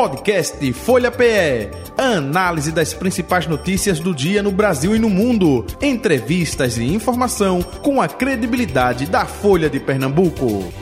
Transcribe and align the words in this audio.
Podcast 0.00 0.72
Folha 0.72 1.10
PE. 1.10 1.68
Análise 1.98 2.72
das 2.72 2.94
principais 2.94 3.46
notícias 3.46 4.00
do 4.00 4.14
dia 4.14 4.42
no 4.42 4.50
Brasil 4.50 4.96
e 4.96 4.98
no 4.98 5.10
mundo. 5.10 5.66
Entrevistas 5.78 6.78
e 6.78 6.84
informação 6.84 7.60
com 7.60 8.00
a 8.00 8.08
credibilidade 8.08 9.04
da 9.04 9.26
Folha 9.26 9.68
de 9.68 9.78
Pernambuco. 9.78 10.72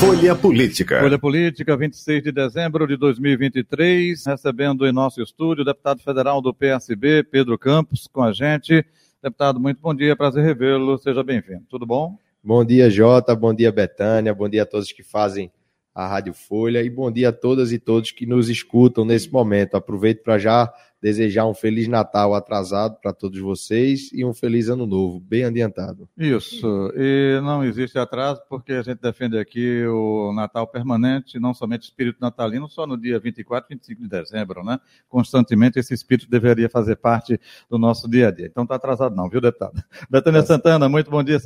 Folha 0.00 0.34
Política. 0.34 0.98
Folha 0.98 1.18
Política, 1.18 1.76
26 1.76 2.24
de 2.24 2.32
dezembro 2.32 2.88
de 2.88 2.96
2023, 2.96 4.26
recebendo 4.26 4.84
em 4.84 4.92
nosso 4.92 5.22
estúdio 5.22 5.62
o 5.62 5.64
deputado 5.64 6.02
federal 6.02 6.42
do 6.42 6.52
PSB, 6.52 7.22
Pedro 7.22 7.56
Campos, 7.56 8.08
com 8.12 8.20
a 8.20 8.32
gente. 8.32 8.84
Deputado, 9.24 9.58
muito 9.58 9.80
bom 9.80 9.94
dia, 9.94 10.14
prazer 10.14 10.44
revê-lo, 10.44 10.98
seja 10.98 11.24
bem-vindo. 11.24 11.64
Tudo 11.70 11.86
bom? 11.86 12.18
Bom 12.42 12.62
dia, 12.62 12.90
Jota, 12.90 13.34
bom 13.34 13.54
dia, 13.54 13.72
Betânia, 13.72 14.34
bom 14.34 14.46
dia 14.46 14.64
a 14.64 14.66
todos 14.66 14.92
que 14.92 15.02
fazem 15.02 15.50
a 15.94 16.06
Rádio 16.06 16.34
Folha 16.34 16.82
e 16.82 16.90
bom 16.90 17.10
dia 17.10 17.30
a 17.30 17.32
todas 17.32 17.72
e 17.72 17.78
todos 17.78 18.10
que 18.10 18.26
nos 18.26 18.50
escutam 18.50 19.02
nesse 19.02 19.32
momento. 19.32 19.76
Aproveito 19.76 20.22
para 20.22 20.36
já 20.36 20.70
desejar 21.04 21.46
um 21.46 21.52
feliz 21.52 21.86
Natal 21.86 22.34
atrasado 22.34 22.96
para 22.98 23.12
todos 23.12 23.38
vocês 23.38 24.10
e 24.10 24.24
um 24.24 24.32
feliz 24.32 24.70
ano 24.70 24.86
novo, 24.86 25.20
bem 25.20 25.44
adiantado. 25.44 26.08
Isso, 26.16 26.66
e 26.96 27.38
não 27.42 27.62
existe 27.62 27.98
atraso 27.98 28.40
porque 28.48 28.72
a 28.72 28.80
gente 28.80 29.02
defende 29.02 29.36
aqui 29.36 29.84
o 29.86 30.32
Natal 30.32 30.66
permanente, 30.66 31.38
não 31.38 31.52
somente 31.52 31.82
o 31.82 31.84
espírito 31.84 32.16
natalino, 32.22 32.70
só 32.70 32.86
no 32.86 32.96
dia 32.96 33.20
24 33.20 33.66
e 33.70 33.74
25 33.74 34.00
de 34.00 34.08
dezembro, 34.08 34.64
né? 34.64 34.80
Constantemente 35.06 35.78
esse 35.78 35.92
espírito 35.92 36.30
deveria 36.30 36.70
fazer 36.70 36.96
parte 36.96 37.38
do 37.68 37.76
nosso 37.76 38.08
dia 38.08 38.28
a 38.28 38.30
dia. 38.30 38.46
Então 38.46 38.62
está 38.62 38.76
atrasado 38.76 39.14
não, 39.14 39.28
viu, 39.28 39.42
deputado? 39.42 39.74
Betânia 40.08 40.40
Nossa. 40.40 40.54
Santana, 40.54 40.88
muito 40.88 41.10
bom 41.10 41.22
dia, 41.22 41.38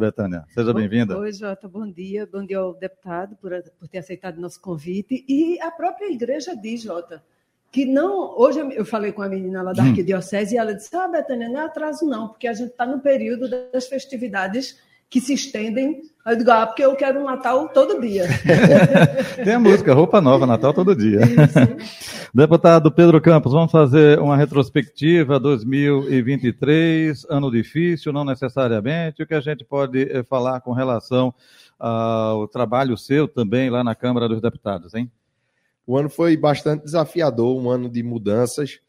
Betânia. 0.00 0.44
Seja 0.48 0.74
bem-vinda. 0.74 1.16
Oi, 1.16 1.32
Jota, 1.32 1.68
bom 1.68 1.88
dia. 1.88 2.26
Bom 2.26 2.44
dia 2.44 2.58
ao 2.58 2.74
deputado 2.74 3.36
por, 3.36 3.52
por 3.78 3.86
ter 3.86 3.98
aceitado 3.98 4.40
nosso 4.40 4.60
convite. 4.60 5.24
E 5.28 5.60
a 5.60 5.70
própria 5.70 6.12
igreja 6.12 6.56
diz, 6.56 6.82
Jota, 6.82 7.22
que 7.70 7.84
não. 7.84 8.38
Hoje 8.38 8.60
eu 8.74 8.84
falei 8.84 9.12
com 9.12 9.22
a 9.22 9.28
menina 9.28 9.62
lá 9.62 9.72
da 9.72 9.82
hum. 9.82 9.88
arquidiocese 9.88 10.54
e 10.54 10.58
ela 10.58 10.74
disse: 10.74 10.94
Ah, 10.96 11.08
Betânia, 11.08 11.48
não 11.48 11.60
é 11.60 11.64
atraso, 11.64 12.06
não, 12.06 12.28
porque 12.28 12.48
a 12.48 12.52
gente 12.52 12.70
está 12.70 12.86
no 12.86 13.00
período 13.00 13.48
das 13.48 13.86
festividades 13.86 14.76
que 15.08 15.20
se 15.20 15.34
estendem. 15.34 16.02
Eu 16.26 16.36
digo, 16.36 16.50
ah, 16.50 16.66
porque 16.66 16.84
eu 16.84 16.96
quero 16.96 17.20
um 17.20 17.24
Natal 17.24 17.68
todo 17.68 18.00
dia. 18.00 18.26
Tem 19.44 19.54
a 19.54 19.60
música, 19.60 19.94
roupa 19.94 20.20
nova, 20.20 20.44
Natal 20.46 20.74
todo 20.74 20.96
dia. 20.96 21.20
Deputado 22.34 22.90
Pedro 22.90 23.20
Campos, 23.20 23.52
vamos 23.52 23.70
fazer 23.70 24.18
uma 24.18 24.36
retrospectiva 24.36 25.38
2023, 25.38 27.24
ano 27.30 27.50
difícil, 27.50 28.12
não 28.12 28.24
necessariamente. 28.24 29.22
O 29.22 29.26
que 29.26 29.34
a 29.34 29.40
gente 29.40 29.64
pode 29.64 30.10
eh, 30.10 30.24
falar 30.24 30.60
com 30.60 30.72
relação 30.72 31.32
ao 31.78 32.48
trabalho 32.48 32.96
seu 32.96 33.28
também 33.28 33.70
lá 33.70 33.84
na 33.84 33.94
Câmara 33.94 34.28
dos 34.28 34.40
Deputados, 34.40 34.94
hein? 34.94 35.10
O 35.86 35.96
ano 35.96 36.10
foi 36.10 36.36
bastante 36.36 36.84
desafiador, 36.84 37.56
um 37.56 37.70
ano 37.70 37.88
de 37.88 38.02
mudanças 38.02 38.80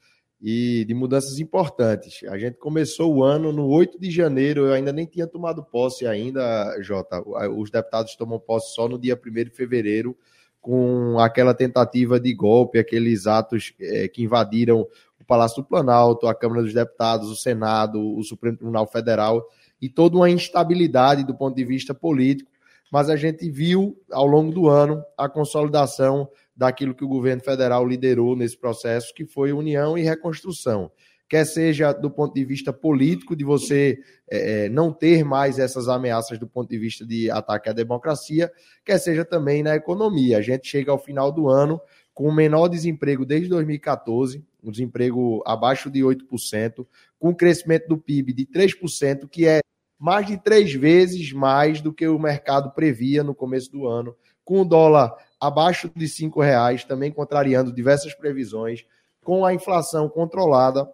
e 0.42 0.86
de 0.86 0.94
mudanças 0.94 1.40
importantes. 1.40 2.24
A 2.28 2.38
gente 2.38 2.58
começou 2.58 3.16
o 3.16 3.24
ano 3.24 3.52
no 3.52 3.68
8 3.68 4.00
de 4.00 4.10
janeiro, 4.10 4.66
eu 4.66 4.74
ainda 4.74 4.92
nem 4.92 5.06
tinha 5.06 5.28
tomado 5.28 5.64
posse 5.64 6.08
ainda, 6.08 6.76
Jota. 6.82 7.22
Os 7.50 7.70
deputados 7.70 8.16
tomam 8.16 8.40
posse 8.40 8.74
só 8.74 8.88
no 8.88 9.00
dia 9.00 9.16
1 9.16 9.44
de 9.44 9.50
fevereiro, 9.52 10.18
com 10.60 11.20
aquela 11.20 11.54
tentativa 11.54 12.20
de 12.20 12.34
golpe, 12.34 12.80
aqueles 12.80 13.28
atos 13.28 13.74
é, 13.80 14.08
que 14.08 14.24
invadiram 14.24 14.88
o 15.20 15.26
Palácio 15.26 15.62
do 15.62 15.68
Planalto, 15.68 16.28
a 16.28 16.36
Câmara 16.36 16.62
dos 16.62 16.74
Deputados, 16.74 17.30
o 17.30 17.36
Senado, 17.36 18.02
o 18.02 18.24
Supremo 18.24 18.58
Tribunal 18.58 18.88
Federal, 18.88 19.46
e 19.82 19.88
toda 19.88 20.18
uma 20.18 20.30
instabilidade 20.30 21.24
do 21.24 21.36
ponto 21.36 21.56
de 21.56 21.64
vista 21.64 21.94
político. 21.94 22.52
Mas 22.92 23.10
a 23.10 23.16
gente 23.16 23.50
viu 23.50 23.98
ao 24.12 24.26
longo 24.26 24.52
do 24.52 24.68
ano 24.68 25.04
a 25.18 25.28
consolidação 25.28 26.30
daquilo 26.56 26.96
que 26.96 27.04
o 27.04 27.08
governo 27.08 27.44
federal 27.44 27.86
liderou 27.86 28.36
nesse 28.36 28.58
processo, 28.58 29.14
que 29.14 29.26
foi 29.26 29.52
união 29.52 29.98
e 29.98 30.02
reconstrução. 30.02 30.92
Quer 31.30 31.46
seja 31.46 31.92
do 31.92 32.10
ponto 32.10 32.34
de 32.34 32.46
vista 32.46 32.72
político, 32.72 33.36
de 33.36 33.44
você 33.44 34.00
é, 34.30 34.70
não 34.70 34.94
ter 34.94 35.26
mais 35.26 35.60
essas 35.60 35.90
ameaças 35.90 36.40
do 36.40 36.48
ponto 36.48 36.70
de 36.70 36.78
vista 36.78 37.06
de 37.06 37.30
ataque 37.30 37.70
à 37.70 37.74
democracia, 37.74 38.50
quer 38.86 38.98
seja 38.98 39.26
também 39.26 39.62
na 39.62 39.76
economia. 39.76 40.38
A 40.38 40.42
gente 40.42 40.68
chega 40.68 40.90
ao 40.90 40.98
final 40.98 41.32
do 41.32 41.50
ano 41.50 41.82
com 42.14 42.30
o 42.30 42.34
menor 42.34 42.70
desemprego 42.70 43.26
desde 43.26 43.50
2014, 43.50 44.44
um 44.64 44.72
desemprego 44.72 45.44
abaixo 45.46 45.92
de 45.92 46.00
8%, 46.00 46.88
com 47.20 47.30
um 47.30 47.34
crescimento 47.34 47.88
do 47.88 47.98
PIB 47.98 48.34
de 48.34 48.46
3%, 48.46 49.28
que 49.30 49.46
é 49.46 49.60
mais 50.00 50.28
de 50.28 50.38
três 50.38 50.74
vezes 50.74 51.32
mais 51.32 51.82
do 51.82 51.94
que 51.94 52.08
o 52.08 52.20
mercado 52.20 52.72
previa 52.72 53.24
no 53.24 53.34
começo 53.34 53.72
do 53.72 53.88
ano, 53.88 54.16
com 54.44 54.62
o 54.62 54.66
dólar 54.66 55.14
abaixo 55.40 55.92
de 55.96 56.08
cinco 56.08 56.42
reais, 56.42 56.84
também 56.84 57.12
contrariando 57.12 57.74
diversas 57.74 58.14
previsões, 58.14 58.86
com 59.22 59.46
a 59.46 59.54
inflação 59.54 60.08
controlada 60.08 60.90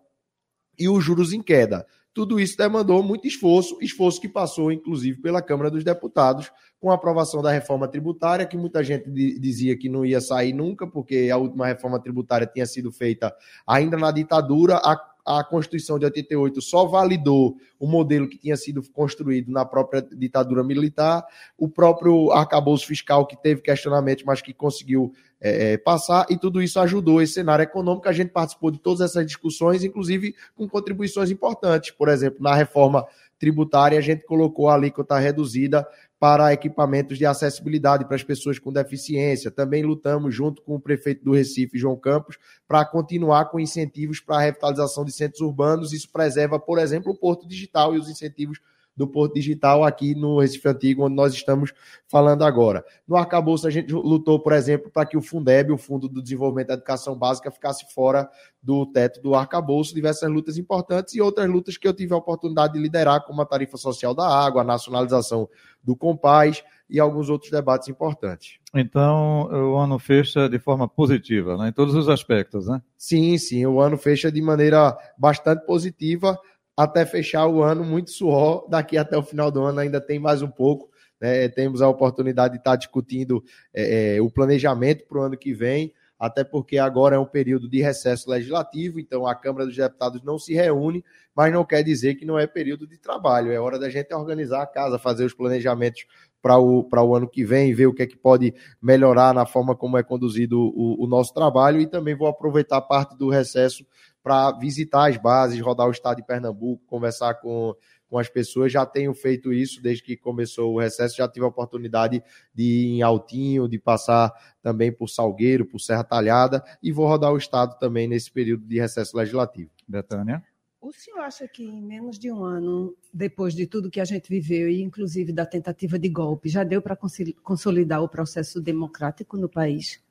e 0.78 0.90
os 0.90 1.04
juros 1.04 1.34
em 1.34 1.42
queda. 1.42 1.86
Tudo 2.14 2.40
isso 2.40 2.56
demandou 2.58 3.02
muito 3.02 3.28
esforço, 3.28 3.78
esforço 3.82 4.22
que 4.22 4.30
passou, 4.30 4.72
inclusive, 4.72 5.20
pela 5.20 5.42
Câmara 5.42 5.72
dos 5.72 5.84
Deputados, 5.84 6.52
com 6.80 6.92
a 6.92 6.96
aprovação 6.96 7.42
da 7.42 7.50
reforma 7.50 7.88
tributária, 7.88 8.46
que 8.46 8.58
muita 8.58 8.84
gente 8.84 9.10
dizia 9.10 9.78
que 9.78 9.90
não 9.90 10.06
ia 10.06 10.22
sair 10.22 10.54
nunca, 10.54 10.86
porque 10.86 11.30
a 11.32 11.38
última 11.38 11.66
reforma 11.66 12.00
tributária 12.00 12.46
tinha 12.46 12.66
sido 12.66 12.92
feita 12.92 13.34
ainda 13.66 13.98
na 13.98 14.12
ditadura. 14.12 14.76
A 14.76 14.96
a 15.26 15.44
Constituição 15.44 15.98
de 15.98 16.06
88 16.06 16.62
só 16.62 16.86
validou 16.86 17.56
o 17.80 17.88
modelo 17.88 18.28
que 18.28 18.38
tinha 18.38 18.58
sido 18.58 18.82
construído 18.92 19.52
na 19.52 19.66
própria 19.66 20.02
ditadura 20.02 20.64
militar, 20.64 21.26
o 21.58 21.70
próprio 21.70 22.32
arcabouço 22.32 22.86
fiscal 22.86 23.26
que 23.26 23.42
teve 23.42 23.62
questionamentos, 23.62 24.24
mas 24.24 24.42
que 24.42 24.54
conseguiu 24.54 25.14
é, 25.40 25.74
é, 25.74 25.78
passar, 25.78 26.26
e 26.30 26.38
tudo 26.38 26.62
isso 26.62 26.80
ajudou 26.80 27.22
esse 27.22 27.34
cenário 27.34 27.64
econômico. 27.64 28.08
A 28.08 28.14
gente 28.14 28.32
participou 28.32 28.72
de 28.72 28.80
todas 28.80 29.02
essas 29.02 29.26
discussões, 29.26 29.84
inclusive 29.84 30.34
com 30.56 30.68
contribuições 30.68 31.30
importantes. 31.32 31.92
Por 31.92 32.08
exemplo, 32.08 32.42
na 32.42 32.56
reforma 32.56 33.06
tributária, 33.44 34.00
a 34.00 34.02
gente 34.02 34.24
colocou 34.24 34.70
a 34.70 34.76
alíquota 34.76 35.20
reduzida 35.20 35.86
para 36.18 36.54
equipamentos 36.54 37.18
de 37.18 37.26
acessibilidade 37.26 38.06
para 38.06 38.16
as 38.16 38.24
pessoas 38.24 38.58
com 38.58 38.72
deficiência. 38.72 39.52
Também 39.52 39.84
lutamos 39.84 40.34
junto 40.34 40.62
com 40.62 40.76
o 40.76 40.80
prefeito 40.80 41.26
do 41.26 41.34
Recife, 41.34 41.78
João 41.78 41.98
Campos, 41.98 42.38
para 42.66 42.86
continuar 42.86 43.50
com 43.50 43.60
incentivos 43.60 44.22
para 44.22 44.38
a 44.38 44.40
revitalização 44.40 45.04
de 45.04 45.12
centros 45.12 45.42
urbanos. 45.42 45.92
Isso 45.92 46.10
preserva, 46.10 46.58
por 46.58 46.80
exemplo, 46.80 47.12
o 47.12 47.18
Porto 47.18 47.46
Digital 47.46 47.94
e 47.94 48.00
os 48.00 48.10
incentivos 48.10 48.62
do 48.96 49.08
Porto 49.08 49.34
Digital 49.34 49.84
aqui 49.84 50.14
no 50.16 50.40
Recife 50.40 50.68
Antigo, 50.68 51.06
onde 51.06 51.16
nós 51.16 51.34
estamos 51.34 51.74
falando 52.08 52.44
agora. 52.44 52.86
No 53.08 53.16
arcabouço, 53.16 53.68
a 53.68 53.72
gente 53.72 53.92
lutou, 53.92 54.40
por 54.40 54.54
exemplo, 54.54 54.92
para 54.92 55.06
que 55.06 55.18
o 55.18 55.22
Fundeb, 55.22 55.72
o 55.72 55.78
Fundo 55.78 56.08
do 56.08 56.22
Desenvolvimento 56.22 56.68
da 56.68 56.74
Educação 56.76 57.18
Básica, 57.18 57.52
ficasse 57.52 57.92
fora 57.94 58.30
do 58.62 58.86
teto 58.86 59.22
do 59.22 59.36
arcabouço, 59.36 59.96
diversas 59.96 60.30
lutas 60.30 60.58
importantes 60.58 61.16
e 61.16 61.22
outras 61.22 61.50
lutas 61.50 61.78
que 61.78 61.88
eu 61.88 61.94
tive 61.94 62.14
a 62.14 62.18
oportunidade 62.18 62.74
de 62.74 62.80
liderar, 62.80 63.26
como 63.26 63.42
a 63.42 63.46
tarifa 63.46 63.78
social 63.78 64.14
da 64.14 64.28
água, 64.28 64.62
a 64.62 64.66
nacionalização 64.66 65.50
do 65.84 65.96
Compaz 65.96 66.64
e 66.90 67.00
alguns 67.00 67.30
outros 67.30 67.52
debates 67.52 67.90
importantes. 67.90 68.60
Então, 68.74 69.50
o 69.52 69.78
ano 69.78 69.98
fecha 70.00 70.48
de 70.48 70.60
forma 70.60 70.88
positiva, 70.88 71.58
né? 71.58 71.70
em 71.70 71.72
todos 71.74 71.96
os 71.96 72.08
aspectos, 72.08 72.68
né? 72.68 72.82
Sim, 72.98 73.38
sim, 73.38 73.66
o 73.66 73.82
ano 73.82 73.98
fecha 73.98 74.32
de 74.32 74.42
maneira 74.42 74.96
bastante 75.18 75.66
positiva 75.66 76.40
até 76.76 77.06
fechar 77.06 77.48
o 77.48 77.62
ano, 77.62 77.84
muito 77.84 78.12
suor. 78.12 78.68
Daqui 78.70 78.98
até 78.98 79.18
o 79.18 79.24
final 79.24 79.52
do 79.52 79.62
ano 79.62 79.80
ainda 79.80 80.02
tem 80.02 80.20
mais 80.20 80.42
um 80.42 80.50
pouco. 80.50 80.90
Né? 81.22 81.48
Temos 81.48 81.82
a 81.82 81.88
oportunidade 81.88 82.54
de 82.54 82.60
estar 82.60 82.76
discutindo 82.76 83.44
é, 83.74 84.18
é 84.18 84.22
o 84.22 84.30
planejamento 84.30 85.06
para 85.08 85.20
o 85.20 85.22
ano 85.22 85.38
que 85.38 85.54
vem, 85.54 85.94
até 86.20 86.44
porque 86.44 86.78
agora 86.78 87.16
é 87.16 87.20
um 87.20 87.26
período 87.26 87.70
de 87.70 87.82
recesso 87.82 88.30
legislativo, 88.30 89.00
então 89.00 89.26
a 89.28 89.36
Câmara 89.36 89.66
dos 89.66 89.76
Deputados 89.76 90.24
não 90.24 90.38
se 90.40 90.54
reúne, 90.54 91.04
mas 91.36 91.52
não 91.52 91.66
quer 91.66 91.84
dizer 91.84 92.16
que 92.16 92.26
não 92.26 92.38
é 92.38 92.48
período 92.48 92.88
de 92.88 92.98
trabalho. 92.98 93.52
É 93.52 93.60
hora 93.60 93.80
da 93.80 93.90
gente 93.90 94.14
organizar 94.14 94.62
a 94.62 94.68
casa, 94.68 95.00
fazer 95.00 95.26
os 95.26 95.34
planejamentos 95.34 96.06
para 96.42 96.58
o, 96.58 96.86
o 96.92 97.16
ano 97.16 97.28
que 97.28 97.46
vem, 97.46 97.74
ver 97.74 97.88
o 97.88 97.94
que 97.94 98.04
é 98.04 98.08
que 98.08 98.18
pode 98.18 98.54
melhorar 98.82 99.34
na 99.34 99.46
forma 99.46 99.76
como 99.76 99.98
é 99.98 100.04
conduzido 100.04 100.60
o, 100.60 101.04
o 101.04 101.08
nosso 101.08 101.34
trabalho 101.34 101.80
e 101.80 101.88
também 101.88 102.16
vou 102.16 102.28
aproveitar 102.28 102.82
parte 102.82 103.18
do 103.18 103.30
recesso 103.30 103.86
para 104.24 104.52
visitar 104.54 105.10
as 105.10 105.18
bases, 105.18 105.60
rodar 105.60 105.88
o 105.88 105.92
estado 105.92 106.18
de 106.18 106.26
Pernambuco, 106.26 106.86
conversar 106.88 107.36
com, 107.36 107.76
com 108.08 108.18
as 108.18 108.30
pessoas. 108.30 108.72
Já 108.72 108.86
tenho 108.86 109.14
feito 109.14 109.52
isso 109.52 109.82
desde 109.82 110.02
que 110.02 110.16
começou 110.16 110.74
o 110.74 110.80
recesso, 110.80 111.18
já 111.18 111.28
tive 111.28 111.46
a 111.46 111.50
oportunidade 111.50 112.24
de 112.56 112.64
ir 112.64 112.88
em 112.94 113.02
Altinho, 113.02 113.68
de 113.68 113.78
passar 113.78 114.32
também 114.62 114.92
por 114.92 115.10
Salgueiro, 115.10 115.66
por 115.66 115.80
Serra 115.80 116.06
Talhada, 116.06 116.64
e 116.82 116.92
vou 116.92 117.06
rodar 117.06 117.34
o 117.34 117.38
estado 117.38 117.78
também 117.78 118.08
nesse 118.08 118.32
período 118.32 118.66
de 118.66 118.80
recesso 118.80 119.18
legislativo. 119.18 119.70
Betânia? 119.86 120.42
O 120.80 120.92
senhor 120.92 121.22
acha 121.22 121.48
que 121.48 121.64
em 121.64 121.82
menos 121.82 122.20
de 122.20 122.30
um 122.30 122.44
ano, 122.44 122.94
depois 123.14 123.54
de 123.54 123.66
tudo 123.66 123.90
que 123.90 124.02
a 124.02 124.06
gente 124.06 124.28
viveu, 124.28 124.70
e 124.70 124.82
inclusive 124.82 125.32
da 125.32 125.46
tentativa 125.46 125.98
de 125.98 126.10
golpe, 126.10 126.50
já 126.50 126.64
deu 126.64 126.82
para 126.82 126.98
consolidar 127.42 128.04
o 128.04 128.10
processo 128.10 128.60
democrático 128.60 129.38
no 129.38 129.48
país? 129.48 130.04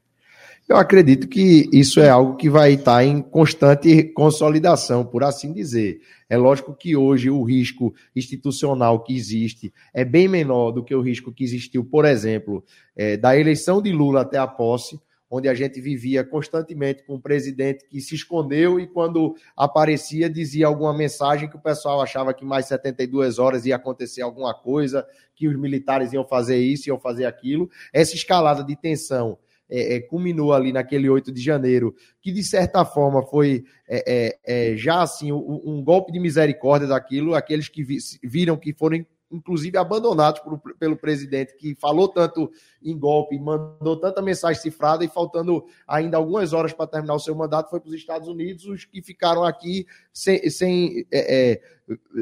Eu 0.68 0.76
acredito 0.76 1.26
que 1.26 1.68
isso 1.72 2.00
é 2.00 2.08
algo 2.08 2.36
que 2.36 2.48
vai 2.48 2.74
estar 2.74 3.04
em 3.04 3.20
constante 3.20 4.04
consolidação, 4.04 5.04
por 5.04 5.24
assim 5.24 5.52
dizer. 5.52 6.00
É 6.30 6.36
lógico 6.36 6.72
que 6.72 6.96
hoje 6.96 7.28
o 7.28 7.42
risco 7.42 7.92
institucional 8.14 9.02
que 9.02 9.14
existe 9.14 9.74
é 9.92 10.04
bem 10.04 10.28
menor 10.28 10.70
do 10.70 10.84
que 10.84 10.94
o 10.94 11.00
risco 11.00 11.32
que 11.32 11.42
existiu, 11.42 11.84
por 11.84 12.04
exemplo, 12.04 12.64
é, 12.94 13.16
da 13.16 13.36
eleição 13.36 13.82
de 13.82 13.90
Lula 13.90 14.20
até 14.20 14.38
a 14.38 14.46
posse, 14.46 15.00
onde 15.28 15.48
a 15.48 15.54
gente 15.54 15.80
vivia 15.80 16.22
constantemente 16.22 17.02
com 17.04 17.16
um 17.16 17.20
presidente 17.20 17.84
que 17.88 18.00
se 18.00 18.14
escondeu 18.14 18.78
e 18.78 18.86
quando 18.86 19.34
aparecia 19.56 20.30
dizia 20.30 20.68
alguma 20.68 20.96
mensagem 20.96 21.50
que 21.50 21.56
o 21.56 21.60
pessoal 21.60 22.00
achava 22.00 22.32
que 22.32 22.44
mais 22.44 22.66
72 22.66 23.38
horas 23.40 23.66
ia 23.66 23.74
acontecer 23.74 24.22
alguma 24.22 24.54
coisa, 24.54 25.04
que 25.34 25.48
os 25.48 25.58
militares 25.58 26.12
iam 26.12 26.24
fazer 26.24 26.58
isso, 26.58 26.88
iam 26.88 27.00
fazer 27.00 27.24
aquilo. 27.24 27.68
Essa 27.92 28.14
escalada 28.14 28.62
de 28.62 28.76
tensão 28.76 29.38
é, 29.70 29.96
é, 29.96 30.00
culminou 30.00 30.52
ali 30.52 30.72
naquele 30.72 31.08
8 31.08 31.32
de 31.32 31.40
janeiro, 31.40 31.94
que 32.20 32.30
de 32.30 32.42
certa 32.42 32.84
forma 32.84 33.22
foi 33.22 33.64
é, 33.88 34.38
é, 34.46 34.72
é 34.72 34.76
já 34.76 35.02
assim 35.02 35.32
um, 35.32 35.62
um, 35.64 35.82
golpe 35.82 36.12
de 36.12 36.20
misericórdia 36.20 36.88
daquilo, 36.88 37.34
aqueles 37.34 37.68
que 37.68 37.82
vi, 37.82 37.98
viram 38.22 38.56
que 38.56 38.72
foram 38.72 39.04
inclusive 39.32 39.76
abandonados 39.78 40.40
por, 40.40 40.60
pelo 40.78 40.96
presidente, 40.96 41.56
que 41.56 41.74
falou 41.74 42.06
tanto 42.06 42.50
em 42.82 42.96
golpe, 42.98 43.38
mandou 43.38 43.96
tanta 43.96 44.20
mensagem 44.20 44.60
cifrada 44.60 45.04
e 45.04 45.08
faltando 45.08 45.64
ainda 45.88 46.16
algumas 46.16 46.52
horas 46.52 46.72
para 46.72 46.86
terminar 46.86 47.14
o 47.14 47.20
seu 47.20 47.34
mandato, 47.34 47.70
foi 47.70 47.80
para 47.80 47.88
os 47.88 47.94
Estados 47.94 48.28
Unidos, 48.28 48.66
os 48.66 48.84
que 48.84 49.02
ficaram 49.02 49.42
aqui 49.42 49.86
sem, 50.12 50.48
sem 50.50 51.06
é, 51.10 51.52
é, 51.52 51.60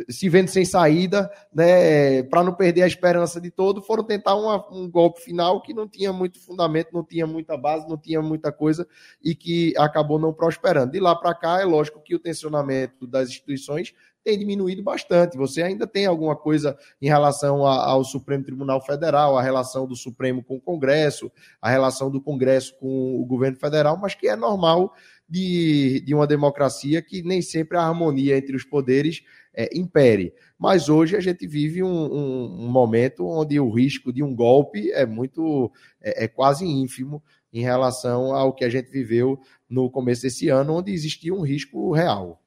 se 0.09 0.29
vendo 0.29 0.49
sem 0.49 0.65
saída, 0.65 1.31
né, 1.53 2.23
para 2.25 2.43
não 2.43 2.55
perder 2.55 2.83
a 2.83 2.87
esperança 2.87 3.41
de 3.41 3.51
todo, 3.51 3.83
foram 3.83 4.05
tentar 4.05 4.35
uma, 4.35 4.67
um 4.71 4.91
golpe 4.91 5.21
final 5.21 5.61
que 5.61 5.75
não 5.75 5.89
tinha 5.89 6.13
muito 6.13 6.41
fundamento, 6.41 6.89
não 6.93 7.05
tinha 7.05 7.27
muita 7.27 7.57
base, 7.57 7.89
não 7.89 7.97
tinha 7.97 8.23
muita 8.23 8.53
coisa 8.53 8.87
e 9.23 9.35
que 9.35 9.75
acabou 9.77 10.19
não 10.19 10.33
prosperando. 10.33 10.93
De 10.93 11.01
lá 11.01 11.15
para 11.15 11.35
cá, 11.35 11.61
é 11.61 11.65
lógico 11.65 12.03
que 12.03 12.15
o 12.15 12.19
tensionamento 12.19 13.07
das 13.07 13.29
instituições 13.29 13.93
tem 14.25 14.39
diminuído 14.39 14.83
bastante. 14.83 15.37
Você 15.37 15.63
ainda 15.63 15.87
tem 15.87 16.07
alguma 16.07 16.37
coisa 16.37 16.77
em 17.01 17.09
relação 17.09 17.67
ao 17.67 18.05
Supremo 18.05 18.45
Tribunal 18.45 18.81
Federal, 18.85 19.37
a 19.37 19.43
relação 19.43 19.87
do 19.87 19.97
Supremo 19.97 20.43
com 20.43 20.57
o 20.57 20.61
Congresso, 20.61 21.31
a 21.61 21.71
relação 21.71 22.11
do 22.11 22.21
Congresso 22.21 22.77
com 22.79 23.21
o 23.21 23.25
governo 23.25 23.57
federal, 23.57 23.97
mas 23.97 24.15
que 24.15 24.29
é 24.29 24.37
normal 24.37 24.93
de, 25.29 26.01
de 26.05 26.15
uma 26.15 26.27
democracia 26.27 27.01
que 27.01 27.23
nem 27.23 27.41
sempre 27.41 27.79
a 27.79 27.83
harmonia 27.83 28.37
entre 28.37 28.57
os 28.57 28.65
poderes 28.65 29.23
é, 29.55 29.69
impere. 29.77 30.35
Mas 30.59 30.89
hoje 30.89 31.17
a 31.17 31.21
gente 31.21 31.47
vive 31.47 31.83
um, 31.83 31.89
um, 31.89 32.65
um, 32.65 32.69
momento 32.69 33.27
onde 33.27 33.59
o 33.59 33.71
risco 33.71 34.13
de 34.13 34.23
um 34.23 34.35
golpe 34.35 34.91
é 34.93 35.07
muito, 35.07 35.71
é, 36.01 36.25
é 36.25 36.29
quase 36.29 36.67
ínfimo 36.67 37.23
em 37.53 37.63
relação 37.63 38.35
ao 38.35 38.53
que 38.53 38.65
a 38.65 38.69
gente 38.69 38.91
viveu 38.91 39.41
no 39.69 39.91
começo 39.91 40.23
desse 40.23 40.49
ano, 40.49 40.75
onde 40.75 40.93
existia 40.93 41.35
um 41.35 41.43
risco 41.43 41.93
real 41.93 42.40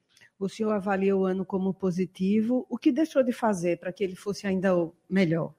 o 0.44 0.48
senhor 0.48 0.72
avalia 0.72 1.16
o 1.16 1.24
ano 1.24 1.44
como 1.44 1.72
positivo. 1.72 2.66
O 2.68 2.78
que 2.78 2.92
deixou 2.92 3.22
de 3.22 3.32
fazer 3.32 3.78
para 3.78 3.92
que 3.92 4.04
ele 4.04 4.14
fosse 4.14 4.46
ainda 4.46 4.70
melhor? 5.08 5.52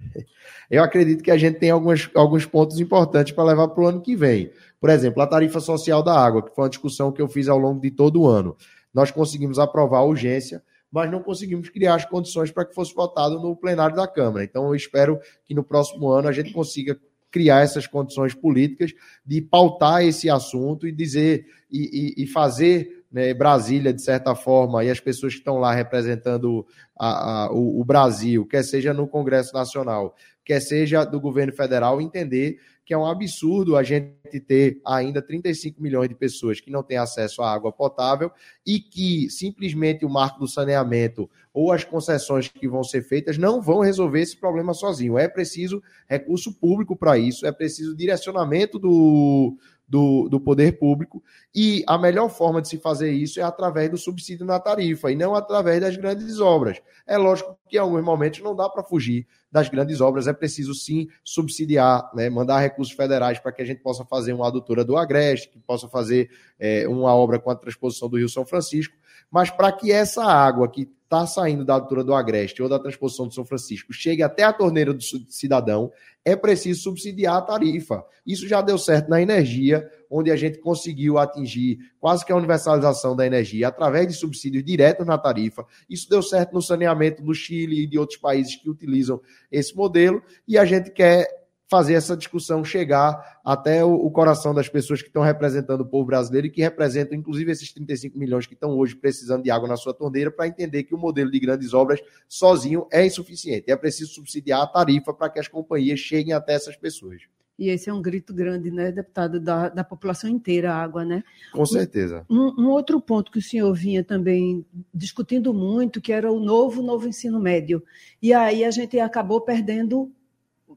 Eu 0.70 0.82
acredito 0.82 1.22
que 1.22 1.30
a 1.30 1.36
gente 1.36 1.58
tem 1.58 1.70
alguns, 1.70 2.10
alguns 2.14 2.44
pontos 2.44 2.80
importantes 2.80 3.32
para 3.32 3.44
levar 3.44 3.68
para 3.68 3.82
o 3.82 3.86
ano 3.86 4.00
que 4.00 4.16
vem. 4.16 4.50
Por 4.80 4.90
exemplo, 4.90 5.22
a 5.22 5.26
tarifa 5.26 5.60
social 5.60 6.02
da 6.02 6.18
água, 6.18 6.42
que 6.42 6.54
foi 6.54 6.64
uma 6.64 6.70
discussão 6.70 7.12
que 7.12 7.22
eu 7.22 7.28
fiz 7.28 7.48
ao 7.48 7.58
longo 7.58 7.80
de 7.80 7.90
todo 7.90 8.22
o 8.22 8.28
ano. 8.28 8.56
Nós 8.92 9.10
conseguimos 9.10 9.58
aprovar 9.58 9.98
a 9.98 10.04
urgência, 10.04 10.62
mas 10.90 11.10
não 11.10 11.22
conseguimos 11.22 11.68
criar 11.68 11.94
as 11.94 12.04
condições 12.04 12.50
para 12.50 12.64
que 12.64 12.74
fosse 12.74 12.92
votado 12.94 13.40
no 13.40 13.56
plenário 13.56 13.96
da 13.96 14.06
Câmara. 14.06 14.44
Então, 14.44 14.66
eu 14.66 14.74
espero 14.74 15.18
que 15.44 15.54
no 15.54 15.62
próximo 15.62 16.08
ano 16.08 16.28
a 16.28 16.32
gente 16.32 16.52
consiga 16.52 16.98
criar 17.30 17.62
essas 17.62 17.86
condições 17.86 18.34
políticas 18.34 18.92
de 19.24 19.40
pautar 19.40 20.04
esse 20.04 20.28
assunto 20.28 20.86
e 20.86 20.92
dizer 20.92 21.46
e, 21.70 22.14
e, 22.18 22.24
e 22.24 22.26
fazer 22.26 23.01
né, 23.12 23.34
Brasília, 23.34 23.92
de 23.92 24.02
certa 24.02 24.34
forma, 24.34 24.82
e 24.82 24.90
as 24.90 24.98
pessoas 24.98 25.34
que 25.34 25.40
estão 25.40 25.58
lá 25.58 25.72
representando 25.72 26.66
a, 26.98 27.44
a, 27.44 27.52
o, 27.52 27.80
o, 27.80 27.84
Brasil, 27.84 28.46
quer 28.46 28.64
seja 28.64 28.94
no 28.94 29.06
Congresso 29.06 29.52
Nacional, 29.52 30.14
quer 30.44 30.60
seja 30.60 31.04
do 31.04 31.20
governo 31.20 31.52
federal, 31.52 32.00
entender 32.00 32.58
que 32.84 32.92
é 32.92 32.98
um 32.98 33.06
absurdo 33.06 33.76
a 33.76 33.82
gente 33.82 34.40
ter 34.40 34.80
ainda 34.84 35.22
35 35.22 35.80
milhões 35.80 36.08
de 36.08 36.14
pessoas 36.14 36.60
que 36.60 36.70
não 36.70 36.82
têm 36.82 36.98
acesso 36.98 37.40
à 37.40 37.52
água 37.52 37.70
potável 37.70 38.30
e 38.66 38.80
que 38.80 39.30
simplesmente 39.30 40.04
o 40.04 40.10
marco 40.10 40.40
do 40.40 40.48
saneamento 40.48 41.30
ou 41.54 41.70
as 41.70 41.84
concessões 41.84 42.48
que 42.48 42.66
vão 42.66 42.82
ser 42.82 43.02
feitas 43.02 43.38
não 43.38 43.60
vão 43.60 43.80
resolver 43.80 44.20
esse 44.20 44.36
problema 44.36 44.74
sozinho. 44.74 45.16
É 45.16 45.28
preciso 45.28 45.82
recurso 46.08 46.52
público 46.52 46.96
para 46.96 47.16
isso, 47.16 47.46
é 47.46 47.52
preciso 47.52 47.94
direcionamento 47.94 48.78
do, 48.78 49.56
do, 49.88 50.28
do 50.28 50.40
poder 50.40 50.78
público, 50.78 51.22
e 51.54 51.84
a 51.86 51.98
melhor 51.98 52.28
forma 52.28 52.62
de 52.62 52.68
se 52.68 52.78
fazer 52.78 53.12
isso 53.12 53.40
é 53.40 53.42
através 53.42 53.90
do 53.90 53.98
subsídio 53.98 54.46
na 54.46 54.58
tarifa, 54.58 55.10
e 55.10 55.16
não 55.16 55.34
através 55.34 55.80
das 55.80 55.96
grandes 55.96 56.40
obras. 56.40 56.80
É 57.06 57.18
lógico 57.18 57.58
que 57.68 57.76
em 57.76 57.80
alguns 57.80 58.02
momentos 58.02 58.40
não 58.40 58.56
dá 58.56 58.68
para 58.68 58.82
fugir 58.82 59.26
das 59.50 59.68
grandes 59.68 60.00
obras, 60.00 60.26
é 60.26 60.32
preciso 60.32 60.74
sim 60.74 61.08
subsidiar, 61.22 62.10
né, 62.14 62.30
mandar 62.30 62.60
recursos 62.60 62.94
federais 62.94 63.38
para 63.38 63.52
que 63.52 63.60
a 63.60 63.64
gente 63.66 63.82
possa 63.82 64.04
fazer 64.04 64.32
uma 64.32 64.46
adutora 64.46 64.82
do 64.82 64.96
Agreste, 64.96 65.50
que 65.50 65.58
possa 65.58 65.86
fazer 65.88 66.30
é, 66.58 66.88
uma 66.88 67.14
obra 67.14 67.38
com 67.38 67.50
a 67.50 67.54
transposição 67.54 68.08
do 68.08 68.16
Rio 68.16 68.28
São 68.28 68.46
Francisco, 68.46 68.96
mas 69.32 69.50
para 69.50 69.72
que 69.72 69.90
essa 69.90 70.22
água 70.22 70.68
que 70.68 70.86
está 71.04 71.26
saindo 71.26 71.64
da 71.64 71.74
altura 71.74 72.04
do 72.04 72.14
Agreste 72.14 72.62
ou 72.62 72.68
da 72.68 72.78
transposição 72.78 73.26
do 73.26 73.34
São 73.34 73.44
Francisco 73.44 73.92
chegue 73.92 74.22
até 74.22 74.44
a 74.44 74.52
torneira 74.52 74.94
do 74.94 75.02
cidadão, 75.28 75.90
é 76.24 76.36
preciso 76.36 76.82
subsidiar 76.82 77.36
a 77.36 77.42
tarifa. 77.42 78.04
Isso 78.26 78.46
já 78.46 78.62
deu 78.62 78.78
certo 78.78 79.08
na 79.08 79.20
energia, 79.20 79.90
onde 80.10 80.30
a 80.30 80.36
gente 80.36 80.58
conseguiu 80.58 81.18
atingir 81.18 81.78
quase 81.98 82.24
que 82.24 82.32
a 82.32 82.36
universalização 82.36 83.16
da 83.16 83.26
energia 83.26 83.68
através 83.68 84.06
de 84.06 84.14
subsídios 84.14 84.64
diretos 84.64 85.06
na 85.06 85.18
tarifa. 85.18 85.66
Isso 85.88 86.08
deu 86.08 86.22
certo 86.22 86.52
no 86.52 86.62
saneamento 86.62 87.22
do 87.22 87.34
Chile 87.34 87.82
e 87.82 87.86
de 87.86 87.98
outros 87.98 88.18
países 88.18 88.56
que 88.56 88.70
utilizam 88.70 89.20
esse 89.50 89.74
modelo, 89.74 90.22
e 90.46 90.56
a 90.56 90.64
gente 90.64 90.90
quer 90.90 91.41
fazer 91.72 91.94
essa 91.94 92.14
discussão 92.14 92.62
chegar 92.62 93.40
até 93.42 93.82
o, 93.82 93.94
o, 93.94 94.10
coração 94.10 94.52
das 94.52 94.68
pessoas 94.68 95.00
que 95.00 95.08
estão 95.08 95.22
representando 95.22 95.80
o 95.80 95.86
povo 95.86 96.04
brasileiro 96.04 96.46
e 96.46 96.50
que 96.50 96.60
representam, 96.60 97.16
inclusive, 97.16 97.50
esses 97.50 97.72
35 97.72 98.18
milhões 98.18 98.46
que 98.46 98.52
estão 98.52 98.76
hoje 98.76 98.94
precisando 98.94 99.42
de 99.42 99.50
água 99.50 99.66
na 99.66 99.78
sua 99.78 99.94
torneira, 99.94 100.30
para 100.30 100.46
entender 100.46 100.82
que 100.82 100.94
o 100.94 100.98
modelo 100.98 101.30
de 101.30 101.40
grandes 101.40 101.72
obras 101.72 101.98
sozinho 102.28 102.86
é 102.92 103.06
insuficiente. 103.06 103.70
É 103.70 103.76
preciso 103.76 104.12
subsidiar 104.12 104.60
a 104.60 104.66
tarifa 104.66 105.14
para 105.14 105.30
que 105.30 105.40
as 105.40 105.48
companhias 105.48 105.98
cheguem 105.98 106.34
até 106.34 106.52
essas 106.52 106.76
pessoas. 106.76 107.22
E 107.58 107.70
esse 107.70 107.88
é 107.88 107.94
um 107.94 108.02
grito 108.02 108.34
grande, 108.34 108.70
né, 108.70 108.92
deputado, 108.92 109.40
da, 109.40 109.70
da 109.70 109.82
população 109.82 110.28
inteira, 110.28 110.74
a 110.74 110.76
água, 110.76 111.06
né? 111.06 111.24
Com 111.54 111.64
certeza. 111.64 112.26
Um, 112.28 112.64
um, 112.64 112.68
outro 112.68 113.00
ponto 113.00 113.32
que 113.32 113.38
o 113.38 113.42
senhor 113.42 113.72
vinha 113.72 114.04
também 114.04 114.66
discutindo 114.92 115.54
muito, 115.54 116.02
que 116.02 116.12
era 116.12 116.30
o 116.30 116.38
novo, 116.38 116.82
novo 116.82 117.08
ensino 117.08 117.40
médio. 117.40 117.82
E 118.20 118.34
aí 118.34 118.62
a 118.62 118.70
gente 118.70 119.00
acabou 119.00 119.40
perdendo 119.40 120.12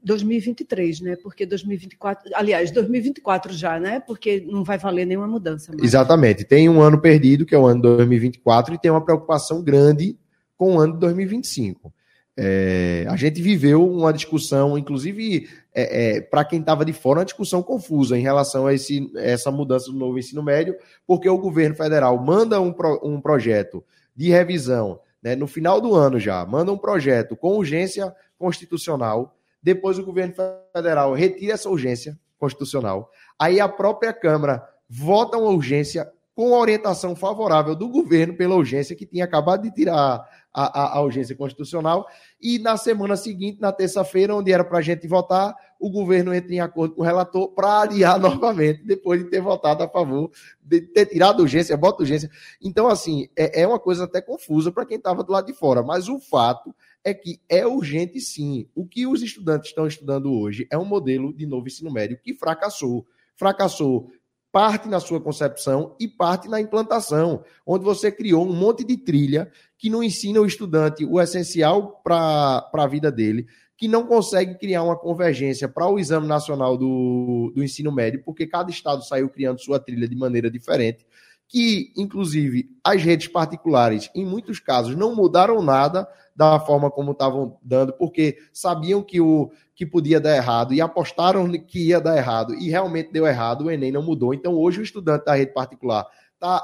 2023, 0.06 1.00
né? 1.00 1.16
Porque 1.20 1.44
2024, 1.44 2.30
aliás, 2.32 2.70
2024 2.70 3.52
já, 3.52 3.80
né? 3.80 3.98
Porque 3.98 4.46
não 4.46 4.62
vai 4.62 4.78
valer 4.78 5.04
nenhuma 5.04 5.26
mudança. 5.26 5.72
Mais. 5.72 5.82
Exatamente. 5.82 6.44
Tem 6.44 6.68
um 6.68 6.80
ano 6.80 7.00
perdido, 7.00 7.44
que 7.44 7.56
é 7.56 7.58
o 7.58 7.66
ano 7.66 7.82
de 7.82 7.88
2024, 7.96 8.72
e 8.72 8.78
tem 8.78 8.88
uma 8.88 9.04
preocupação 9.04 9.60
grande 9.60 10.16
com 10.56 10.76
o 10.76 10.80
ano 10.80 10.92
de 10.92 11.00
2025. 11.00 11.92
É, 12.38 13.04
a 13.08 13.16
gente 13.16 13.42
viveu 13.42 13.84
uma 13.84 14.12
discussão, 14.12 14.78
inclusive 14.78 15.48
é, 15.74 16.18
é, 16.18 16.20
para 16.20 16.44
quem 16.44 16.60
estava 16.60 16.84
de 16.84 16.92
fora, 16.92 17.18
uma 17.18 17.24
discussão 17.24 17.60
confusa 17.60 18.16
em 18.16 18.22
relação 18.22 18.66
a 18.66 18.74
esse, 18.74 19.10
essa 19.16 19.50
mudança 19.50 19.90
do 19.90 19.98
novo 19.98 20.18
ensino 20.18 20.42
médio, 20.42 20.76
porque 21.04 21.28
o 21.28 21.38
governo 21.38 21.74
federal 21.74 22.16
manda 22.22 22.60
um, 22.60 22.72
pro, 22.72 23.00
um 23.02 23.20
projeto 23.20 23.82
de 24.14 24.30
revisão 24.30 25.00
né, 25.20 25.34
no 25.34 25.48
final 25.48 25.80
do 25.80 25.94
ano 25.94 26.20
já, 26.20 26.44
manda 26.46 26.70
um 26.70 26.78
projeto 26.78 27.34
com 27.34 27.56
urgência 27.56 28.14
constitucional 28.38 29.36
depois 29.66 29.98
o 29.98 30.04
governo 30.04 30.32
federal 30.72 31.12
retira 31.12 31.54
essa 31.54 31.68
urgência 31.68 32.16
constitucional. 32.38 33.10
Aí 33.36 33.58
a 33.58 33.68
própria 33.68 34.12
Câmara 34.12 34.64
vota 34.88 35.36
uma 35.36 35.50
urgência 35.50 36.08
com 36.36 36.52
orientação 36.52 37.16
favorável 37.16 37.74
do 37.74 37.88
governo 37.88 38.36
pela 38.36 38.54
urgência 38.54 38.94
que 38.94 39.04
tinha 39.04 39.24
acabado 39.24 39.62
de 39.62 39.72
tirar 39.72 40.24
a, 40.54 40.82
a, 40.82 40.98
a 40.98 41.00
urgência 41.00 41.34
constitucional. 41.34 42.06
E 42.40 42.60
na 42.60 42.76
semana 42.76 43.16
seguinte, 43.16 43.60
na 43.60 43.72
terça-feira, 43.72 44.36
onde 44.36 44.52
era 44.52 44.62
para 44.62 44.78
a 44.78 44.82
gente 44.82 45.08
votar, 45.08 45.52
o 45.80 45.90
governo 45.90 46.32
entra 46.32 46.54
em 46.54 46.60
acordo 46.60 46.94
com 46.94 47.00
o 47.00 47.04
relator 47.04 47.48
para 47.48 47.80
adiar 47.82 48.20
novamente, 48.20 48.84
depois 48.84 49.24
de 49.24 49.28
ter 49.28 49.40
votado 49.40 49.82
a 49.82 49.88
favor, 49.88 50.30
de 50.62 50.80
ter 50.80 51.06
tirado 51.06 51.40
a 51.40 51.42
urgência, 51.42 51.76
bota 51.76 52.04
urgência. 52.04 52.30
Então, 52.62 52.86
assim, 52.86 53.28
é, 53.34 53.62
é 53.62 53.66
uma 53.66 53.80
coisa 53.80 54.04
até 54.04 54.20
confusa 54.20 54.70
para 54.70 54.86
quem 54.86 54.96
estava 54.96 55.24
do 55.24 55.32
lado 55.32 55.46
de 55.46 55.54
fora, 55.54 55.82
mas 55.82 56.08
o 56.08 56.20
fato 56.20 56.72
é 57.06 57.14
que 57.14 57.40
é 57.48 57.64
urgente 57.64 58.20
sim. 58.20 58.68
O 58.74 58.84
que 58.84 59.06
os 59.06 59.22
estudantes 59.22 59.70
estão 59.70 59.86
estudando 59.86 60.32
hoje 60.32 60.66
é 60.68 60.76
um 60.76 60.84
modelo 60.84 61.32
de 61.32 61.46
novo 61.46 61.68
ensino 61.68 61.88
médio 61.88 62.18
que 62.20 62.34
fracassou. 62.34 63.06
Fracassou 63.36 64.10
parte 64.50 64.88
na 64.88 64.98
sua 64.98 65.20
concepção 65.20 65.94
e 66.00 66.08
parte 66.08 66.48
na 66.48 66.60
implantação, 66.60 67.44
onde 67.64 67.84
você 67.84 68.10
criou 68.10 68.44
um 68.44 68.52
monte 68.52 68.82
de 68.82 68.96
trilha 68.96 69.52
que 69.78 69.88
não 69.88 70.02
ensina 70.02 70.40
o 70.40 70.46
estudante 70.46 71.04
o 71.04 71.20
essencial 71.20 72.00
para 72.02 72.68
a 72.74 72.86
vida 72.88 73.12
dele, 73.12 73.46
que 73.76 73.86
não 73.86 74.04
consegue 74.04 74.58
criar 74.58 74.82
uma 74.82 74.96
convergência 74.96 75.68
para 75.68 75.86
o 75.86 76.00
Exame 76.00 76.26
Nacional 76.26 76.76
do, 76.76 77.52
do 77.54 77.62
Ensino 77.62 77.92
Médio, 77.92 78.20
porque 78.24 78.48
cada 78.48 78.68
estado 78.68 79.04
saiu 79.04 79.28
criando 79.28 79.60
sua 79.60 79.78
trilha 79.78 80.08
de 80.08 80.16
maneira 80.16 80.50
diferente, 80.50 81.06
que, 81.48 81.92
inclusive, 81.96 82.68
as 82.82 83.02
redes 83.02 83.28
particulares, 83.28 84.10
em 84.14 84.24
muitos 84.24 84.58
casos, 84.58 84.96
não 84.96 85.14
mudaram 85.14 85.62
nada 85.62 86.08
da 86.34 86.60
forma 86.60 86.90
como 86.90 87.12
estavam 87.12 87.56
dando, 87.62 87.92
porque 87.94 88.36
sabiam 88.52 89.02
que 89.02 89.20
o 89.20 89.50
que 89.74 89.86
podia 89.86 90.20
dar 90.20 90.36
errado 90.36 90.74
e 90.74 90.80
apostaram 90.80 91.50
que 91.52 91.88
ia 91.88 92.00
dar 92.00 92.16
errado 92.16 92.54
e 92.54 92.68
realmente 92.68 93.12
deu 93.12 93.26
errado, 93.26 93.64
o 93.64 93.70
Enem 93.70 93.92
não 93.92 94.02
mudou. 94.02 94.34
Então, 94.34 94.54
hoje, 94.54 94.80
o 94.80 94.82
estudante 94.82 95.24
da 95.24 95.34
rede 95.34 95.52
particular 95.52 96.06
está 96.34 96.62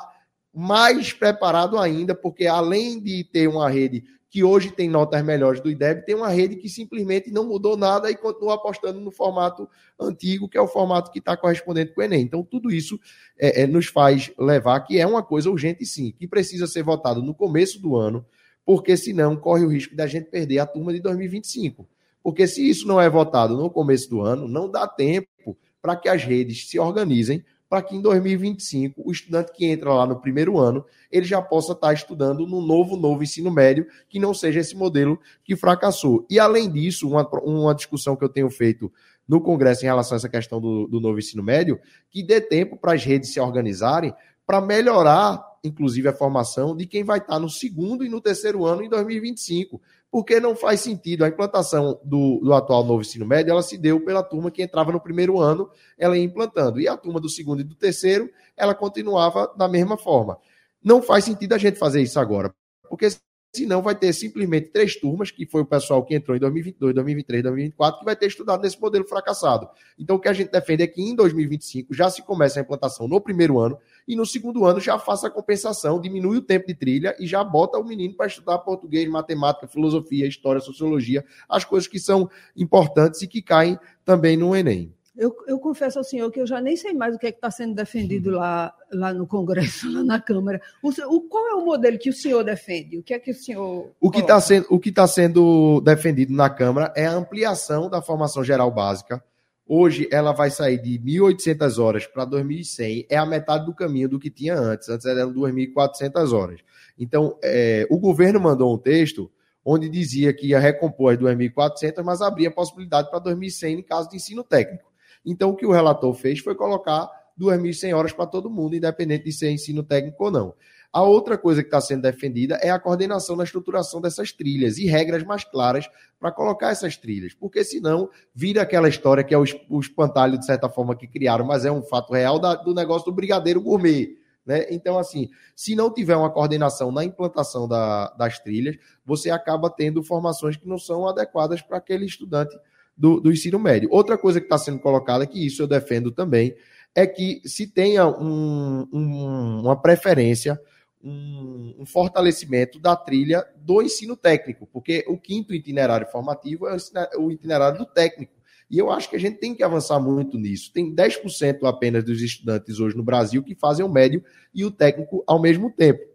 mais 0.53 1.13
preparado 1.13 1.79
ainda, 1.79 2.15
porque 2.15 2.47
além 2.47 3.01
de 3.01 3.25
ter 3.25 3.49
uma 3.49 3.71
rede 3.71 4.05
que 4.33 4.43
hoje 4.43 4.71
tem 4.71 4.89
notas 4.89 5.23
melhores 5.23 5.61
do 5.61 5.71
IDEB, 5.71 6.07
tem 6.07 6.15
uma 6.15 6.31
rede 6.31 6.57
que 6.57 6.67
simplesmente 6.67 7.31
não 7.31 7.47
mudou 7.47 7.77
nada 7.77 8.11
e 8.11 8.17
continua 8.17 8.55
apostando 8.55 8.99
no 8.99 9.11
formato 9.11 9.69
antigo, 10.01 10.49
que 10.49 10.57
é 10.57 10.61
o 10.61 10.67
formato 10.67 11.11
que 11.11 11.19
está 11.19 11.37
correspondente 11.37 11.93
com 11.93 12.01
o 12.01 12.05
Enem. 12.05 12.23
Então, 12.23 12.43
tudo 12.43 12.71
isso 12.71 12.99
é, 13.39 13.61
é, 13.61 13.67
nos 13.67 13.89
faz 13.89 14.33
levar 14.39 14.81
que 14.81 14.99
é 14.99 15.07
uma 15.07 15.23
coisa 15.23 15.51
urgente, 15.51 15.85
sim, 15.85 16.15
que 16.19 16.27
precisa 16.27 16.67
ser 16.67 16.83
votado 16.83 17.23
no 17.23 17.35
começo 17.35 17.79
do 17.79 17.95
ano, 17.95 18.25
porque 18.65 18.97
senão 18.97 19.37
corre 19.37 19.67
o 19.67 19.69
risco 19.69 19.95
da 19.95 20.07
gente 20.07 20.31
perder 20.31 20.61
a 20.61 20.67
turma 20.67 20.95
de 20.95 21.01
2025. 21.01 21.87
Porque 22.23 22.47
se 22.47 22.67
isso 22.67 22.89
não 22.89 22.99
é 22.99 23.11
votado 23.11 23.55
no 23.55 23.69
começo 23.69 24.09
do 24.09 24.23
ano, 24.23 24.49
não 24.49 24.67
dá 24.67 24.89
tempo 24.89 25.55
para 25.83 25.95
que 25.95 26.09
as 26.09 26.25
redes 26.25 26.71
se 26.71 26.79
organizem 26.79 27.45
para 27.73 27.81
que 27.81 27.97
em 27.97 28.03
2025 28.03 29.03
o 29.03 29.11
estudante 29.11 29.51
que 29.51 29.65
entra 29.65 29.95
lá 29.95 30.05
no 30.05 30.21
primeiro 30.21 30.59
ano, 30.59 30.85
ele 31.11 31.25
já 31.25 31.41
possa 31.41 31.73
estar 31.73 31.91
estudando 31.95 32.47
no 32.47 32.61
novo, 32.61 32.99
novo 32.99 33.23
ensino 33.23 33.51
médio, 33.51 33.87
que 34.11 34.19
não 34.19 34.35
seja 34.35 34.61
esse 34.61 34.77
modelo 34.77 35.19
que 35.43 35.57
fracassou. 35.57 36.27
E 36.29 36.39
além 36.39 36.71
disso, 36.71 37.09
uma, 37.09 37.27
uma 37.43 37.75
discussão 37.75 38.15
que 38.15 38.23
eu 38.23 38.29
tenho 38.29 38.51
feito 38.51 38.93
no 39.27 39.41
Congresso 39.41 39.85
em 39.85 39.87
relação 39.87 40.15
a 40.15 40.19
essa 40.19 40.29
questão 40.29 40.61
do, 40.61 40.87
do 40.87 41.01
novo 41.01 41.19
ensino 41.19 41.43
médio, 41.43 41.81
que 42.11 42.23
dê 42.23 42.43
tempo 42.43 42.77
para 42.77 42.93
as 42.93 43.03
redes 43.03 43.33
se 43.33 43.41
organizarem 43.41 44.13
para 44.47 44.61
melhorar, 44.61 45.43
inclusive, 45.65 46.09
a 46.09 46.13
formação 46.13 46.77
de 46.77 46.85
quem 46.85 47.03
vai 47.03 47.21
estar 47.21 47.39
no 47.39 47.49
segundo 47.49 48.05
e 48.05 48.09
no 48.11 48.21
terceiro 48.21 48.67
ano 48.67 48.83
em 48.83 48.89
2025 48.91 49.81
porque 50.13 50.39
não 50.39 50.55
faz 50.55 50.83
sentido. 50.83 51.25
A 51.25 51.29
implantação 51.29 51.99
do, 52.05 52.39
do, 52.41 52.53
atual 52.53 52.85
novo 52.85 53.01
ensino 53.01 53.25
médio, 53.25 53.51
ela 53.51 53.63
se 53.63 53.79
deu 53.79 53.99
pela 53.99 54.23
turma 54.23 54.51
que 54.51 54.63
entrava 54.63 54.93
no 54.93 55.01
primeiro 55.01 55.41
ano, 55.41 55.71
ela 55.99 56.19
ia 56.19 56.23
implantando. 56.23 56.79
E 56.79 56.87
a 56.87 56.99
turma 56.99 57.19
do 57.19 57.31
segundo 57.31 57.61
e 57.61 57.65
do 57.65 57.75
terceiro, 57.75 58.31
ela 58.55 58.75
continuava 58.75 59.51
da 59.57 59.67
mesma 59.67 59.97
forma. 59.97 60.37
Não 60.85 61.01
faz 61.01 61.25
sentido 61.25 61.55
a 61.55 61.59
gente 61.59 61.79
fazer 61.79 62.03
isso 62.03 62.21
agora, 62.21 62.55
porque 62.91 63.09
senão 63.55 63.83
vai 63.83 63.95
ter 63.95 64.13
simplesmente 64.15 64.69
três 64.69 64.97
turmas, 64.97 65.31
que 65.31 65.45
foi 65.45 65.61
o 65.61 65.67
pessoal 65.67 66.03
que 66.03 66.15
entrou 66.15 66.37
em 66.37 66.41
2022, 66.41 66.95
2023, 66.95 67.43
2024, 67.43 67.99
que 67.99 68.05
vai 68.05 68.17
ter 68.17 68.27
estudado 68.27 68.63
nesse 68.63 68.81
modelo 68.81 69.07
fracassado. 69.07 69.69
Então, 69.99 70.17
o 70.17 70.19
que 70.19 70.29
a 70.29 70.33
gente 70.33 70.51
defende 70.51 70.83
é 70.83 70.87
que 70.87 71.03
em 71.03 71.15
2025 71.15 71.93
já 71.93 72.09
se 72.09 72.23
comece 72.23 72.59
a 72.59 72.63
implantação 72.63 73.07
no 73.07 73.21
primeiro 73.21 73.59
ano, 73.59 73.79
e 74.09 74.17
no 74.17 74.25
segundo 74.25 74.65
ano 74.65 74.81
já 74.81 74.99
faça 74.99 75.27
a 75.27 75.31
compensação, 75.31 76.01
diminui 76.01 76.39
o 76.39 76.43
tempo 76.43 76.67
de 76.67 76.75
trilha 76.75 77.15
e 77.21 77.27
já 77.27 77.45
bota 77.45 77.79
o 77.79 77.85
menino 77.85 78.15
para 78.15 78.27
estudar 78.27 78.59
português, 78.59 79.09
matemática, 79.09 79.69
filosofia, 79.69 80.27
história, 80.27 80.61
sociologia, 80.61 81.25
as 81.49 81.65
coisas 81.65 81.87
que 81.87 81.99
são 81.99 82.29
importantes 82.57 83.21
e 83.23 83.29
que 83.29 83.43
caem 83.43 83.79
também 84.05 84.37
no 84.37 84.57
Enem. 84.57 84.93
Eu, 85.15 85.35
eu, 85.47 85.59
confesso 85.59 85.99
ao 85.99 86.05
senhor 86.05 86.31
que 86.31 86.41
eu 86.41 86.47
já 86.47 86.59
nem 86.59 86.75
sei 86.75 86.95
mais 86.95 87.15
o 87.15 87.19
que 87.19 87.27
é 87.27 87.31
está 87.31 87.51
sendo 87.51 87.75
defendido 87.75 88.31
uhum. 88.31 88.37
lá, 88.37 88.75
lá 88.91 89.13
no 89.13 89.27
Congresso, 89.27 89.87
lá 89.93 90.03
na 90.03 90.19
Câmara. 90.21 90.61
O, 90.83 90.89
o, 90.89 91.21
qual 91.29 91.49
é 91.49 91.55
o 91.55 91.65
modelo 91.65 91.99
que 91.99 92.09
o 92.09 92.15
senhor 92.15 92.43
defende? 92.43 92.99
O 92.99 93.03
que 93.03 93.13
é 93.13 93.19
que 93.19 93.31
o 93.31 93.35
senhor. 93.35 93.93
O 94.01 94.11
que 94.11 94.21
está 94.21 94.41
sendo, 94.41 94.81
tá 94.95 95.07
sendo 95.07 95.83
defendido 95.83 96.33
na 96.33 96.49
Câmara 96.49 96.93
é 96.97 97.05
a 97.05 97.13
ampliação 97.13 97.91
da 97.91 98.01
formação 98.01 98.43
geral 98.43 98.71
básica. 98.71 99.23
Hoje 99.69 100.09
ela 100.11 100.33
vai 100.33 100.51
sair 100.51 100.79
de 100.79 100.99
1.800 100.99 101.79
horas 101.79 102.07
para 102.07 102.27
2.100, 102.27 103.07
é 103.09 103.17
a 103.17 103.27
metade 103.27 103.67
do 103.67 103.75
caminho 103.75 104.09
do 104.09 104.19
que 104.19 104.31
tinha 104.31 104.55
antes. 104.55 104.89
Antes 104.89 105.07
eram 105.07 105.33
2.400 105.33 106.33
horas. 106.33 106.61
Então, 106.99 107.39
é, 107.43 107.87
o 107.91 107.99
governo 107.99 108.41
mandou 108.41 108.75
um 108.75 108.79
texto 108.79 109.31
onde 109.65 109.89
dizia 109.89 110.33
que 110.33 110.49
ia 110.49 110.59
recompor 110.59 111.13
as 111.13 111.19
2.400, 111.19 112.03
mas 112.03 112.21
abria 112.21 112.49
a 112.49 112.53
possibilidade 112.53 113.11
para 113.11 113.21
2.100 113.21 113.79
em 113.79 113.83
caso 113.83 114.09
de 114.09 114.17
ensino 114.17 114.43
técnico. 114.43 114.92
Então, 115.25 115.51
o 115.51 115.57
que 115.57 115.67
o 115.67 115.73
relator 115.73 116.13
fez 116.15 116.41
foi 116.41 116.55
colocar 116.55 117.09
2.100 117.39 117.95
horas 117.95 118.13
para 118.13 118.27
todo 118.27 118.51
mundo, 118.51 118.77
independente 118.77 119.25
de 119.25 119.33
ser 119.33 119.51
ensino 119.51 119.83
técnico 119.83 120.25
ou 120.25 120.31
não. 120.31 120.55
A 120.93 121.03
outra 121.03 121.39
coisa 121.39 121.63
que 121.63 121.69
está 121.69 121.81
sendo 121.81 122.03
defendida 122.03 122.57
é 122.57 122.71
a 122.71 122.79
coordenação 122.79 123.35
na 123.35 123.45
estruturação 123.45 123.99
dessas 123.99 124.31
trilhas 124.31 124.77
e 124.77 124.85
regras 124.85 125.25
mais 125.25 125.43
claras 125.43 125.89
para 126.21 126.31
colocar 126.31 126.71
essas 126.71 126.99
trilhas, 126.99 127.33
porque 127.33 127.65
senão 127.65 128.11
vira 128.35 128.61
aquela 128.61 128.91
história 128.91 129.25
que 129.25 129.33
é 129.33 129.39
o 129.39 129.81
espantalho, 129.81 130.39
de 130.39 130.45
certa 130.45 130.69
forma, 130.69 130.95
que 130.95 131.07
criaram, 131.07 131.47
mas 131.47 131.65
é 131.65 131.73
um 131.73 131.83
fato 131.83 132.13
real 132.13 132.39
da, 132.39 132.55
do 132.55 132.75
negócio 132.75 133.07
do 133.07 133.15
brigadeiro 133.15 133.63
gourmet. 133.63 134.19
Né? 134.45 134.67
Então, 134.71 134.99
assim, 134.99 135.31
se 135.57 135.75
não 135.75 135.91
tiver 135.91 136.17
uma 136.17 136.31
coordenação 136.31 136.93
na 136.93 137.05
implantação 137.05 137.67
da, 137.67 138.11
das 138.11 138.39
trilhas, 138.39 138.77
você 139.05 139.31
acaba 139.31 139.71
tendo 139.71 140.03
formações 140.03 140.59
que 140.59 140.69
não 140.69 140.79
são 140.79 141.09
adequadas 141.09 141.63
para 141.63 141.79
aquele 141.79 142.05
estudante 142.05 142.55
do, 142.97 143.21
do 143.21 143.33
ensino 143.33 143.59
médio. 143.59 143.89
Outra 143.93 144.19
coisa 144.19 144.41
que 144.41 144.47
está 144.47 144.59
sendo 144.59 144.79
colocada, 144.79 145.27
que 145.27 145.45
isso 145.45 145.63
eu 145.63 145.67
defendo 145.67 146.11
também, 146.11 146.55
é 146.95 147.07
que 147.07 147.41
se 147.45 147.67
tenha 147.67 148.07
um, 148.07 148.87
um, 148.93 149.61
uma 149.61 149.81
preferência, 149.81 150.61
um, 151.03 151.75
um, 151.79 151.87
fortalecimento 151.87 152.79
da 152.79 152.95
trilha 152.95 153.45
do 153.57 153.83
ensino 153.83 154.17
técnico, 154.17 154.69
porque 154.73 155.05
o 155.09 155.19
quinto 155.19 155.55
itinerário 155.55 156.07
formativo 156.07 156.69
é 156.69 156.77
o 157.19 157.31
itinerário 157.31 157.79
do 157.79 157.87
técnico. 157.87 158.33
E 158.71 158.79
eu 158.79 158.91
acho 158.91 159.11
que 159.11 159.17
a 159.17 159.21
gente 159.21 159.39
tem 159.39 159.55
que 159.55 159.63
avançar 159.63 160.01
muito 160.01 160.39
nisso. 160.39 160.73
Tem 160.73 160.95
10% 160.95 161.65
apenas 161.65 162.05
dos 162.05 162.23
estudantes 162.23 162.79
hoje 162.79 162.97
no 162.97 163.03
Brasil 163.03 163.43
que 163.43 163.55
fazem 163.55 163.85
o 163.85 163.89
médio 163.89 164.25
e 164.55 164.65
o 164.65 164.71
técnico 164.71 165.23
ao 165.27 165.41
mesmo 165.41 165.71
tempo. 165.71 166.12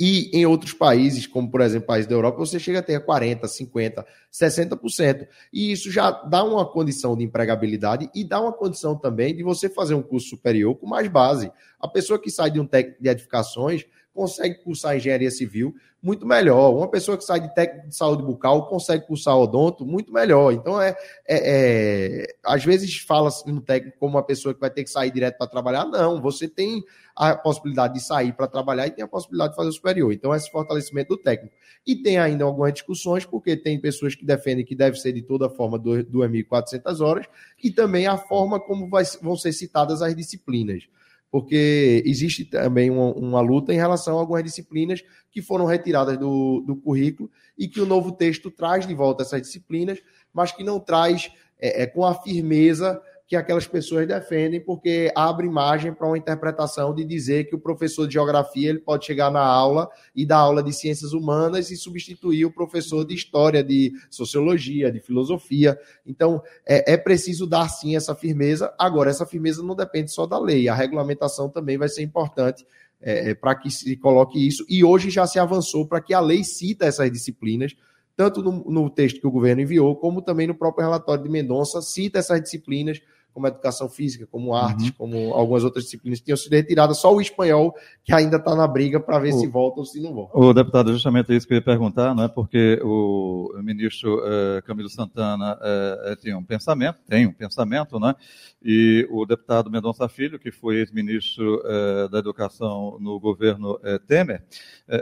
E 0.00 0.30
em 0.32 0.46
outros 0.46 0.72
países, 0.72 1.26
como 1.26 1.50
por 1.50 1.60
exemplo 1.60 1.88
países 1.88 2.06
da 2.06 2.14
Europa, 2.14 2.38
você 2.38 2.60
chega 2.60 2.78
a 2.78 2.82
ter 2.82 3.04
40%, 3.04 3.40
50%, 3.40 4.04
60%. 4.32 5.26
E 5.52 5.72
isso 5.72 5.90
já 5.90 6.10
dá 6.10 6.44
uma 6.44 6.64
condição 6.64 7.16
de 7.16 7.24
empregabilidade 7.24 8.08
e 8.14 8.22
dá 8.22 8.40
uma 8.40 8.52
condição 8.52 8.96
também 8.96 9.34
de 9.34 9.42
você 9.42 9.68
fazer 9.68 9.94
um 9.94 10.02
curso 10.02 10.28
superior 10.28 10.76
com 10.76 10.86
mais 10.86 11.08
base. 11.08 11.50
A 11.80 11.88
pessoa 11.88 12.20
que 12.20 12.30
sai 12.30 12.50
de 12.50 12.60
um 12.60 12.66
técnico 12.66 13.02
de 13.02 13.08
edificações 13.08 13.84
consegue 14.18 14.56
cursar 14.64 14.96
engenharia 14.96 15.30
civil 15.30 15.72
muito 16.02 16.26
melhor. 16.26 16.74
Uma 16.74 16.88
pessoa 16.90 17.16
que 17.16 17.22
sai 17.22 17.38
de 17.38 17.54
técnico 17.54 17.88
de 17.88 17.94
saúde 17.94 18.24
bucal 18.24 18.68
consegue 18.68 19.06
cursar 19.06 19.36
odonto 19.36 19.86
muito 19.86 20.12
melhor. 20.12 20.52
Então, 20.52 20.82
é, 20.82 20.96
é, 21.26 22.24
é 22.24 22.26
às 22.44 22.64
vezes 22.64 22.98
fala-se 22.98 23.48
no 23.48 23.60
técnico 23.60 23.96
como 23.98 24.16
uma 24.16 24.22
pessoa 24.24 24.52
que 24.52 24.60
vai 24.60 24.70
ter 24.70 24.82
que 24.82 24.90
sair 24.90 25.12
direto 25.12 25.38
para 25.38 25.46
trabalhar. 25.46 25.84
Não, 25.84 26.20
você 26.20 26.48
tem 26.48 26.82
a 27.14 27.36
possibilidade 27.36 27.94
de 27.94 28.00
sair 28.00 28.32
para 28.32 28.48
trabalhar 28.48 28.88
e 28.88 28.90
tem 28.90 29.04
a 29.04 29.08
possibilidade 29.08 29.50
de 29.50 29.56
fazer 29.56 29.68
o 29.68 29.72
superior. 29.72 30.12
Então, 30.12 30.34
esse 30.34 30.50
fortalecimento 30.50 31.10
do 31.10 31.22
técnico. 31.22 31.54
E 31.86 31.94
tem 31.94 32.18
ainda 32.18 32.44
algumas 32.44 32.72
discussões, 32.72 33.24
porque 33.24 33.56
tem 33.56 33.80
pessoas 33.80 34.16
que 34.16 34.24
defendem 34.24 34.64
que 34.64 34.74
deve 34.74 34.98
ser 34.98 35.12
de 35.12 35.22
toda 35.22 35.48
forma 35.48 35.78
2.400 35.78 37.00
horas, 37.00 37.26
e 37.62 37.70
também 37.70 38.08
a 38.08 38.16
forma 38.16 38.58
como 38.58 38.88
vai, 38.88 39.04
vão 39.22 39.36
ser 39.36 39.52
citadas 39.52 40.02
as 40.02 40.14
disciplinas 40.14 40.88
porque 41.30 42.02
existe 42.06 42.44
também 42.44 42.90
uma, 42.90 43.12
uma, 43.12 43.40
luta 43.40 43.72
em 43.72 43.76
relação 43.76 44.16
a 44.16 44.20
algumas 44.20 44.42
disciplinas 44.42 45.02
que 45.30 45.42
foram 45.42 45.66
retiradas 45.66 46.18
do, 46.18 46.62
do 46.66 46.76
currículo 46.76 47.30
e 47.56 47.68
que 47.68 47.80
o 47.80 47.86
novo 47.86 48.12
texto 48.12 48.50
traz 48.50 48.86
de 48.86 48.94
volta 48.94 49.22
essas 49.22 49.42
disciplinas, 49.42 49.98
mas 50.32 50.52
que 50.52 50.64
não 50.64 50.80
traz 50.80 51.30
é, 51.58 51.82
é, 51.82 51.86
com 51.86 52.04
a 52.04 52.14
firmeza 52.14 53.00
que 53.28 53.36
aquelas 53.36 53.66
pessoas 53.66 54.08
defendem, 54.08 54.58
porque 54.58 55.12
abre 55.14 55.46
margem 55.50 55.92
para 55.92 56.06
uma 56.06 56.16
interpretação 56.16 56.94
de 56.94 57.04
dizer 57.04 57.44
que 57.44 57.54
o 57.54 57.58
professor 57.58 58.06
de 58.06 58.14
geografia 58.14 58.70
ele 58.70 58.78
pode 58.78 59.04
chegar 59.04 59.30
na 59.30 59.44
aula 59.44 59.86
e 60.16 60.24
dar 60.24 60.38
aula 60.38 60.62
de 60.62 60.72
ciências 60.72 61.12
humanas 61.12 61.70
e 61.70 61.76
substituir 61.76 62.46
o 62.46 62.50
professor 62.50 63.04
de 63.04 63.14
história, 63.14 63.62
de 63.62 63.92
sociologia, 64.08 64.90
de 64.90 64.98
filosofia. 64.98 65.78
Então, 66.06 66.42
é, 66.66 66.94
é 66.94 66.96
preciso 66.96 67.46
dar 67.46 67.68
sim 67.68 67.94
essa 67.94 68.14
firmeza. 68.14 68.72
Agora, 68.78 69.10
essa 69.10 69.26
firmeza 69.26 69.62
não 69.62 69.76
depende 69.76 70.10
só 70.10 70.24
da 70.24 70.38
lei, 70.38 70.66
a 70.66 70.74
regulamentação 70.74 71.50
também 71.50 71.76
vai 71.76 71.90
ser 71.90 72.02
importante. 72.02 72.66
É, 72.98 73.30
é 73.30 73.34
para 73.34 73.54
que 73.54 73.70
se 73.70 73.94
coloque 73.96 74.44
isso, 74.44 74.64
e 74.68 74.82
hoje 74.82 75.10
já 75.10 75.26
se 75.26 75.38
avançou 75.38 75.86
para 75.86 76.00
que 76.00 76.14
a 76.14 76.18
lei 76.18 76.42
cita 76.42 76.86
essas 76.86 77.12
disciplinas, 77.12 77.76
tanto 78.16 78.42
no, 78.42 78.64
no 78.68 78.90
texto 78.90 79.20
que 79.20 79.26
o 79.26 79.30
governo 79.30 79.62
enviou, 79.62 79.94
como 79.94 80.20
também 80.20 80.46
no 80.46 80.54
próprio 80.54 80.84
relatório 80.84 81.22
de 81.22 81.30
Mendonça, 81.30 81.80
cita 81.80 82.18
essas 82.18 82.42
disciplinas 82.42 83.00
como 83.38 83.46
educação 83.46 83.88
física, 83.88 84.26
como 84.26 84.52
artes, 84.52 84.86
uhum. 84.86 84.92
como 84.98 85.32
algumas 85.32 85.62
outras 85.62 85.84
disciplinas 85.84 86.18
que 86.18 86.24
tinham 86.24 86.36
sido 86.36 86.52
retiradas, 86.52 86.98
só 86.98 87.14
o 87.14 87.20
espanhol 87.20 87.72
que 88.04 88.12
ainda 88.12 88.36
está 88.36 88.54
na 88.56 88.66
briga 88.66 88.98
para 88.98 89.20
ver 89.20 89.32
o, 89.32 89.38
se 89.38 89.46
volta 89.46 89.78
ou 89.78 89.86
se 89.86 90.00
não 90.00 90.12
volta. 90.12 90.36
O 90.36 90.52
deputado, 90.52 90.92
justamente 90.92 91.34
isso 91.34 91.46
que 91.46 91.54
eu 91.54 91.58
ia 91.58 91.62
perguntar, 91.62 92.14
não 92.16 92.24
é? 92.24 92.28
porque 92.28 92.80
o 92.82 93.52
ministro 93.62 94.20
eh, 94.24 94.62
Camilo 94.62 94.88
Santana 94.88 95.56
eh, 95.62 96.16
tinha 96.20 96.36
um 96.36 96.42
pensamento, 96.42 96.98
tem 97.08 97.28
um 97.28 97.32
pensamento, 97.32 98.00
né? 98.00 98.12
e 98.60 99.06
o 99.08 99.24
deputado 99.24 99.70
Mendonça 99.70 100.08
Filho, 100.08 100.36
que 100.36 100.50
foi 100.50 100.78
ex-ministro 100.78 101.62
eh, 101.64 102.08
da 102.10 102.18
Educação 102.18 102.98
no 103.00 103.20
governo 103.20 103.78
Temer, 104.08 104.42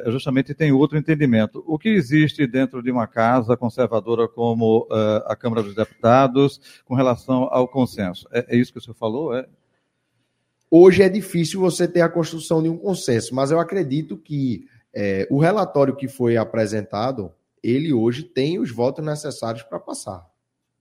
justamente 0.09 0.53
tem 0.53 0.73
outro 0.73 0.99
entendimento. 0.99 1.65
O 1.67 1.79
que 1.79 1.89
existe 1.89 2.47
dentro 2.47 2.83
de 2.83 2.91
uma 2.91 3.07
casa 3.07 3.57
conservadora 3.57 4.29
como 4.29 4.87
a 5.25 5.35
Câmara 5.35 5.63
dos 5.63 5.75
Deputados 5.75 6.61
com 6.85 6.95
relação 6.95 7.49
ao 7.51 7.67
consenso? 7.67 8.26
É, 8.33 8.55
é 8.55 8.57
isso 8.57 8.73
que 8.73 8.79
o 8.79 8.83
senhor 8.83 8.95
falou? 8.95 9.35
É? 9.35 9.47
Hoje 10.71 11.03
é 11.03 11.09
difícil 11.09 11.61
você 11.61 11.87
ter 11.87 12.01
a 12.01 12.09
construção 12.09 12.63
de 12.63 12.69
um 12.69 12.77
consenso, 12.77 13.35
mas 13.35 13.51
eu 13.51 13.61
acredito 13.61 14.17
que 14.17 14.67
é, 14.93 15.27
o 15.31 15.39
relatório 15.39 15.95
que 15.95 16.09
foi 16.09 16.37
apresentado, 16.37 17.33
ele 17.63 17.93
hoje 17.93 18.23
tem 18.23 18.59
os 18.59 18.71
votos 18.71 19.05
necessários 19.05 19.63
para 19.63 19.79
passar. 19.79 20.27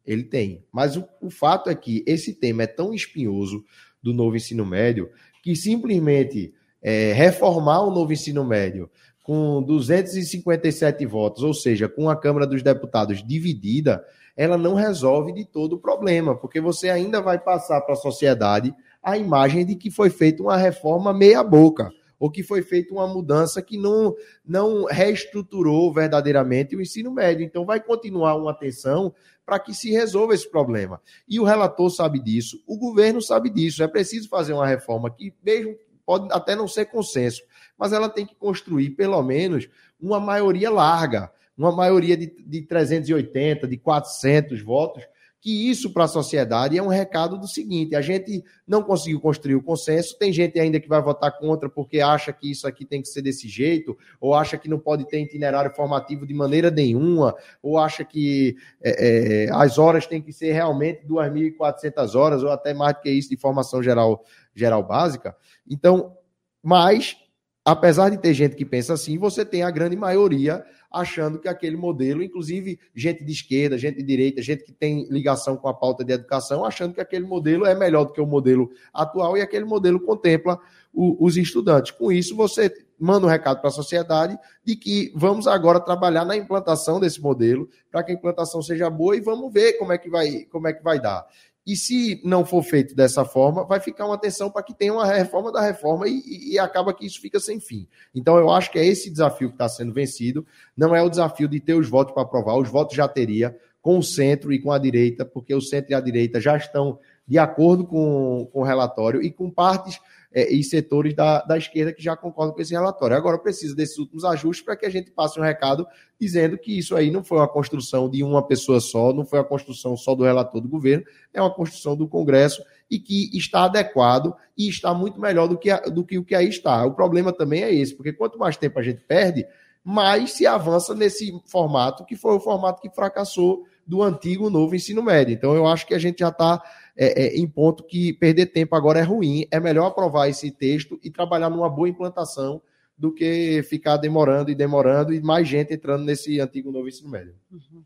Ele 0.06 0.24
tem. 0.24 0.64
Mas 0.72 0.96
o, 0.96 1.08
o 1.22 1.30
fato 1.30 1.70
é 1.70 1.76
que 1.76 2.04
esse 2.08 2.34
tema 2.34 2.64
é 2.64 2.68
tão 2.68 2.94
espinhoso 2.94 3.64
do 4.02 4.14
novo 4.14 4.36
ensino 4.36 4.66
médio 4.66 5.10
que 5.44 5.56
simplesmente 5.56 6.54
é, 6.82 7.14
reformar 7.14 7.82
o 7.82 7.92
novo 7.92 8.14
ensino 8.14 8.44
médio 8.44 8.90
com 9.24 9.62
257 9.64 11.04
votos, 11.06 11.42
ou 11.42 11.54
seja, 11.54 11.90
com 11.90 12.10
a 12.10 12.16
Câmara 12.16 12.46
dos 12.46 12.62
Deputados 12.62 13.26
dividida, 13.26 14.06
ela 14.36 14.58
não 14.58 14.74
resolve 14.74 15.32
de 15.32 15.46
todo 15.46 15.74
o 15.74 15.80
problema, 15.80 16.36
porque 16.36 16.60
você 16.60 16.90
ainda 16.90 17.22
vai 17.22 17.40
passar 17.40 17.82
para 17.82 17.94
a 17.94 17.98
sociedade 17.98 18.76
a 19.02 19.18
imagem 19.18 19.66
de 19.66 19.76
que 19.76 19.90
foi 19.90 20.10
feita 20.10 20.44
uma 20.44 20.58
reforma 20.58 21.14
meia-boca, 21.14 21.92
ou 22.20 22.32
que 22.32 22.44
foi 22.44 22.62
feita 22.62 22.94
uma 22.94 23.08
mudança 23.08 23.62
que 23.62 23.78
não, 23.78 24.16
não 24.46 24.86
reestruturou 24.86 25.94
verdadeiramente 25.94 26.76
o 26.76 26.82
ensino 26.82 27.12
médio. 27.12 27.46
Então, 27.46 27.66
vai 27.66 27.80
continuar 27.80 28.36
uma 28.36 28.52
atenção 28.52 29.14
para 29.46 29.60
que 29.60 29.74
se 29.74 29.92
resolva 29.92 30.34
esse 30.34 30.50
problema. 30.50 31.00
E 31.28 31.40
o 31.40 31.44
relator 31.44 31.90
sabe 31.90 32.20
disso, 32.20 32.62
o 32.66 32.78
governo 32.78 33.22
sabe 33.22 33.50
disso. 33.50 33.84
É 33.84 33.88
preciso 33.88 34.30
fazer 34.30 34.54
uma 34.54 34.66
reforma 34.66 35.10
que, 35.12 35.34
mesmo 35.44 35.76
pode 36.06 36.32
até 36.32 36.56
não 36.56 36.68
ser 36.68 36.86
consenso, 36.86 37.42
mas 37.78 37.92
ela 37.92 38.08
tem 38.08 38.26
que 38.26 38.36
construir, 38.36 38.92
pelo 38.92 39.22
menos, 39.24 39.68
uma 40.00 40.20
maioria 40.20 40.70
larga, 40.70 41.32
uma 41.58 41.72
maioria 41.72 42.18
de, 42.18 42.28
de 42.28 42.62
380, 42.62 43.68
de 43.68 43.78
400 43.78 44.62
votos, 44.62 45.04
que 45.46 45.70
isso 45.70 45.92
para 45.92 46.06
a 46.06 46.08
sociedade 46.08 46.76
é 46.76 46.82
um 46.82 46.88
recado 46.88 47.38
do 47.38 47.48
seguinte: 47.48 47.96
a 47.96 48.02
gente 48.02 48.44
não 48.68 48.82
conseguiu 48.82 49.22
construir 49.22 49.54
o 49.54 49.62
consenso, 49.62 50.18
tem 50.18 50.34
gente 50.34 50.60
ainda 50.60 50.80
que 50.80 50.90
vai 50.90 51.00
votar 51.00 51.38
contra 51.38 51.70
porque 51.70 52.02
acha 52.02 52.34
que 52.34 52.50
isso 52.50 52.68
aqui 52.68 52.84
tem 52.84 53.00
que 53.00 53.08
ser 53.08 53.22
desse 53.22 53.48
jeito, 53.48 53.96
ou 54.20 54.34
acha 54.34 54.58
que 54.58 54.68
não 54.68 54.80
pode 54.80 55.08
ter 55.08 55.22
itinerário 55.22 55.72
formativo 55.76 56.26
de 56.26 56.34
maneira 56.34 56.72
nenhuma, 56.72 57.36
ou 57.62 57.78
acha 57.78 58.04
que 58.04 58.58
é, 58.82 59.44
é, 59.46 59.50
as 59.52 59.78
horas 59.78 60.08
têm 60.08 60.20
que 60.20 60.34
ser 60.34 60.52
realmente 60.52 61.06
2.400 61.06 62.16
horas, 62.16 62.42
ou 62.42 62.50
até 62.50 62.74
mais 62.74 62.96
do 62.96 63.02
que 63.02 63.12
isso 63.12 63.30
de 63.30 63.38
formação 63.38 63.84
geral, 63.84 64.26
geral 64.56 64.82
básica. 64.82 65.36
Então, 65.70 66.18
mas, 66.64 67.18
apesar 67.64 68.10
de 68.10 68.18
ter 68.18 68.34
gente 68.34 68.56
que 68.56 68.66
pensa 68.66 68.94
assim, 68.94 69.20
você 69.20 69.46
tem 69.46 69.62
a 69.62 69.70
grande 69.70 69.96
maioria 69.96 70.66
achando 70.96 71.38
que 71.38 71.48
aquele 71.48 71.76
modelo, 71.76 72.24
inclusive 72.24 72.80
gente 72.96 73.24
de 73.24 73.32
esquerda, 73.32 73.78
gente 73.78 73.98
de 73.98 74.04
direita, 74.04 74.42
gente 74.42 74.64
que 74.64 74.72
tem 74.72 75.06
ligação 75.10 75.58
com 75.58 75.68
a 75.68 75.74
pauta 75.74 76.06
de 76.06 76.14
educação, 76.14 76.64
achando 76.64 76.94
que 76.94 77.02
aquele 77.02 77.26
modelo 77.26 77.66
é 77.66 77.76
melhor 77.76 78.06
do 78.06 78.14
que 78.14 78.22
o 78.22 78.26
modelo 78.26 78.72
atual 78.94 79.38
e 79.38 79.42
aquele 79.42 79.66
modelo 79.66 80.00
contempla 80.00 80.58
o, 80.94 81.24
os 81.26 81.36
estudantes. 81.36 81.92
Com 81.92 82.12
isso, 82.12 82.36
você 82.36 82.74
manda 82.98 83.26
um 83.28 83.30
recado 83.30 83.60
para 83.60 83.70
a 83.70 83.74
sociedade 83.74 84.38
de 84.64 84.78
que 84.78 85.12
vamos 85.14 85.48
agora 85.48 85.82
trabalhar 85.82 86.24
na 86.24 86.38
implantação 86.38 86.98
desse 86.98 87.22
modelo 87.22 87.70
para 87.92 88.02
que 88.02 88.12
a 88.12 88.16
implantação 88.16 88.62
seja 88.62 88.90
boa 88.90 89.18
e 89.18 89.22
vamos 89.22 89.52
ver 89.52 89.74
como 89.74 89.92
é 89.92 89.98
que 89.98 90.10
vai, 90.10 90.46
como 90.50 90.68
é 90.68 90.74
que 90.74 90.82
vai 90.82 91.00
dar. 91.00 91.26
E 91.66 91.76
se 91.76 92.22
não 92.24 92.46
for 92.46 92.62
feito 92.62 92.96
dessa 92.96 93.26
forma, 93.26 93.66
vai 93.66 93.80
ficar 93.80 94.06
uma 94.06 94.14
atenção 94.14 94.52
para 94.52 94.62
que 94.62 94.74
tenha 94.74 94.94
uma 94.94 95.06
reforma 95.06 95.52
da 95.52 95.62
reforma 95.62 96.08
e, 96.08 96.52
e, 96.54 96.60
acaba 96.60 96.94
que 96.94 97.06
isso 97.06 97.20
fica 97.20 97.40
sem 97.40 97.60
fim. 97.60 97.88
Então, 98.14 98.38
eu 98.38 98.52
acho 98.52 98.72
que 98.72 98.78
é 98.78 98.86
esse 98.86 99.10
desafio 99.10 99.50
que 99.50 99.56
está 99.56 99.68
sendo 99.68 99.92
vencido. 99.92 100.46
Não 100.78 100.96
é 100.96 101.02
o 101.02 101.10
desafio 101.10 101.48
de 101.48 101.60
ter 101.60 101.74
os 101.74 101.90
votos 101.90 102.14
para 102.14 102.22
aprovar, 102.22 102.56
os 102.58 102.70
votos 102.70 102.96
já 102.96 103.08
teria 103.08 103.58
com 103.82 103.98
o 103.98 104.04
centro 104.04 104.54
e 104.54 104.60
com 104.60 104.72
a 104.72 104.78
direita, 104.78 105.26
porque 105.26 105.54
o 105.54 105.62
centro 105.62 105.92
e 105.92 105.96
a 105.96 106.00
direita 106.00 106.40
já 106.40 106.56
estão 106.56 107.00
de 107.28 107.40
acordo 107.40 107.86
com, 107.86 108.48
com 108.52 108.62
o 108.62 108.64
relatório 108.64 109.22
e 109.22 109.32
com 109.32 109.50
partes 109.50 110.00
é, 110.36 110.54
e 110.54 110.62
setores 110.66 111.16
da, 111.16 111.42
da 111.44 111.58
esquerda 111.58 111.94
que 111.94 112.04
já 112.04 112.14
concordam 112.18 112.54
com 112.54 112.62
esse 112.62 112.74
relatório. 112.74 113.16
Agora 113.16 113.40
precisa 113.40 113.74
desses 113.74 113.98
últimos 113.98 114.26
ajustes 114.26 114.66
para 114.66 114.76
que 114.76 114.86
a 114.86 114.90
gente 114.90 115.10
passe 115.10 115.40
um 115.40 115.44
recado 115.44 115.88
dizendo 116.20 116.58
que 116.58 116.78
isso 116.78 116.94
aí 116.94 117.10
não 117.10 117.24
foi 117.24 117.38
uma 117.38 117.48
construção 117.48 118.10
de 118.10 118.22
uma 118.22 118.46
pessoa 118.46 118.82
só, 118.82 119.14
não 119.14 119.26
foi 119.26 119.40
a 119.40 119.46
construção 119.46 119.96
só 119.96 120.14
do 120.14 120.26
relator 120.26 120.60
do 120.60 120.68
governo, 120.68 121.06
é 121.34 121.42
uma 121.42 121.54
construção 121.54 121.96
do 121.96 122.06
Congresso 122.06 122.62
e 122.92 123.00
que 123.00 123.30
está 123.36 123.64
adequado 123.64 124.36
e 124.58 124.68
está 124.68 124.94
muito 124.94 125.22
melhor 125.22 125.48
do 125.48 125.58
que, 125.58 125.70
a, 125.70 125.78
do 125.78 126.04
que 126.04 126.18
o 126.18 126.26
que 126.26 126.36
aí 126.36 126.50
está. 126.50 126.86
O 126.86 126.94
problema 126.94 127.32
também 127.32 127.64
é 127.64 127.74
esse, 127.74 127.96
porque 127.96 128.12
quanto 128.12 128.38
mais 128.38 128.58
tempo 128.58 128.78
a 128.78 128.84
gente 128.84 129.02
perde, 129.08 129.48
mais 129.82 130.34
se 130.34 130.46
avança 130.46 130.94
nesse 130.94 131.32
formato, 131.46 132.04
que 132.04 132.18
foi 132.18 132.36
o 132.36 132.42
formato 132.42 132.82
que 132.82 132.90
fracassou 132.90 133.64
do 133.86 134.02
antigo 134.02 134.50
novo 134.50 134.76
ensino 134.76 135.04
médio. 135.04 135.34
Então, 135.34 135.54
eu 135.54 135.68
acho 135.68 135.86
que 135.86 135.94
a 135.94 136.00
gente 136.00 136.20
já 136.20 136.30
está 136.30 136.62
é, 136.98 137.26
é, 137.26 137.38
em 137.38 137.48
ponto 137.48 137.84
que 137.84 138.14
perder 138.14 138.48
tempo 138.48 138.76
agora 138.76 139.00
é 139.00 139.04
ruim. 139.04 139.46
É 139.52 139.60
melhor 139.60 139.88
aprovar 139.88 140.28
esse 140.28 140.50
texto 140.50 141.00
e 141.04 141.12
trabalhar 141.12 141.50
numa 141.50 141.70
boa 141.70 141.90
implantação 141.90 142.62
do 142.98 143.14
que 143.14 143.62
ficar 143.64 143.98
demorando 143.98 144.50
e 144.50 144.56
demorando 144.56 145.14
e 145.14 145.22
mais 145.22 145.48
gente 145.48 145.74
entrando 145.74 146.06
nesse 146.06 146.40
antigo 146.40 146.72
novo 146.72 146.88
ensino 146.88 147.10
médio. 147.10 147.36
Uhum. 147.52 147.84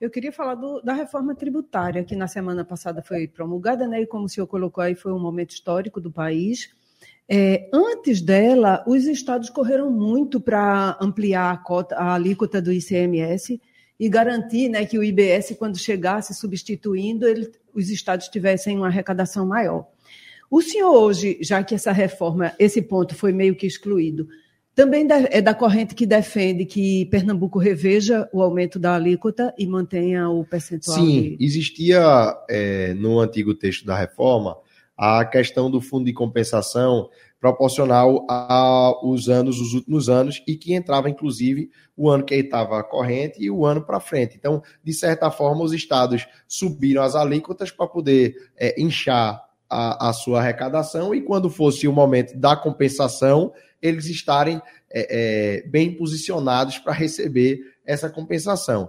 Eu 0.00 0.10
queria 0.10 0.32
falar 0.32 0.54
do, 0.54 0.80
da 0.80 0.94
reforma 0.94 1.34
tributária, 1.34 2.02
que 2.02 2.16
na 2.16 2.26
semana 2.26 2.64
passada 2.64 3.02
foi 3.02 3.28
promulgada, 3.28 3.86
né? 3.86 4.02
E 4.02 4.06
como 4.06 4.24
o 4.24 4.28
senhor 4.28 4.46
colocou 4.46 4.82
aí, 4.82 4.94
foi 4.94 5.12
um 5.12 5.18
momento 5.18 5.50
histórico 5.50 6.00
do 6.00 6.10
país. 6.10 6.70
É, 7.28 7.68
antes 7.72 8.20
dela, 8.20 8.82
os 8.86 9.04
estados 9.04 9.48
correram 9.48 9.90
muito 9.90 10.40
para 10.40 10.98
ampliar 11.00 11.52
a, 11.52 11.56
cota, 11.56 11.94
a 11.94 12.14
alíquota 12.14 12.60
do 12.60 12.72
ICMS 12.72 13.60
e 14.02 14.08
garantir 14.08 14.68
né, 14.68 14.84
que 14.84 14.98
o 14.98 15.04
IBS, 15.04 15.54
quando 15.56 15.78
chegasse 15.78 16.34
substituindo, 16.34 17.24
ele, 17.24 17.48
os 17.72 17.88
estados 17.88 18.26
tivessem 18.26 18.76
uma 18.76 18.88
arrecadação 18.88 19.46
maior. 19.46 19.86
O 20.50 20.60
senhor 20.60 20.90
hoje, 20.90 21.38
já 21.40 21.62
que 21.62 21.76
essa 21.76 21.92
reforma, 21.92 22.52
esse 22.58 22.82
ponto 22.82 23.14
foi 23.14 23.32
meio 23.32 23.54
que 23.54 23.64
excluído, 23.64 24.26
também 24.74 25.06
é 25.30 25.40
da 25.40 25.54
corrente 25.54 25.94
que 25.94 26.04
defende 26.04 26.64
que 26.64 27.06
Pernambuco 27.12 27.60
reveja 27.60 28.28
o 28.32 28.42
aumento 28.42 28.76
da 28.76 28.96
alíquota 28.96 29.54
e 29.56 29.68
mantenha 29.68 30.28
o 30.28 30.44
percentual? 30.44 30.98
Sim, 30.98 31.36
de... 31.36 31.44
existia 31.44 32.02
é, 32.50 32.94
no 32.94 33.20
antigo 33.20 33.54
texto 33.54 33.86
da 33.86 33.96
reforma 33.96 34.56
a 34.98 35.24
questão 35.24 35.70
do 35.70 35.80
fundo 35.80 36.06
de 36.06 36.12
compensação 36.12 37.08
proporcional 37.42 38.24
aos 38.28 39.28
anos, 39.28 39.60
os 39.60 39.74
últimos 39.74 40.08
anos, 40.08 40.40
e 40.46 40.54
que 40.54 40.74
entrava, 40.74 41.10
inclusive, 41.10 41.72
o 41.96 42.08
ano 42.08 42.24
que 42.24 42.36
estava 42.36 42.80
corrente 42.84 43.42
e 43.42 43.50
o 43.50 43.66
ano 43.66 43.84
para 43.84 43.98
frente. 43.98 44.36
Então, 44.36 44.62
de 44.84 44.92
certa 44.94 45.28
forma, 45.28 45.64
os 45.64 45.72
estados 45.72 46.24
subiram 46.46 47.02
as 47.02 47.16
alíquotas 47.16 47.72
para 47.72 47.88
poder 47.88 48.36
é, 48.56 48.80
inchar 48.80 49.44
a, 49.68 50.08
a, 50.08 50.12
sua 50.12 50.38
arrecadação 50.38 51.12
e, 51.12 51.20
quando 51.20 51.50
fosse 51.50 51.88
o 51.88 51.92
momento 51.92 52.38
da 52.38 52.54
compensação, 52.54 53.52
eles 53.82 54.06
estarem 54.06 54.62
é, 54.88 55.62
é, 55.64 55.68
bem 55.68 55.92
posicionados 55.92 56.78
para 56.78 56.92
receber 56.92 57.58
essa 57.84 58.08
compensação. 58.08 58.88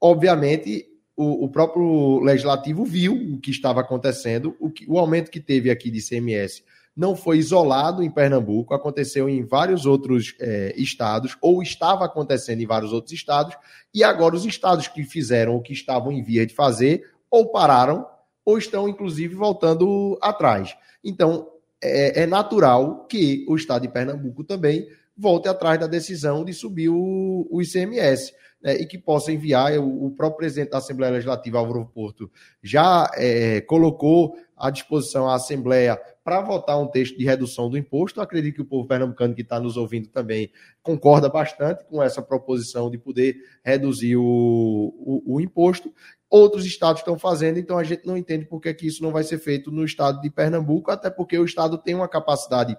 Obviamente, 0.00 0.86
o, 1.16 1.46
o, 1.46 1.48
próprio 1.48 2.20
legislativo 2.20 2.84
viu 2.84 3.12
o 3.12 3.40
que 3.40 3.50
estava 3.50 3.80
acontecendo, 3.80 4.54
o, 4.60 4.70
que, 4.70 4.88
o 4.88 5.00
aumento 5.00 5.32
que 5.32 5.40
teve 5.40 5.68
aqui 5.68 5.90
de 5.90 6.00
CMS 6.00 6.62
não 6.98 7.14
foi 7.14 7.38
isolado 7.38 8.02
em 8.02 8.10
Pernambuco, 8.10 8.74
aconteceu 8.74 9.28
em 9.28 9.44
vários 9.44 9.86
outros 9.86 10.34
é, 10.40 10.74
estados, 10.76 11.36
ou 11.40 11.62
estava 11.62 12.04
acontecendo 12.04 12.60
em 12.60 12.66
vários 12.66 12.92
outros 12.92 13.12
estados, 13.12 13.56
e 13.94 14.02
agora 14.02 14.34
os 14.34 14.44
estados 14.44 14.88
que 14.88 15.04
fizeram 15.04 15.54
o 15.54 15.62
que 15.62 15.72
estavam 15.72 16.10
em 16.10 16.24
via 16.24 16.44
de 16.44 16.52
fazer, 16.52 17.08
ou 17.30 17.52
pararam, 17.52 18.04
ou 18.44 18.58
estão, 18.58 18.88
inclusive, 18.88 19.36
voltando 19.36 20.18
atrás. 20.20 20.76
Então, 21.04 21.46
é, 21.80 22.24
é 22.24 22.26
natural 22.26 23.06
que 23.06 23.46
o 23.48 23.54
estado 23.54 23.82
de 23.82 23.88
Pernambuco 23.88 24.42
também 24.42 24.88
volte 25.16 25.48
atrás 25.48 25.78
da 25.78 25.86
decisão 25.86 26.44
de 26.44 26.52
subir 26.52 26.88
o, 26.88 27.46
o 27.48 27.62
ICMS. 27.62 28.34
Né, 28.60 28.74
e 28.80 28.86
que 28.86 28.98
possa 28.98 29.30
enviar. 29.30 29.78
O, 29.78 30.10
próprio 30.10 30.38
presidente 30.38 30.70
da 30.70 30.78
Assembleia 30.78 31.12
Legislativa, 31.12 31.58
Álvaro 31.58 31.86
Porto, 31.86 32.30
já 32.62 33.08
é, 33.14 33.60
colocou 33.60 34.36
à 34.56 34.68
disposição 34.70 35.28
a 35.28 35.36
Assembleia 35.36 35.96
para 36.24 36.40
votar 36.40 36.78
um 36.78 36.88
texto 36.88 37.16
de 37.16 37.24
redução 37.24 37.70
do 37.70 37.78
imposto. 37.78 38.20
Acredito 38.20 38.56
que 38.56 38.62
o 38.62 38.66
povo 38.66 38.86
pernambucano 38.86 39.34
que 39.34 39.42
está 39.42 39.60
nos 39.60 39.76
ouvindo 39.76 40.08
também 40.08 40.50
concorda 40.82 41.28
bastante 41.28 41.84
com 41.84 42.02
essa 42.02 42.20
proposição 42.20 42.90
de 42.90 42.98
poder 42.98 43.36
reduzir 43.64 44.16
o, 44.16 44.22
o, 44.24 45.36
o 45.36 45.40
imposto. 45.40 45.94
Outros 46.28 46.66
estados 46.66 47.00
estão 47.00 47.18
fazendo, 47.18 47.58
então 47.58 47.78
a 47.78 47.84
gente 47.84 48.04
não 48.04 48.16
entende 48.16 48.44
por 48.44 48.60
que, 48.60 48.74
que 48.74 48.86
isso 48.86 49.02
não 49.02 49.12
vai 49.12 49.22
ser 49.22 49.38
feito 49.38 49.70
no 49.70 49.84
estado 49.84 50.20
de 50.20 50.28
Pernambuco, 50.28 50.90
até 50.90 51.08
porque 51.08 51.38
o 51.38 51.44
estado 51.44 51.78
tem 51.78 51.94
uma 51.94 52.08
capacidade 52.08 52.76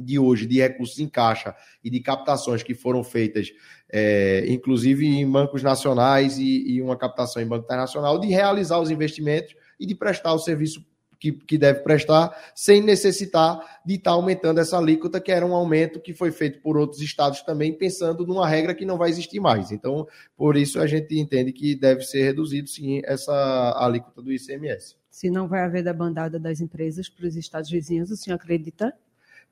de 0.00 0.18
hoje 0.18 0.46
de 0.46 0.60
recursos 0.60 0.98
em 0.98 1.08
caixa 1.08 1.54
e 1.82 1.90
de 1.90 2.00
captações 2.00 2.62
que 2.62 2.74
foram 2.74 3.04
feitas, 3.04 3.52
é, 3.92 4.44
inclusive 4.48 5.06
em 5.06 5.30
bancos 5.30 5.62
nacionais 5.62 6.38
e, 6.38 6.72
e, 6.72 6.82
uma 6.82 6.96
captação 6.96 7.42
em 7.42 7.46
banco 7.46 7.64
internacional, 7.64 8.18
de 8.18 8.28
realizar 8.28 8.80
os 8.80 8.90
investimentos 8.90 9.54
e 9.78 9.86
de 9.86 9.94
prestar 9.94 10.32
o 10.32 10.38
serviço 10.38 10.84
que, 11.20 11.32
que 11.32 11.58
deve 11.58 11.80
prestar, 11.80 12.34
sem 12.54 12.82
necessitar 12.82 13.60
de 13.84 13.94
estar 13.96 14.12
aumentando 14.12 14.58
essa 14.58 14.78
alíquota, 14.78 15.20
que 15.20 15.30
era 15.30 15.44
um 15.44 15.54
aumento 15.54 16.00
que 16.00 16.14
foi 16.14 16.32
feito 16.32 16.60
por 16.62 16.78
outros 16.78 17.02
estados 17.02 17.42
também, 17.42 17.76
pensando 17.76 18.26
numa 18.26 18.48
regra 18.48 18.74
que 18.74 18.86
não 18.86 18.96
vai 18.96 19.10
existir 19.10 19.38
mais. 19.38 19.70
Então, 19.70 20.08
por 20.34 20.56
isso 20.56 20.80
a 20.80 20.86
gente 20.86 21.16
entende 21.18 21.52
que 21.52 21.76
deve 21.76 22.02
ser 22.02 22.24
reduzido, 22.24 22.68
sim, 22.68 23.02
essa 23.04 23.76
alíquota 23.76 24.22
do 24.22 24.32
ICMS. 24.32 24.96
Se 25.10 25.28
não 25.28 25.46
vai 25.46 25.60
haver 25.60 25.82
da 25.82 25.92
bandada 25.92 26.38
das 26.38 26.60
empresas 26.60 27.08
para 27.08 27.26
os 27.26 27.36
estados 27.36 27.70
vizinhos, 27.70 28.10
o 28.10 28.16
senhor 28.16 28.36
acredita? 28.36 28.94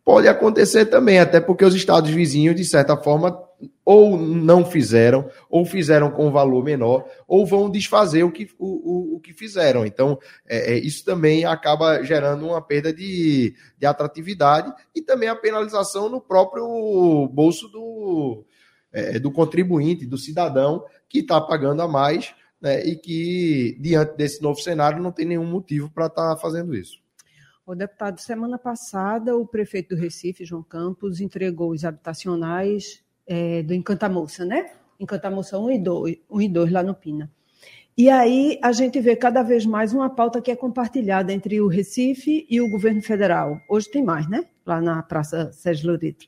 Pode 0.09 0.27
acontecer 0.27 0.87
também, 0.87 1.19
até 1.19 1.39
porque 1.39 1.63
os 1.63 1.75
estados 1.75 2.09
vizinhos, 2.09 2.57
de 2.57 2.65
certa 2.65 2.97
forma, 2.97 3.47
ou 3.85 4.17
não 4.17 4.65
fizeram, 4.65 5.29
ou 5.51 5.67
fizeram 5.67 6.11
com 6.11 6.33
valor 6.33 6.65
menor, 6.65 7.05
ou 7.27 7.45
vão 7.45 7.69
desfazer 7.69 8.23
o 8.23 8.33
que, 8.33 8.49
o, 8.59 8.69
o, 8.69 9.17
o 9.17 9.21
que 9.21 9.35
fizeram. 9.35 9.85
Então, 9.85 10.19
é, 10.49 10.73
é, 10.73 10.79
isso 10.79 11.05
também 11.05 11.45
acaba 11.45 12.03
gerando 12.03 12.47
uma 12.47 12.63
perda 12.63 12.91
de, 12.91 13.55
de 13.77 13.85
atratividade 13.85 14.73
e 14.95 15.03
também 15.03 15.29
a 15.29 15.37
penalização 15.37 16.09
no 16.09 16.23
próprio 16.23 17.29
bolso 17.31 17.69
do, 17.69 18.47
é, 18.91 19.19
do 19.19 19.31
contribuinte, 19.31 20.07
do 20.07 20.17
cidadão, 20.17 20.87
que 21.07 21.19
está 21.19 21.39
pagando 21.39 21.83
a 21.83 21.87
mais 21.87 22.35
né, 22.63 22.83
e 22.83 22.97
que, 22.97 23.77
diante 23.79 24.17
desse 24.17 24.41
novo 24.41 24.59
cenário, 24.59 25.03
não 25.03 25.13
tem 25.13 25.27
nenhum 25.27 25.45
motivo 25.45 25.91
para 25.91 26.07
estar 26.07 26.35
tá 26.35 26.41
fazendo 26.41 26.75
isso. 26.75 26.99
O 27.69 27.75
deputado, 27.75 28.19
semana 28.19 28.57
passada, 28.57 29.37
o 29.37 29.47
prefeito 29.47 29.95
do 29.95 30.01
Recife, 30.01 30.43
João 30.43 30.63
Campos, 30.63 31.21
entregou 31.21 31.73
os 31.73 31.85
habitacionais 31.85 33.05
é, 33.27 33.63
do 33.63 33.75
Encantamoça, 33.75 34.43
né? 34.43 34.71
Encantamoça 34.99 35.59
1 35.59 35.73
e 35.73 35.79
2, 35.79 36.17
1 36.31 36.41
e 36.41 36.49
2 36.49 36.73
lá 36.73 36.83
no 36.83 36.95
Pina. 36.95 37.31
E 37.95 38.09
aí 38.09 38.59
a 38.63 38.73
gente 38.73 38.99
vê 39.03 39.15
cada 39.15 39.43
vez 39.43 39.67
mais 39.67 39.93
uma 39.93 40.09
pauta 40.09 40.41
que 40.41 40.51
é 40.51 40.57
compartilhada 40.57 41.31
entre 41.31 41.61
o 41.61 41.69
Recife 41.69 42.47
e 42.49 42.59
o 42.59 42.71
governo 42.71 43.03
federal. 43.03 43.61
Hoje 43.69 43.91
tem 43.91 44.03
mais, 44.03 44.27
né? 44.31 44.47
Lá 44.65 44.81
na 44.81 45.03
Praça 45.03 45.53
Sérgio 45.53 45.91
Loreto. 45.91 46.25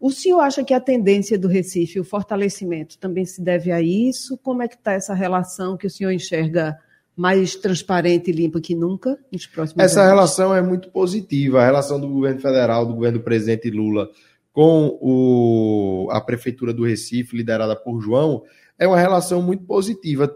O 0.00 0.10
senhor 0.10 0.40
acha 0.40 0.64
que 0.64 0.74
a 0.74 0.80
tendência 0.80 1.38
do 1.38 1.46
Recife, 1.46 2.00
o 2.00 2.04
fortalecimento, 2.04 2.98
também 2.98 3.24
se 3.24 3.40
deve 3.40 3.70
a 3.70 3.80
isso? 3.80 4.36
Como 4.38 4.60
é 4.60 4.66
que 4.66 4.74
está 4.74 4.94
essa 4.94 5.14
relação 5.14 5.76
que 5.76 5.86
o 5.86 5.90
senhor 5.90 6.10
enxerga 6.10 6.76
mais 7.20 7.54
transparente 7.54 8.30
e 8.30 8.32
limpa 8.32 8.62
que 8.62 8.74
nunca 8.74 9.18
nos 9.30 9.46
próximos 9.46 9.84
Essa 9.84 10.00
anos. 10.00 10.12
relação 10.12 10.54
é 10.54 10.62
muito 10.62 10.88
positiva, 10.88 11.60
a 11.60 11.64
relação 11.66 12.00
do 12.00 12.08
governo 12.08 12.40
federal, 12.40 12.86
do 12.86 12.94
governo 12.94 13.18
do 13.18 13.24
presidente 13.24 13.70
Lula 13.70 14.08
com 14.50 14.98
o, 15.02 16.08
a 16.10 16.18
prefeitura 16.18 16.72
do 16.72 16.82
Recife, 16.82 17.36
liderada 17.36 17.76
por 17.76 18.00
João, 18.00 18.42
é 18.78 18.88
uma 18.88 18.98
relação 18.98 19.42
muito 19.42 19.64
positiva 19.64 20.34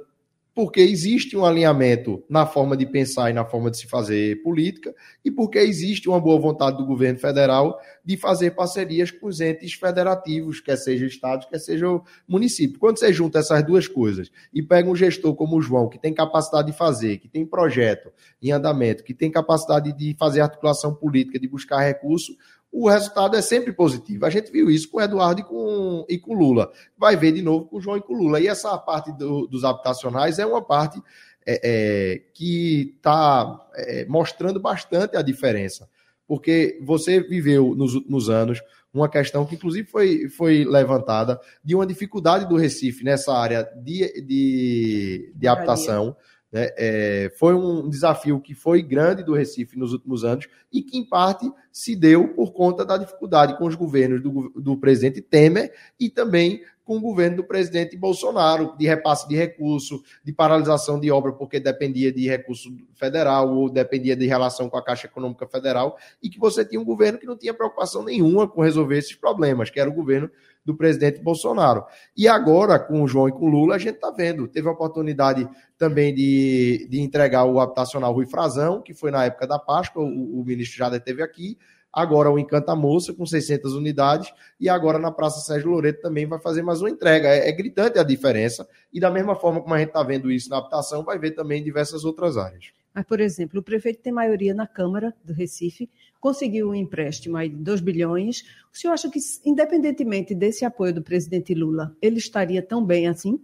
porque 0.55 0.81
existe 0.81 1.37
um 1.37 1.45
alinhamento 1.45 2.23
na 2.31 2.47
forma 2.47 2.77
de 2.77 2.87
pensar 2.87 3.29
e 3.29 3.33
na 3.33 3.45
forma 3.45 3.71
de 3.71 3.79
se 3.79 3.88
fazer 3.88 4.40
política, 4.43 4.95
e 5.25 5.31
porque 5.31 5.59
existe 5.59 6.09
uma 6.09 6.21
boa 6.21 6.40
vontade 6.40 6.77
do 6.77 6.87
governo 6.87 7.19
federal 7.19 7.77
de 8.05 8.17
fazer 8.17 8.53
parcerias 8.53 9.11
com 9.11 9.27
os 9.27 9.40
entes 9.40 9.73
federativos, 9.73 10.61
quer 10.61 10.77
seja 10.77 11.07
Estado, 11.07 11.49
quer 11.49 11.59
seja 11.59 11.87
município. 12.29 12.79
Quando 12.79 12.99
você 12.99 13.12
junta 13.12 13.40
essas 13.40 13.64
duas 13.64 13.88
coisas 13.88 14.31
e 14.53 14.62
pega 14.62 14.88
um 14.88 14.95
gestor 14.95 15.35
como 15.35 15.57
o 15.57 15.62
João, 15.62 15.88
que 15.88 15.99
tem 15.99 16.14
capacidade 16.14 16.71
de 16.71 16.77
fazer, 16.77 17.19
que 17.19 17.29
tem 17.29 17.45
projeto 17.45 18.12
em 18.40 18.53
andamento, 18.53 19.03
que 19.03 19.12
tem 19.12 19.31
capacidade 19.31 19.93
de 19.93 20.14
fazer 20.17 20.40
articulação 20.40 20.95
política, 20.95 21.38
de 21.38 21.49
buscar 21.49 21.81
recurso, 21.81 22.33
o 22.75 22.89
resultado 22.89 23.37
é 23.37 23.41
sempre 23.41 23.73
positivo. 23.73 24.27
A 24.27 24.31
gente 24.31 24.51
viu 24.51 24.69
isso 24.69 24.91
com 24.91 24.99
o 24.99 25.01
Eduardo 25.01 25.41
e 25.41 25.45
com, 25.45 26.05
e 26.09 26.19
com 26.19 26.35
Lula. 26.35 26.73
Vai 26.99 27.17
ver 27.17 27.31
de 27.31 27.41
novo 27.41 27.67
com 27.67 27.77
o 27.77 27.81
João 27.81 27.97
e 27.97 28.03
com 28.03 28.13
o 28.13 28.17
Lula. 28.17 28.41
E 28.41 28.49
essa 28.49 28.77
parte 28.77 29.13
do, 29.13 29.47
dos 29.47 29.63
habitacionais 29.63 30.41
é 30.41 30.45
uma 30.45 30.61
parte 30.61 31.01
é, 31.47 31.61
é, 31.63 32.23
que 32.35 32.95
está 32.97 33.65
é, 33.77 34.05
mostrando 34.07 34.59
bastante 34.59 35.17
a 35.17 35.23
diferença. 35.23 35.89
Porque 36.27 36.77
você 36.83 37.21
viveu 37.21 37.77
nos 37.77 37.95
últimos 37.95 38.29
anos 38.29 38.61
uma 38.93 39.09
questão 39.09 39.47
que, 39.47 39.55
inclusive, 39.55 39.87
foi, 39.89 40.29
foi 40.29 40.65
levantada 40.65 41.41
de 41.63 41.77
uma 41.77 41.87
dificuldade 41.87 42.49
do 42.49 42.57
Recife 42.57 43.05
nessa 43.05 43.33
área 43.33 43.63
de, 43.85 44.21
de, 44.21 45.33
de 45.33 45.47
habitação. 45.47 46.17
Né? 46.55 46.69
É, 46.77 47.33
foi 47.37 47.53
um 47.53 47.88
desafio 47.88 48.40
que 48.40 48.55
foi 48.55 48.81
grande 48.81 49.25
do 49.25 49.35
Recife 49.35 49.77
nos 49.77 49.93
últimos 49.93 50.25
anos 50.25 50.47
e 50.73 50.83
que, 50.83 50.97
em 50.97 51.05
parte, 51.05 51.51
se 51.73 51.97
deu 51.97 52.29
por 52.29 52.53
conta 52.53 52.85
da 52.85 52.97
dificuldade 52.97 53.59
com 53.59 53.67
os 53.67 53.75
governos 53.75 54.23
do, 54.23 54.53
do 54.55 54.77
presidente 54.77 55.21
Temer 55.21 55.75
e 55.99 56.09
também 56.09 56.62
com 56.85 56.99
o 56.99 57.01
governo 57.01 57.38
do 57.38 57.44
presidente 57.44 57.97
Bolsonaro, 57.97 58.77
de 58.77 58.87
repasse 58.87 59.27
de 59.27 59.35
recurso, 59.35 60.03
de 60.23 60.33
paralisação 60.33 61.01
de 61.01 61.11
obra, 61.11 61.33
porque 61.33 61.59
dependia 61.59 62.12
de 62.12 62.29
recurso 62.29 62.70
federal 62.94 63.55
ou 63.55 63.70
dependia 63.70 64.14
de 64.14 64.27
relação 64.27 64.68
com 64.68 64.77
a 64.77 64.85
Caixa 64.85 65.07
Econômica 65.07 65.47
Federal, 65.47 65.97
e 66.23 66.29
que 66.29 66.38
você 66.38 66.64
tinha 66.64 66.81
um 66.81 66.85
governo 66.85 67.18
que 67.18 67.27
não 67.27 67.37
tinha 67.37 67.55
preocupação 67.55 68.05
nenhuma 68.05 68.47
com 68.47 68.61
resolver 68.62 68.99
esses 68.99 69.14
problemas, 69.14 69.70
que 69.70 69.81
era 69.81 69.88
o 69.88 69.94
governo 69.94 70.31
do 70.64 70.75
presidente 70.75 71.20
Bolsonaro. 71.20 71.85
E 72.16 72.27
agora, 72.27 72.79
com 72.79 73.03
o 73.03 73.09
João 73.09 73.29
e 73.29 73.33
com 73.33 73.47
o 73.47 73.51
Lula, 73.51 73.75
a 73.75 73.79
gente 73.79 73.97
está 73.97 74.11
vendo. 74.11 74.49
Teve 74.49 74.68
a 74.68 74.73
oportunidade 74.73 75.49
também 75.77 76.14
de, 76.14 76.87
de 76.90 77.01
entregar 77.01 77.44
o 77.44 77.61
habitacional 77.61 78.12
Rui 78.12 78.27
Frazão, 78.27 78.81
que 78.81 78.94
foi 78.94 79.11
na 79.11 79.25
época 79.25 79.47
da 79.47 79.59
Páscoa, 79.59 80.03
o, 80.03 80.40
o 80.40 80.44
ministro 80.44 80.79
já 80.79 80.88
esteve 80.94 81.23
aqui. 81.23 81.59
Agora 81.95 82.31
o 82.31 82.39
Encanta 82.39 82.75
Moça, 82.75 83.15
com 83.15 83.25
600 83.25 83.75
unidades. 83.75 84.33
E 84.59 84.69
agora 84.69 84.99
na 84.99 85.13
Praça 85.13 85.41
Sérgio 85.41 85.71
Loreto 85.71 86.03
também 86.03 86.27
vai 86.27 86.41
fazer 86.41 86.63
mais 86.63 86.81
uma 86.81 86.91
entrega. 86.91 87.29
É, 87.29 87.49
é 87.49 87.53
gritante 87.53 87.99
a 87.99 88.03
diferença. 88.03 88.69
E 88.93 88.99
da 88.99 89.11
mesma 89.11 89.37
forma 89.37 89.61
como 89.61 89.75
a 89.75 89.79
gente 89.79 89.89
está 89.89 90.03
vendo 90.03 90.31
isso 90.31 90.51
na 90.51 90.59
habitação, 90.59 91.05
vai 91.05 91.19
ver 91.19 91.31
também 91.31 91.61
em 91.61 91.65
diversas 91.65 92.05
outras 92.05 92.37
áreas. 92.37 92.73
Mas, 92.93 93.05
por 93.07 93.21
exemplo, 93.21 93.61
o 93.61 93.63
prefeito 93.63 94.03
tem 94.03 94.13
maioria 94.13 94.55
na 94.55 94.67
Câmara 94.67 95.15
do 95.25 95.33
Recife, 95.33 95.91
conseguiu 96.21 96.71
um 96.71 96.75
empréstimo 96.75 97.37
aí 97.37 97.49
de 97.49 97.57
2 97.57 97.81
bilhões. 97.81 98.45
O 98.73 98.77
senhor 98.77 98.93
acha 98.93 99.11
que, 99.11 99.19
independentemente 99.45 100.35
desse 100.35 100.65
apoio 100.65 100.95
do 100.95 101.03
presidente 101.03 101.55
Lula, 101.55 101.97
ele 102.01 102.19
estaria 102.19 102.63
tão 102.63 102.85
bem 102.85 103.09
assim? 103.09 103.41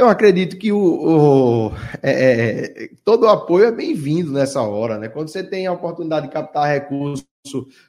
Eu 0.00 0.08
acredito 0.08 0.56
que 0.56 0.72
o, 0.72 0.78
o 0.78 1.72
é, 2.02 2.84
é 2.84 2.90
todo 3.04 3.24
o 3.24 3.28
apoio 3.28 3.66
é 3.66 3.70
bem-vindo 3.70 4.32
nessa 4.32 4.62
hora, 4.62 4.96
né? 4.96 5.10
Quando 5.10 5.28
você 5.28 5.44
tem 5.44 5.66
a 5.66 5.72
oportunidade 5.74 6.26
de 6.26 6.32
captar 6.32 6.72
recursos 6.72 7.26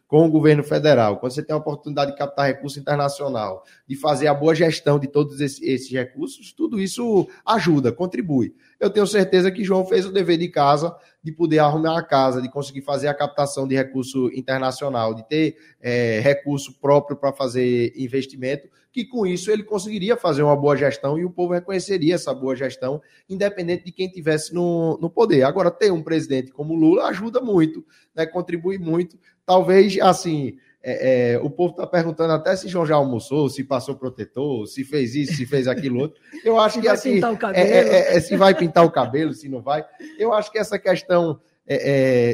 com 0.09 0.25
o 0.25 0.29
governo 0.29 0.61
federal, 0.61 1.21
quando 1.21 1.31
você 1.31 1.41
tem 1.41 1.53
a 1.53 1.57
oportunidade 1.57 2.11
de 2.11 2.17
captar 2.17 2.47
recurso 2.47 2.77
internacional, 2.77 3.63
de 3.87 3.95
fazer 3.95 4.27
a 4.27 4.33
boa 4.33 4.53
gestão 4.53 4.99
de 4.99 5.07
todos 5.07 5.39
esses, 5.39 5.61
esses 5.61 5.89
recursos, 5.89 6.51
tudo 6.51 6.81
isso 6.81 7.29
ajuda, 7.45 7.93
contribui 7.93 8.53
eu 8.81 8.89
tenho 8.89 9.05
certeza 9.05 9.51
que 9.51 9.63
João 9.63 9.85
fez 9.85 10.07
o 10.07 10.11
dever 10.11 10.39
de 10.39 10.49
casa 10.49 10.93
de 11.23 11.31
poder 11.31 11.59
arrumar 11.59 11.99
a 11.99 12.03
casa, 12.03 12.41
de 12.41 12.49
conseguir 12.49 12.81
fazer 12.81 13.07
a 13.07 13.13
captação 13.13 13.67
de 13.67 13.75
recurso 13.75 14.31
internacional, 14.33 15.13
de 15.13 15.27
ter 15.27 15.55
é, 15.79 16.19
recurso 16.19 16.73
próprio 16.79 17.15
para 17.15 17.31
fazer 17.31 17.93
investimento, 17.95 18.67
que 18.91 19.05
com 19.05 19.25
isso 19.25 19.51
ele 19.51 19.63
conseguiria 19.63 20.17
fazer 20.17 20.43
uma 20.43 20.55
boa 20.55 20.75
gestão 20.75 21.17
e 21.17 21.23
o 21.23 21.29
povo 21.29 21.53
reconheceria 21.53 22.15
essa 22.15 22.33
boa 22.33 22.55
gestão, 22.55 23.01
independente 23.29 23.85
de 23.85 23.91
quem 23.91 24.09
tivesse 24.09 24.53
no, 24.53 24.97
no 24.99 25.09
poder. 25.09 25.43
Agora, 25.43 25.71
ter 25.71 25.91
um 25.91 26.01
presidente 26.01 26.51
como 26.51 26.75
Lula 26.75 27.05
ajuda 27.05 27.39
muito, 27.39 27.85
né, 28.15 28.25
contribui 28.25 28.77
muito. 28.77 29.17
Talvez, 29.45 29.97
assim, 30.01 30.57
é, 30.83 31.33
é, 31.33 31.39
o 31.39 31.49
povo 31.49 31.71
está 31.71 31.85
perguntando 31.85 32.33
até 32.33 32.55
se 32.55 32.67
João 32.67 32.85
já 32.85 32.95
almoçou, 32.95 33.47
se 33.49 33.63
passou 33.63 33.95
protetor, 33.95 34.65
se 34.65 34.83
fez 34.83 35.13
isso, 35.13 35.33
se 35.35 35.45
fez 35.45 35.67
aquilo 35.67 35.99
outro. 35.99 36.19
Eu 36.43 36.59
acho 36.59 36.75
se 36.75 36.81
que 36.81 36.87
assim, 36.87 37.21
é, 37.53 37.61
é, 37.61 37.77
é, 37.77 38.17
é, 38.17 38.21
se 38.21 38.35
vai 38.35 38.55
pintar 38.55 38.83
o 38.83 38.91
cabelo, 38.91 39.33
se 39.33 39.47
não 39.47 39.61
vai. 39.61 39.85
Eu 40.17 40.33
acho 40.33 40.51
que 40.51 40.57
essa 40.57 40.79
questão 40.79 41.39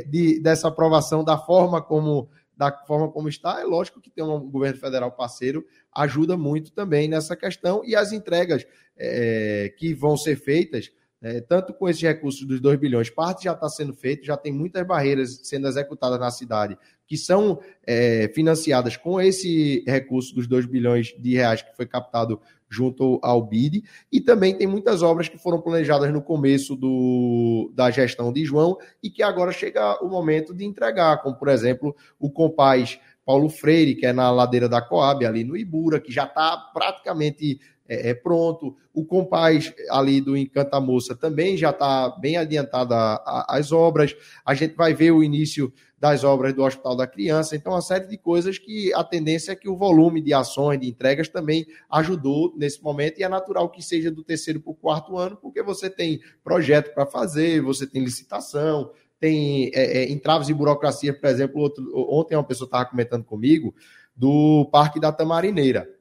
de, 0.08 0.40
dessa 0.42 0.70
aprovação 0.70 1.24
da 1.24 1.38
forma 1.38 1.82
como 1.82 2.30
da 2.56 2.72
forma 2.72 3.12
como 3.12 3.30
está, 3.30 3.62
é 3.62 3.64
lógico 3.64 4.02
que 4.02 4.10
ter 4.10 4.24
um 4.24 4.50
governo 4.50 4.80
federal 4.80 5.12
parceiro 5.12 5.64
ajuda 5.94 6.36
muito 6.36 6.72
também 6.72 7.08
nessa 7.08 7.36
questão 7.36 7.84
e 7.86 7.96
as 7.96 8.12
entregas 8.12 8.66
que 9.78 9.94
vão 9.94 10.18
ser 10.18 10.38
feitas 10.38 10.90
é, 11.22 11.42
tanto 11.42 11.74
com 11.74 11.90
esses 11.90 12.02
recursos 12.02 12.46
dos 12.46 12.62
2 12.62 12.80
bilhões, 12.80 13.10
parte 13.10 13.46
já 13.46 13.54
está 13.54 13.68
sendo 13.70 13.94
feito, 13.94 14.26
já 14.26 14.38
tem 14.38 14.52
muitas 14.52 14.86
barreiras 14.86 15.40
sendo 15.44 15.68
executadas 15.68 16.20
na 16.20 16.30
cidade, 16.30 16.78
que 17.08 17.18
são 17.18 17.60
é, 17.86 18.30
financiadas 18.36 18.96
com 18.98 19.20
esse 19.20 19.84
recurso 19.88 20.36
dos 20.36 20.48
2 20.48 20.66
bilhões 20.66 21.16
de 21.18 21.36
reais 21.36 21.62
que 21.62 21.76
foi 21.76 21.86
captado 21.86 22.40
junto 22.70 23.20
ao 23.24 23.42
BID, 23.42 23.84
e 24.12 24.20
também 24.20 24.56
tem 24.56 24.68
muitas 24.68 25.02
obras 25.02 25.30
que 25.30 25.38
foram 25.38 25.62
planejadas 25.62 26.12
no 26.12 26.22
começo 26.22 26.76
do, 26.76 27.72
da 27.74 27.90
gestão 27.90 28.32
de 28.32 28.44
João 28.44 28.78
e 29.02 29.10
que 29.10 29.24
agora 29.24 29.52
chega 29.52 30.04
o 30.04 30.10
momento 30.10 30.54
de 30.54 30.66
entregar, 30.66 31.22
como 31.22 31.36
por 31.36 31.48
exemplo 31.48 31.96
o 32.20 32.30
Compaz 32.30 33.00
Paulo 33.26 33.50
Freire, 33.50 33.96
que 33.96 34.06
é 34.06 34.14
na 34.14 34.32
ladeira 34.32 34.70
da 34.70 34.82
Coab, 34.82 35.26
ali 35.26 35.44
no 35.44 35.58
Ibura, 35.58 36.00
que 36.00 36.12
já 36.12 36.24
está 36.24 36.58
praticamente 36.74 37.60
é, 37.88 38.10
é, 38.10 38.13
pronto. 38.13 38.76
O 38.93 39.06
Compaz 39.06 39.73
ali 39.89 40.19
do 40.19 40.36
Encanta 40.36 40.80
Moça 40.80 41.15
também 41.15 41.56
já 41.56 41.69
está 41.69 42.10
bem 42.19 42.38
adiantada 42.38 43.21
as 43.47 43.71
obras. 43.71 44.15
A 44.45 44.54
gente 44.54 44.76
vai 44.76 44.93
ver 44.93 45.12
o 45.12 45.23
início 45.23 45.71
das 46.00 46.23
obras 46.23 46.54
do 46.54 46.63
Hospital 46.63 46.95
da 46.95 47.08
Criança. 47.08 47.56
Então, 47.56 47.73
uma 47.73 47.82
série 47.82 48.08
de 48.08 48.17
coisas 48.17 48.60
que 48.60 48.93
a 48.93 49.04
tendência 49.04 49.52
é 49.52 49.56
que 49.56 49.67
o 49.67 49.76
volume 49.76 50.21
de 50.21 50.34
ações, 50.34 50.80
de 50.80 50.88
entregas 50.88 51.28
também 51.28 51.65
ajudou 51.89 52.54
nesse 52.56 52.84
momento, 52.84 53.19
e 53.19 53.23
é 53.23 53.30
natural 53.30 53.69
que 53.69 53.82
seja 53.82 54.12
do 54.12 54.23
terceiro 54.23 54.60
para 54.60 54.71
o 54.71 54.76
quarto 54.76 55.17
ano, 55.17 55.38
porque 55.38 55.63
você 55.63 55.89
tem 55.89 56.19
projeto 56.43 56.93
para 56.93 57.06
fazer, 57.06 57.62
você 57.62 57.88
tem 57.88 58.04
licitação, 58.04 58.91
tem 59.19 59.71
é, 59.73 60.04
é, 60.04 60.12
entraves 60.12 60.50
e 60.50 60.54
burocracia, 60.54 61.19
por 61.19 61.28
exemplo, 61.28 61.62
outro, 61.62 61.91
ontem 61.95 62.36
uma 62.36 62.43
pessoa 62.43 62.67
estava 62.67 62.86
comentando 62.86 63.23
comigo 63.23 63.73
do 64.15 64.69
Parque 64.71 65.00
da 65.00 65.12
Tamarineira 65.12 65.97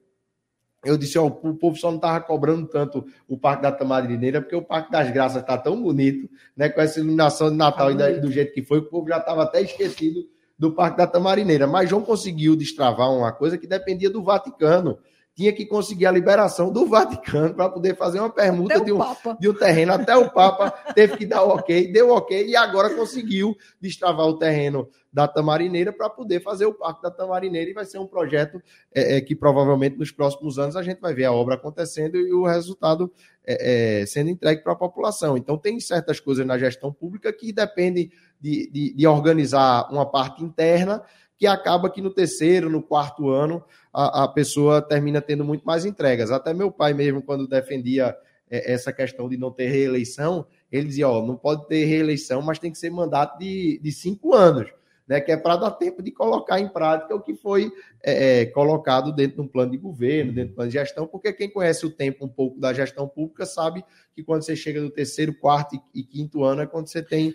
eu 0.84 0.96
disse, 0.96 1.18
ó, 1.18 1.26
o 1.26 1.54
povo 1.54 1.76
só 1.76 1.88
não 1.88 1.96
estava 1.96 2.20
cobrando 2.20 2.66
tanto 2.66 3.04
o 3.26 3.36
Parque 3.36 3.62
da 3.62 3.72
Tamarineira, 3.72 4.40
porque 4.40 4.54
o 4.54 4.62
Parque 4.62 4.90
das 4.90 5.10
Graças 5.10 5.40
está 5.40 5.58
tão 5.58 5.82
bonito, 5.82 6.30
né? 6.56 6.68
Com 6.68 6.80
essa 6.80 7.00
iluminação 7.00 7.50
de 7.50 7.56
Natal 7.56 7.90
e 7.90 8.20
do 8.20 8.30
jeito 8.30 8.52
que 8.52 8.62
foi, 8.62 8.78
o 8.78 8.88
povo 8.88 9.08
já 9.08 9.18
estava 9.18 9.42
até 9.42 9.60
esquecido 9.62 10.28
do 10.58 10.72
Parque 10.72 10.98
da 10.98 11.06
Tamarineira. 11.06 11.66
Mas 11.66 11.90
João 11.90 12.02
conseguiu 12.02 12.54
destravar 12.54 13.10
uma 13.10 13.32
coisa 13.32 13.58
que 13.58 13.66
dependia 13.66 14.08
do 14.08 14.22
Vaticano 14.22 14.98
tinha 15.36 15.52
que 15.52 15.66
conseguir 15.66 16.06
a 16.06 16.10
liberação 16.10 16.72
do 16.72 16.86
Vaticano 16.86 17.52
para 17.52 17.68
poder 17.68 17.94
fazer 17.94 18.18
uma 18.18 18.30
permuta 18.30 18.82
de 18.82 18.90
um, 18.90 18.98
de 19.38 19.50
um, 19.50 19.52
terreno. 19.52 19.92
Até 19.92 20.16
o 20.16 20.30
Papa 20.30 20.70
teve 20.94 21.18
que 21.18 21.26
dar 21.26 21.44
o 21.44 21.50
ok, 21.50 21.92
deu 21.92 22.08
ok, 22.08 22.46
e 22.46 22.56
agora 22.56 22.94
conseguiu 22.94 23.54
destravar 23.78 24.26
o 24.26 24.38
terreno 24.38 24.88
da 25.12 25.28
Tamarineira 25.28 25.92
para 25.92 26.08
poder 26.08 26.40
fazer 26.40 26.64
o 26.64 26.72
Parque 26.72 27.02
da 27.02 27.10
Tamarineira, 27.10 27.70
e 27.70 27.74
vai 27.74 27.84
ser 27.84 27.98
um 27.98 28.06
projeto 28.06 28.62
é, 28.94 29.16
é, 29.16 29.20
que 29.20 29.36
provavelmente 29.36 29.98
nos 29.98 30.10
próximos 30.10 30.58
anos 30.58 30.74
a 30.74 30.82
gente 30.82 31.00
vai 31.00 31.12
ver 31.12 31.26
a 31.26 31.32
obra 31.32 31.54
acontecendo 31.56 32.16
e 32.16 32.32
o 32.32 32.46
resultado 32.46 33.12
é, 33.46 34.00
é 34.00 34.06
sendo 34.06 34.30
entregue 34.30 34.62
para 34.62 34.72
a 34.72 34.76
população. 34.76 35.36
Então, 35.36 35.58
tem 35.58 35.78
certas 35.80 36.18
coisas 36.18 36.46
na 36.46 36.56
gestão 36.56 36.90
pública 36.90 37.30
que 37.30 37.52
dependem 37.52 38.10
de, 38.40 38.70
de, 38.70 38.94
de 38.94 39.06
organizar 39.06 39.86
uma 39.92 40.10
parte 40.10 40.42
interna 40.42 41.02
que 41.38 41.46
acaba 41.46 41.90
que 41.90 42.00
no 42.00 42.10
terceiro, 42.10 42.70
no 42.70 42.82
quarto 42.82 43.28
ano, 43.28 43.62
a, 43.92 44.24
a 44.24 44.28
pessoa 44.28 44.80
termina 44.80 45.20
tendo 45.20 45.44
muito 45.44 45.64
mais 45.64 45.84
entregas. 45.84 46.30
Até 46.30 46.54
meu 46.54 46.70
pai 46.70 46.94
mesmo, 46.94 47.22
quando 47.22 47.46
defendia 47.46 48.16
é, 48.50 48.72
essa 48.72 48.92
questão 48.92 49.28
de 49.28 49.36
não 49.36 49.50
ter 49.50 49.68
reeleição, 49.68 50.46
ele 50.70 50.88
dizia, 50.88 51.08
ó, 51.08 51.24
não 51.24 51.36
pode 51.36 51.66
ter 51.66 51.84
reeleição, 51.84 52.40
mas 52.42 52.58
tem 52.58 52.72
que 52.72 52.78
ser 52.78 52.90
mandato 52.90 53.38
de, 53.38 53.78
de 53.82 53.92
cinco 53.92 54.34
anos 54.34 54.70
né, 55.08 55.20
que 55.20 55.30
é 55.30 55.36
para 55.36 55.56
dar 55.56 55.70
tempo 55.72 56.02
de 56.02 56.10
colocar 56.10 56.58
em 56.58 56.68
prática 56.68 57.14
o 57.14 57.20
que 57.20 57.34
foi 57.34 57.70
é, 58.02 58.40
é, 58.40 58.46
colocado 58.46 59.12
dentro 59.12 59.36
de 59.36 59.42
um 59.42 59.48
plano 59.48 59.70
de 59.70 59.78
governo, 59.78 60.32
dentro 60.32 60.48
de 60.48 60.52
um 60.52 60.56
plano 60.56 60.70
de 60.70 60.78
gestão, 60.78 61.06
porque 61.06 61.32
quem 61.32 61.48
conhece 61.48 61.86
o 61.86 61.90
tempo 61.90 62.24
um 62.24 62.28
pouco 62.28 62.58
da 62.58 62.72
gestão 62.72 63.06
pública 63.06 63.46
sabe 63.46 63.84
que 64.14 64.22
quando 64.22 64.42
você 64.42 64.56
chega 64.56 64.80
no 64.80 64.90
terceiro, 64.90 65.32
quarto 65.32 65.80
e 65.94 66.02
quinto 66.02 66.42
ano 66.42 66.62
é 66.62 66.66
quando 66.66 66.88
você 66.88 67.02
tem 67.02 67.34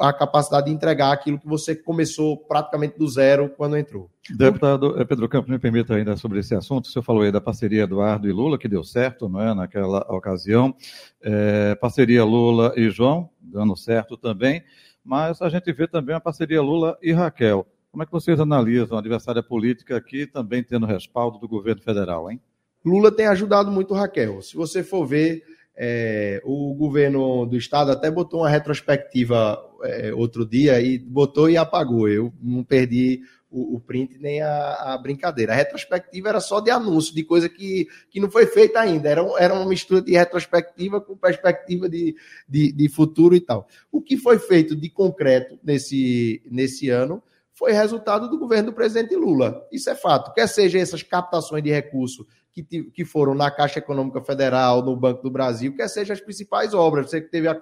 a 0.00 0.12
capacidade 0.12 0.66
de 0.66 0.72
entregar 0.72 1.12
aquilo 1.12 1.38
que 1.38 1.46
você 1.46 1.74
começou 1.74 2.36
praticamente 2.36 2.98
do 2.98 3.08
zero 3.08 3.48
quando 3.56 3.76
entrou. 3.76 4.10
Deputado 4.36 5.00
eh, 5.00 5.04
Pedro 5.04 5.28
Campos, 5.28 5.48
me 5.50 5.58
permita 5.58 5.94
ainda 5.94 6.16
sobre 6.16 6.40
esse 6.40 6.54
assunto. 6.54 6.86
O 6.86 6.88
senhor 6.88 7.04
falou 7.04 7.22
aí 7.22 7.30
da 7.30 7.40
parceria 7.40 7.84
Eduardo 7.84 8.28
e 8.28 8.32
Lula, 8.32 8.58
que 8.58 8.66
deu 8.66 8.82
certo, 8.82 9.28
não 9.28 9.40
é, 9.40 9.54
naquela 9.54 10.00
ocasião. 10.12 10.74
É, 11.22 11.76
parceria 11.76 12.24
Lula 12.24 12.72
e 12.76 12.90
João, 12.90 13.30
dando 13.40 13.76
certo 13.76 14.16
também 14.16 14.64
mas 15.06 15.40
a 15.40 15.48
gente 15.48 15.72
vê 15.72 15.86
também 15.86 16.14
a 16.14 16.20
parceria 16.20 16.60
Lula 16.60 16.98
e 17.00 17.12
Raquel. 17.12 17.64
Como 17.92 18.02
é 18.02 18.06
que 18.06 18.12
vocês 18.12 18.38
analisam 18.40 18.96
a 18.96 19.00
adversária 19.00 19.42
política 19.42 19.96
aqui 19.96 20.26
também 20.26 20.62
tendo 20.62 20.84
respaldo 20.84 21.38
do 21.38 21.48
governo 21.48 21.80
federal, 21.80 22.30
hein? 22.30 22.40
Lula 22.84 23.10
tem 23.10 23.26
ajudado 23.26 23.70
muito 23.70 23.94
Raquel. 23.94 24.42
Se 24.42 24.56
você 24.56 24.82
for 24.82 25.06
ver, 25.06 25.42
é, 25.76 26.42
o 26.44 26.74
governo 26.74 27.46
do 27.46 27.56
estado 27.56 27.90
até 27.90 28.10
botou 28.10 28.40
uma 28.40 28.48
retrospectiva 28.48 29.58
é, 29.84 30.12
outro 30.12 30.44
dia 30.44 30.80
e 30.80 30.98
botou 30.98 31.48
e 31.48 31.56
apagou. 31.56 32.08
Eu 32.08 32.32
não 32.42 32.64
perdi 32.64 33.22
o, 33.56 33.76
o 33.76 33.80
print 33.80 34.18
nem 34.18 34.42
a, 34.42 34.92
a, 34.92 34.98
brincadeira. 34.98 35.52
A 35.52 35.56
retrospectiva 35.56 36.28
era 36.28 36.40
só 36.40 36.60
de 36.60 36.70
anúncio, 36.70 37.14
de 37.14 37.24
coisa 37.24 37.48
que, 37.48 37.88
que 38.10 38.20
não 38.20 38.30
foi 38.30 38.46
feita 38.46 38.78
ainda. 38.78 39.08
Era, 39.08 39.22
era 39.38 39.54
uma 39.54 39.66
mistura 39.66 40.02
de 40.02 40.12
retrospectiva 40.12 41.00
com 41.00 41.16
perspectiva 41.16 41.88
de, 41.88 42.14
de, 42.46 42.70
de 42.70 42.88
futuro 42.88 43.34
e 43.34 43.40
tal. 43.40 43.66
O 43.90 44.02
que 44.02 44.18
foi 44.18 44.38
feito 44.38 44.76
de 44.76 44.90
concreto 44.90 45.58
nesse, 45.64 46.42
nesse 46.50 46.90
ano 46.90 47.22
foi 47.54 47.72
resultado 47.72 48.28
do 48.28 48.38
governo 48.38 48.70
do 48.70 48.74
presidente 48.74 49.16
Lula. 49.16 49.66
Isso 49.72 49.88
é 49.88 49.94
fato. 49.94 50.34
Quer 50.34 50.46
seja 50.46 50.78
essas 50.78 51.02
captações 51.02 51.62
de 51.62 51.70
recursos 51.70 52.26
que, 52.62 52.84
que 52.84 53.04
foram 53.04 53.34
na 53.34 53.50
Caixa 53.50 53.78
Econômica 53.78 54.20
Federal, 54.20 54.82
no 54.82 54.96
Banco 54.96 55.22
do 55.22 55.30
Brasil, 55.30 55.74
quer 55.74 55.88
seja 55.88 56.12
as 56.12 56.20
principais 56.20 56.72
obras. 56.72 57.10
Você 57.10 57.20
que 57.20 57.30
teve 57.30 57.48
a, 57.48 57.58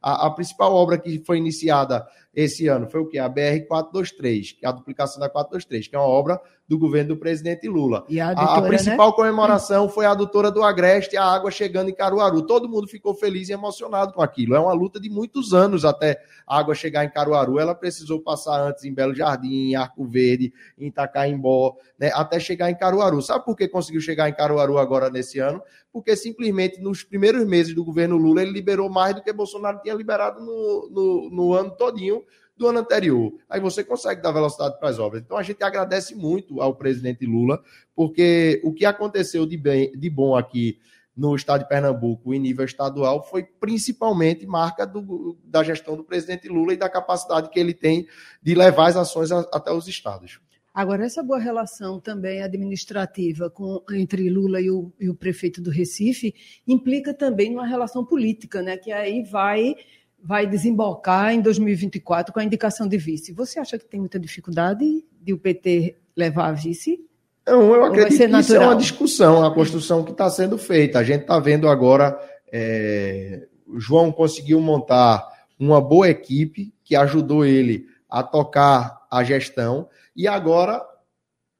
a, 0.00 0.26
a, 0.26 0.30
principal 0.30 0.72
obra 0.72 0.98
que 0.98 1.22
foi 1.24 1.38
iniciada 1.38 2.06
esse 2.34 2.68
ano 2.68 2.88
foi 2.88 3.00
o 3.00 3.06
que? 3.06 3.18
A 3.18 3.28
BR-423, 3.28 4.58
que 4.58 4.66
é 4.66 4.68
a 4.68 4.72
duplicação 4.72 5.18
da 5.18 5.28
423, 5.28 5.88
que 5.88 5.96
é 5.96 5.98
uma 5.98 6.08
obra 6.08 6.40
do 6.68 6.78
governo 6.78 7.14
do 7.14 7.16
presidente 7.16 7.68
Lula. 7.68 8.04
E 8.08 8.18
a, 8.18 8.30
a 8.30 8.60
né? 8.60 8.68
principal 8.68 9.10
né? 9.10 9.14
comemoração 9.14 9.88
foi 9.88 10.04
a 10.04 10.10
adutora 10.10 10.50
do 10.50 10.64
Agreste, 10.64 11.16
a 11.16 11.24
água 11.24 11.50
chegando 11.50 11.90
em 11.90 11.94
Caruaru. 11.94 12.42
Todo 12.42 12.68
mundo 12.68 12.88
ficou 12.88 13.14
feliz 13.14 13.48
e 13.48 13.52
emocionado 13.52 14.12
com 14.12 14.20
aquilo. 14.20 14.56
É 14.56 14.58
uma 14.58 14.72
luta 14.72 14.98
de 14.98 15.08
muitos 15.08 15.54
anos 15.54 15.84
até 15.84 16.20
a 16.46 16.58
água 16.58 16.74
chegar 16.74 17.04
em 17.04 17.10
Caruaru. 17.10 17.60
Ela 17.60 17.74
precisou 17.74 18.20
passar 18.20 18.60
antes 18.60 18.84
em 18.84 18.92
Belo 18.92 19.14
Jardim, 19.14 19.70
em 19.70 19.76
Arco 19.76 20.04
Verde, 20.04 20.52
em 20.76 20.88
Itacaimbó, 20.88 21.76
né, 21.98 22.10
até 22.12 22.40
chegar 22.40 22.68
em 22.68 22.76
Caruaru. 22.76 23.22
Sabe 23.22 23.44
por 23.44 23.56
que 23.56 23.68
conseguiu 23.68 24.00
chegar 24.00 24.28
em 24.28 24.34
Caruaru 24.34 24.78
agora 24.78 25.08
nesse 25.08 25.38
ano? 25.38 25.62
Porque 25.92 26.16
simplesmente 26.16 26.80
nos 26.80 27.04
primeiros 27.04 27.46
meses 27.46 27.74
do 27.74 27.84
governo 27.84 28.16
Lula 28.16 28.42
ele 28.42 28.50
liberou 28.50 28.90
mais 28.90 29.14
do 29.14 29.22
que 29.22 29.32
Bolsonaro 29.32 29.80
tinha 29.82 29.94
liberado 29.94 30.40
no, 30.40 30.90
no, 30.90 31.30
no 31.30 31.54
ano 31.54 31.70
todinho 31.70 32.22
do 32.56 32.66
ano 32.66 32.78
anterior. 32.78 33.32
Aí 33.48 33.60
você 33.60 33.84
consegue 33.84 34.22
dar 34.22 34.32
velocidade 34.32 34.78
para 34.78 34.88
as 34.88 34.98
obras. 34.98 35.22
Então 35.22 35.36
a 35.36 35.42
gente 35.42 35.62
agradece 35.62 36.14
muito 36.14 36.60
ao 36.60 36.74
presidente 36.74 37.26
Lula, 37.26 37.62
porque 37.94 38.60
o 38.64 38.72
que 38.72 38.84
aconteceu 38.84 39.46
de, 39.46 39.56
bem, 39.56 39.92
de 39.92 40.08
bom 40.08 40.36
aqui 40.36 40.78
no 41.16 41.34
estado 41.34 41.62
de 41.62 41.68
Pernambuco 41.68 42.34
em 42.34 42.38
nível 42.38 42.64
estadual 42.64 43.22
foi 43.26 43.42
principalmente 43.42 44.46
marca 44.46 44.86
do, 44.86 45.38
da 45.42 45.62
gestão 45.62 45.96
do 45.96 46.04
presidente 46.04 46.46
Lula 46.46 46.74
e 46.74 46.76
da 46.76 46.90
capacidade 46.90 47.48
que 47.48 47.58
ele 47.58 47.72
tem 47.72 48.06
de 48.42 48.54
levar 48.54 48.88
as 48.88 48.96
ações 48.96 49.32
a, 49.32 49.40
até 49.52 49.72
os 49.72 49.88
estados. 49.88 50.38
Agora, 50.74 51.06
essa 51.06 51.22
boa 51.22 51.38
relação 51.38 51.98
também 51.98 52.42
administrativa 52.42 53.48
com, 53.48 53.82
entre 53.92 54.28
Lula 54.28 54.60
e 54.60 54.70
o, 54.70 54.92
e 55.00 55.08
o 55.08 55.14
prefeito 55.14 55.62
do 55.62 55.70
Recife 55.70 56.34
implica 56.68 57.14
também 57.14 57.54
uma 57.54 57.66
relação 57.66 58.04
política, 58.04 58.60
né? 58.60 58.76
que 58.76 58.92
aí 58.92 59.22
vai 59.22 59.74
vai 60.26 60.44
desembocar 60.44 61.32
em 61.32 61.40
2024 61.40 62.34
com 62.34 62.40
a 62.40 62.44
indicação 62.44 62.88
de 62.88 62.98
vice. 62.98 63.32
Você 63.32 63.60
acha 63.60 63.78
que 63.78 63.86
tem 63.86 64.00
muita 64.00 64.18
dificuldade 64.18 65.04
de 65.22 65.32
o 65.32 65.38
PT 65.38 65.96
levar 66.16 66.48
a 66.48 66.52
vice? 66.52 66.98
Não, 67.46 67.72
eu 67.72 67.84
acredito 67.84 68.28
que 68.28 68.40
isso 68.40 68.56
é 68.56 68.58
uma 68.58 68.74
discussão, 68.74 69.38
uma 69.38 69.54
construção 69.54 70.02
que 70.02 70.10
está 70.10 70.28
sendo 70.28 70.58
feita. 70.58 70.98
A 70.98 71.04
gente 71.04 71.20
está 71.20 71.38
vendo 71.38 71.68
agora, 71.68 72.18
é, 72.52 73.46
o 73.68 73.78
João 73.78 74.10
conseguiu 74.10 74.60
montar 74.60 75.24
uma 75.56 75.80
boa 75.80 76.08
equipe 76.08 76.74
que 76.82 76.96
ajudou 76.96 77.44
ele 77.44 77.86
a 78.10 78.20
tocar 78.24 79.06
a 79.08 79.22
gestão 79.22 79.88
e 80.16 80.26
agora, 80.26 80.82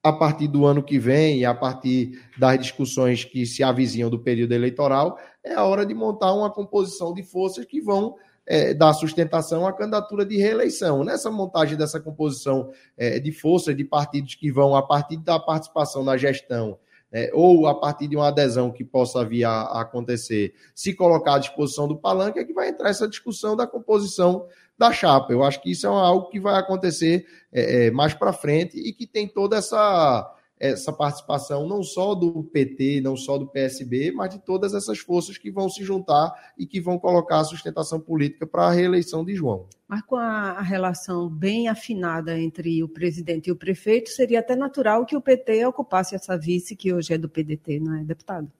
a 0.02 0.12
partir 0.12 0.48
do 0.48 0.66
ano 0.66 0.83
que 0.83 0.98
vem 0.98 1.38
e 1.38 1.44
a 1.44 1.55
partir 1.55 2.20
das 2.37 2.59
discussões 2.59 3.24
que 3.24 3.46
se 3.46 3.62
avizinham 3.62 4.11
do 4.11 4.18
período 4.18 4.55
eleitoral, 4.55 5.16
é 5.44 5.55
a 5.55 5.64
hora 5.64 5.87
de 5.87 5.94
montar 5.94 6.33
uma 6.33 6.50
composição 6.50 7.14
de 7.14 7.22
forças 7.22 7.64
que 7.64 7.81
vão 7.81 8.16
é, 8.46 8.72
dar 8.72 8.92
sustentação 8.92 9.66
à 9.66 9.72
candidatura 9.72 10.24
de 10.24 10.37
reeleição. 10.37 11.02
Nessa 11.02 11.30
montagem 11.30 11.76
dessa 11.76 11.98
composição 11.98 12.70
é, 12.96 13.18
de 13.18 13.32
forças 13.32 13.76
de 13.76 13.85
partidos 13.85 14.35
que 14.35 14.50
vão, 14.52 14.76
a 14.76 14.82
partir 14.82 15.16
da 15.16 15.38
participação 15.38 16.04
na 16.04 16.16
gestão, 16.16 16.78
é, 17.12 17.30
ou 17.32 17.66
a 17.66 17.74
partir 17.74 18.09
de 18.09 18.16
uma 18.16 18.28
adesão 18.28 18.70
que 18.70 18.85
possa 18.85 19.24
vir 19.24 19.44
a, 19.44 19.50
a, 19.50 19.80
acontecer, 19.82 20.54
se 20.74 20.94
colocar 20.94 21.37
à 21.37 21.38
disposição 21.38 21.88
do 21.88 21.96
palanque, 21.96 22.38
é 22.38 22.44
que 22.44 22.52
vai 22.52 22.68
entrar 22.68 22.90
essa 22.90 23.09
discussão 23.09 23.56
da 23.56 23.66
composição 23.66 24.46
da 24.78 24.92
chapa. 24.92 25.32
Eu 25.32 25.42
acho 25.42 25.61
que 25.62 25.70
isso 25.70 25.87
é 25.87 25.90
algo 25.90 26.28
que 26.28 26.38
vai 26.38 26.59
acontecer 26.59 27.26
é, 27.52 27.87
é, 27.87 27.90
mais 27.90 28.12
para 28.12 28.32
frente 28.32 28.78
e 28.78 28.92
que 28.92 29.06
tem 29.06 29.26
toda 29.26 29.56
essa 29.56 30.30
essa 30.59 30.92
participação 30.92 31.69
não 31.69 31.83
só 31.83 32.14
do 32.14 32.42
PT, 32.45 33.01
não 33.03 33.16
só 33.16 33.37
do 33.37 33.47
PSB, 33.47 34.11
mas 34.11 34.31
de 34.31 34.38
todas 34.38 34.73
essas 34.75 34.99
forças 34.99 35.37
que 35.37 35.51
vão 35.51 35.69
se 35.69 35.85
juntar 35.85 36.33
e 36.59 36.66
que 36.66 36.81
vão 36.81 36.99
colocar 36.99 37.40
a 37.40 37.45
sustentação 37.45 38.01
política 38.01 38.47
para 38.47 38.66
a 38.66 38.73
reeleição 38.73 39.25
de 39.25 39.35
João. 39.35 39.66
Mas 39.87 40.03
com 40.03 40.16
a, 40.16 40.61
relação 40.62 41.29
bem 41.29 41.69
afinada 41.69 42.38
entre 42.38 42.83
o 42.83 42.88
presidente 42.88 43.49
e 43.49 43.53
o 43.53 43.57
prefeito, 43.57 44.09
seria 44.11 44.40
até 44.40 44.57
natural 44.57 45.05
que 45.05 45.16
o 45.16 45.21
PT 45.21 45.66
ocupasse 45.66 46.14
essa 46.14 46.37
vice 46.37 46.75
que 46.75 46.92
hoje 46.92 47.12
é 47.12 47.19
do 47.19 47.29
PDT, 47.29 47.79
não 47.79 47.95
é, 47.97 48.03
deputado? 48.03 48.51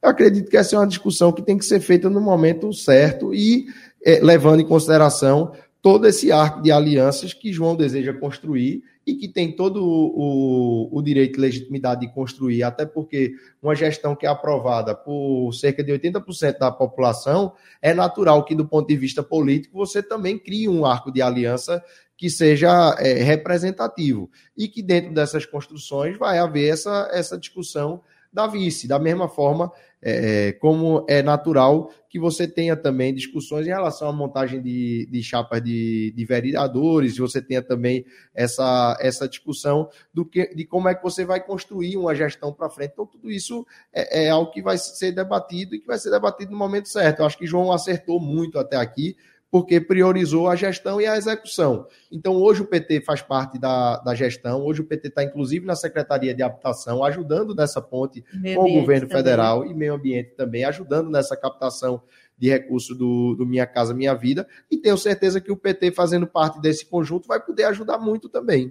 Eu 0.00 0.10
acredito 0.10 0.48
que 0.48 0.56
essa 0.56 0.76
é 0.76 0.78
uma 0.78 0.86
discussão 0.86 1.32
que 1.32 1.42
tem 1.42 1.58
que 1.58 1.64
ser 1.64 1.80
feita 1.80 2.08
no 2.08 2.20
momento 2.20 2.72
certo 2.72 3.34
e 3.34 3.66
é, 4.04 4.20
levando 4.20 4.60
em 4.60 4.66
consideração 4.66 5.52
todo 5.86 6.04
esse 6.08 6.32
arco 6.32 6.60
de 6.60 6.72
alianças 6.72 7.32
que 7.32 7.52
João 7.52 7.76
deseja 7.76 8.12
construir 8.12 8.82
e 9.06 9.14
que 9.14 9.28
tem 9.28 9.54
todo 9.54 9.84
o, 9.84 10.88
o, 10.90 10.98
o, 10.98 11.00
direito 11.00 11.38
e 11.38 11.40
legitimidade 11.40 12.00
de 12.00 12.12
construir, 12.12 12.64
até 12.64 12.84
porque 12.84 13.34
uma 13.62 13.72
gestão 13.72 14.16
que 14.16 14.26
é 14.26 14.28
aprovada 14.28 14.96
por 14.96 15.52
cerca 15.52 15.84
de 15.84 15.92
80% 15.92 16.58
da 16.58 16.72
população, 16.72 17.52
é 17.80 17.94
natural 17.94 18.44
que, 18.44 18.52
do 18.52 18.66
ponto 18.66 18.88
de 18.88 18.96
vista 18.96 19.22
político, 19.22 19.78
você 19.78 20.02
também 20.02 20.36
crie 20.36 20.68
um 20.68 20.84
arco 20.84 21.12
de 21.12 21.22
aliança 21.22 21.80
que 22.16 22.28
seja 22.28 22.96
é, 22.98 23.22
representativo 23.22 24.28
e 24.56 24.66
que 24.66 24.82
dentro 24.82 25.14
dessas 25.14 25.46
construções 25.46 26.18
vai 26.18 26.38
haver 26.38 26.68
essa, 26.68 27.08
essa 27.12 27.38
discussão 27.38 28.02
da 28.32 28.48
vice. 28.48 28.88
Da 28.88 28.98
mesma 28.98 29.28
forma, 29.28 29.70
é, 30.08 30.48
é, 30.48 30.52
como 30.52 31.04
é 31.08 31.20
natural 31.20 31.90
que 32.08 32.16
você 32.16 32.46
tenha 32.46 32.76
também 32.76 33.12
discussões 33.12 33.66
em 33.66 33.70
relação 33.70 34.08
à 34.08 34.12
montagem 34.12 34.62
de, 34.62 35.04
de 35.10 35.20
chapas 35.20 35.60
de, 35.60 36.14
de 36.16 36.24
vereadores, 36.24 37.18
você 37.18 37.42
tenha 37.42 37.60
também 37.60 38.06
essa, 38.32 38.96
essa 39.00 39.28
discussão 39.28 39.90
do 40.14 40.24
que, 40.24 40.54
de 40.54 40.64
como 40.64 40.88
é 40.88 40.94
que 40.94 41.02
você 41.02 41.24
vai 41.24 41.44
construir 41.44 41.96
uma 41.96 42.14
gestão 42.14 42.52
para 42.52 42.70
frente. 42.70 42.92
Então, 42.92 43.04
tudo 43.04 43.28
isso 43.28 43.66
é, 43.92 44.26
é 44.26 44.30
algo 44.30 44.52
que 44.52 44.62
vai 44.62 44.78
ser 44.78 45.10
debatido 45.10 45.74
e 45.74 45.80
que 45.80 45.86
vai 45.88 45.98
ser 45.98 46.12
debatido 46.12 46.52
no 46.52 46.56
momento 46.56 46.88
certo. 46.88 47.18
Eu 47.18 47.26
acho 47.26 47.36
que 47.36 47.44
João 47.44 47.72
acertou 47.72 48.20
muito 48.20 48.60
até 48.60 48.76
aqui 48.76 49.16
porque 49.56 49.80
priorizou 49.80 50.50
a 50.50 50.54
gestão 50.54 51.00
e 51.00 51.06
a 51.06 51.16
execução. 51.16 51.86
Então, 52.12 52.34
hoje 52.34 52.60
o 52.60 52.66
PT 52.66 53.00
faz 53.00 53.22
parte 53.22 53.58
da, 53.58 53.96
da 54.00 54.14
gestão, 54.14 54.60
hoje 54.60 54.82
o 54.82 54.84
PT 54.84 55.08
está, 55.08 55.24
inclusive, 55.24 55.64
na 55.64 55.74
Secretaria 55.74 56.34
de 56.34 56.42
Habitação, 56.42 57.02
ajudando 57.02 57.54
nessa 57.54 57.80
ponte 57.80 58.22
meio 58.34 58.56
com 58.56 58.70
o 58.70 58.80
governo 58.80 59.08
também. 59.08 59.24
federal 59.24 59.64
e 59.64 59.72
meio 59.72 59.94
ambiente 59.94 60.34
também, 60.36 60.62
ajudando 60.62 61.08
nessa 61.08 61.34
captação 61.34 62.02
de 62.36 62.50
recursos 62.50 62.98
do, 62.98 63.34
do 63.34 63.46
Minha 63.46 63.66
Casa 63.66 63.94
Minha 63.94 64.12
Vida, 64.12 64.46
e 64.70 64.76
tenho 64.76 64.98
certeza 64.98 65.40
que 65.40 65.50
o 65.50 65.56
PT, 65.56 65.90
fazendo 65.92 66.26
parte 66.26 66.60
desse 66.60 66.84
conjunto, 66.84 67.26
vai 67.26 67.42
poder 67.42 67.64
ajudar 67.64 67.96
muito 67.96 68.28
também. 68.28 68.70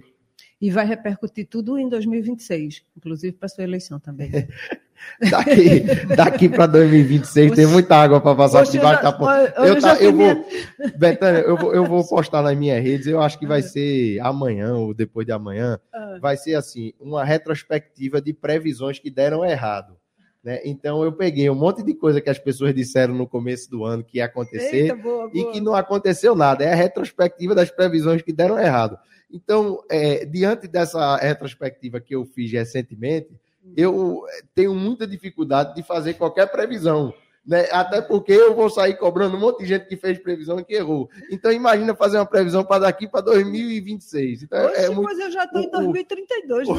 E 0.60 0.70
vai 0.70 0.86
repercutir 0.86 1.46
tudo 1.48 1.78
em 1.78 1.88
2026, 1.88 2.82
inclusive 2.96 3.36
para 3.36 3.48
sua 3.48 3.64
eleição 3.64 4.00
também. 4.00 4.30
Daqui, 5.30 5.80
daqui 6.16 6.48
para 6.48 6.66
2026 6.66 7.52
tem 7.52 7.66
muita 7.66 7.96
água 7.96 8.20
para 8.20 8.34
passar 8.34 8.64
debaixo 8.64 9.02
da 9.02 9.12
ponte. 9.12 9.52
Eu, 9.56 9.64
eu, 9.64 9.80
tá, 9.80 9.96
eu 9.96 10.12
vou, 10.12 10.46
Betânia, 10.96 11.40
eu 11.40 11.56
vou, 11.56 11.74
eu 11.74 11.84
vou 11.84 12.04
postar 12.08 12.42
nas 12.42 12.56
minhas 12.56 12.82
redes. 12.82 13.06
Eu 13.06 13.20
acho 13.20 13.38
que 13.38 13.46
vai 13.46 13.62
ser 13.62 14.18
amanhã 14.20 14.74
ou 14.74 14.94
depois 14.94 15.26
de 15.26 15.32
amanhã. 15.32 15.78
Ah. 15.92 16.18
Vai 16.20 16.36
ser 16.36 16.54
assim 16.54 16.92
uma 16.98 17.24
retrospectiva 17.24 18.20
de 18.20 18.32
previsões 18.32 18.98
que 18.98 19.10
deram 19.10 19.44
errado. 19.44 19.96
Né? 20.42 20.60
Então 20.64 21.02
eu 21.02 21.12
peguei 21.12 21.48
um 21.50 21.54
monte 21.54 21.82
de 21.82 21.94
coisa 21.94 22.20
que 22.20 22.30
as 22.30 22.38
pessoas 22.38 22.74
disseram 22.74 23.14
no 23.14 23.26
começo 23.26 23.70
do 23.70 23.84
ano 23.84 24.04
que 24.04 24.18
ia 24.18 24.26
acontecer 24.26 24.82
Eita, 24.82 24.96
boa, 24.96 25.28
boa. 25.28 25.30
e 25.34 25.52
que 25.52 25.60
não 25.60 25.74
aconteceu 25.74 26.34
nada. 26.34 26.64
É 26.64 26.72
a 26.72 26.76
retrospectiva 26.76 27.54
das 27.54 27.70
previsões 27.70 28.22
que 28.22 28.32
deram 28.32 28.58
errado. 28.58 28.98
Então, 29.30 29.82
é, 29.90 30.24
diante 30.24 30.68
dessa 30.68 31.16
retrospectiva 31.16 32.00
que 32.00 32.14
eu 32.14 32.24
fiz 32.24 32.50
recentemente, 32.52 33.28
eu 33.76 34.24
tenho 34.54 34.74
muita 34.74 35.06
dificuldade 35.06 35.74
de 35.74 35.82
fazer 35.82 36.14
qualquer 36.14 36.50
previsão. 36.50 37.12
Né? 37.46 37.68
Até 37.70 38.00
porque 38.00 38.32
eu 38.32 38.56
vou 38.56 38.68
sair 38.68 38.98
cobrando 38.98 39.36
um 39.36 39.40
monte 39.40 39.60
de 39.60 39.66
gente 39.66 39.86
que 39.86 39.96
fez 39.96 40.18
previsão 40.18 40.58
e 40.58 40.64
que 40.64 40.74
errou. 40.74 41.08
Então, 41.30 41.52
imagina 41.52 41.94
fazer 41.94 42.18
uma 42.18 42.26
previsão 42.26 42.64
para 42.64 42.80
daqui 42.80 43.06
para 43.06 43.20
2026. 43.20 44.42
Então, 44.42 44.66
Oxe, 44.66 44.80
é 44.80 44.90
muito, 44.90 45.20
eu 45.20 45.30
já 45.30 45.44
estou 45.44 45.60
em 45.60 45.70
2032. 45.70 46.68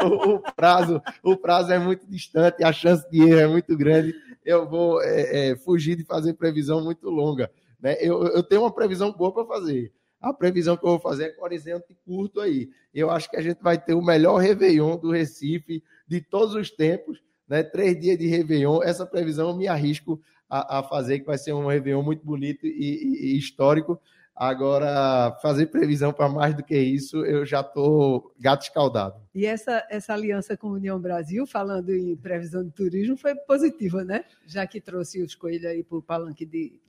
O, 0.00 0.06
o, 0.06 0.34
o, 0.36 0.38
prazo, 0.54 1.02
o 1.22 1.36
prazo 1.36 1.72
é 1.72 1.78
muito 1.78 2.06
distante, 2.06 2.64
a 2.64 2.72
chance 2.72 3.08
de 3.10 3.20
erro 3.20 3.40
é 3.40 3.46
muito 3.46 3.76
grande. 3.76 4.14
Eu 4.42 4.66
vou 4.66 5.02
é, 5.02 5.50
é, 5.50 5.56
fugir 5.56 5.94
de 5.94 6.04
fazer 6.04 6.32
previsão 6.32 6.82
muito 6.82 7.10
longa. 7.10 7.50
Né? 7.78 7.98
Eu, 8.00 8.24
eu 8.28 8.42
tenho 8.42 8.62
uma 8.62 8.72
previsão 8.72 9.12
boa 9.12 9.32
para 9.32 9.44
fazer. 9.44 9.92
A 10.20 10.32
previsão 10.32 10.76
que 10.76 10.84
eu 10.84 10.90
vou 10.90 11.00
fazer 11.00 11.24
é 11.24 11.28
com 11.30 11.44
horizonte 11.44 11.96
curto 12.04 12.40
aí. 12.40 12.68
Eu 12.92 13.10
acho 13.10 13.30
que 13.30 13.36
a 13.36 13.42
gente 13.42 13.62
vai 13.62 13.82
ter 13.82 13.94
o 13.94 14.02
melhor 14.02 14.36
Réveillon 14.36 14.98
do 14.98 15.10
Recife 15.10 15.82
de 16.06 16.20
todos 16.20 16.54
os 16.54 16.70
tempos, 16.70 17.22
né? 17.48 17.62
Três 17.62 17.98
dias 17.98 18.18
de 18.18 18.26
Réveillon. 18.26 18.82
Essa 18.82 19.06
previsão 19.06 19.50
eu 19.50 19.56
me 19.56 19.66
arrisco 19.66 20.20
a, 20.48 20.80
a 20.80 20.82
fazer, 20.82 21.20
que 21.20 21.26
vai 21.26 21.38
ser 21.38 21.54
um 21.54 21.66
Réveillon 21.66 22.02
muito 22.02 22.24
bonito 22.24 22.66
e, 22.66 22.70
e, 22.70 23.32
e 23.32 23.38
histórico. 23.38 23.98
Agora, 24.40 25.36
fazer 25.42 25.66
previsão 25.66 26.12
para 26.12 26.28
mais 26.28 26.54
do 26.54 26.62
que 26.64 26.78
isso, 26.78 27.24
eu 27.26 27.44
já 27.44 27.60
estou 27.60 28.32
gato 28.40 28.62
escaldado. 28.62 29.20
E 29.34 29.44
essa, 29.44 29.86
essa 29.90 30.14
aliança 30.14 30.56
com 30.56 30.68
a 30.68 30.72
União 30.72 30.98
Brasil, 30.98 31.46
falando 31.46 31.90
em 31.90 32.16
previsão 32.16 32.64
de 32.64 32.70
turismo, 32.70 33.18
foi 33.18 33.34
positiva, 33.34 34.02
né? 34.02 34.24
Já 34.46 34.66
que 34.66 34.80
trouxe 34.80 35.22
os 35.22 35.34
coelhos 35.34 35.66
aí 35.66 35.82
para 35.82 35.98
o 35.98 36.02
palanque 36.02 36.46
de, 36.46 36.80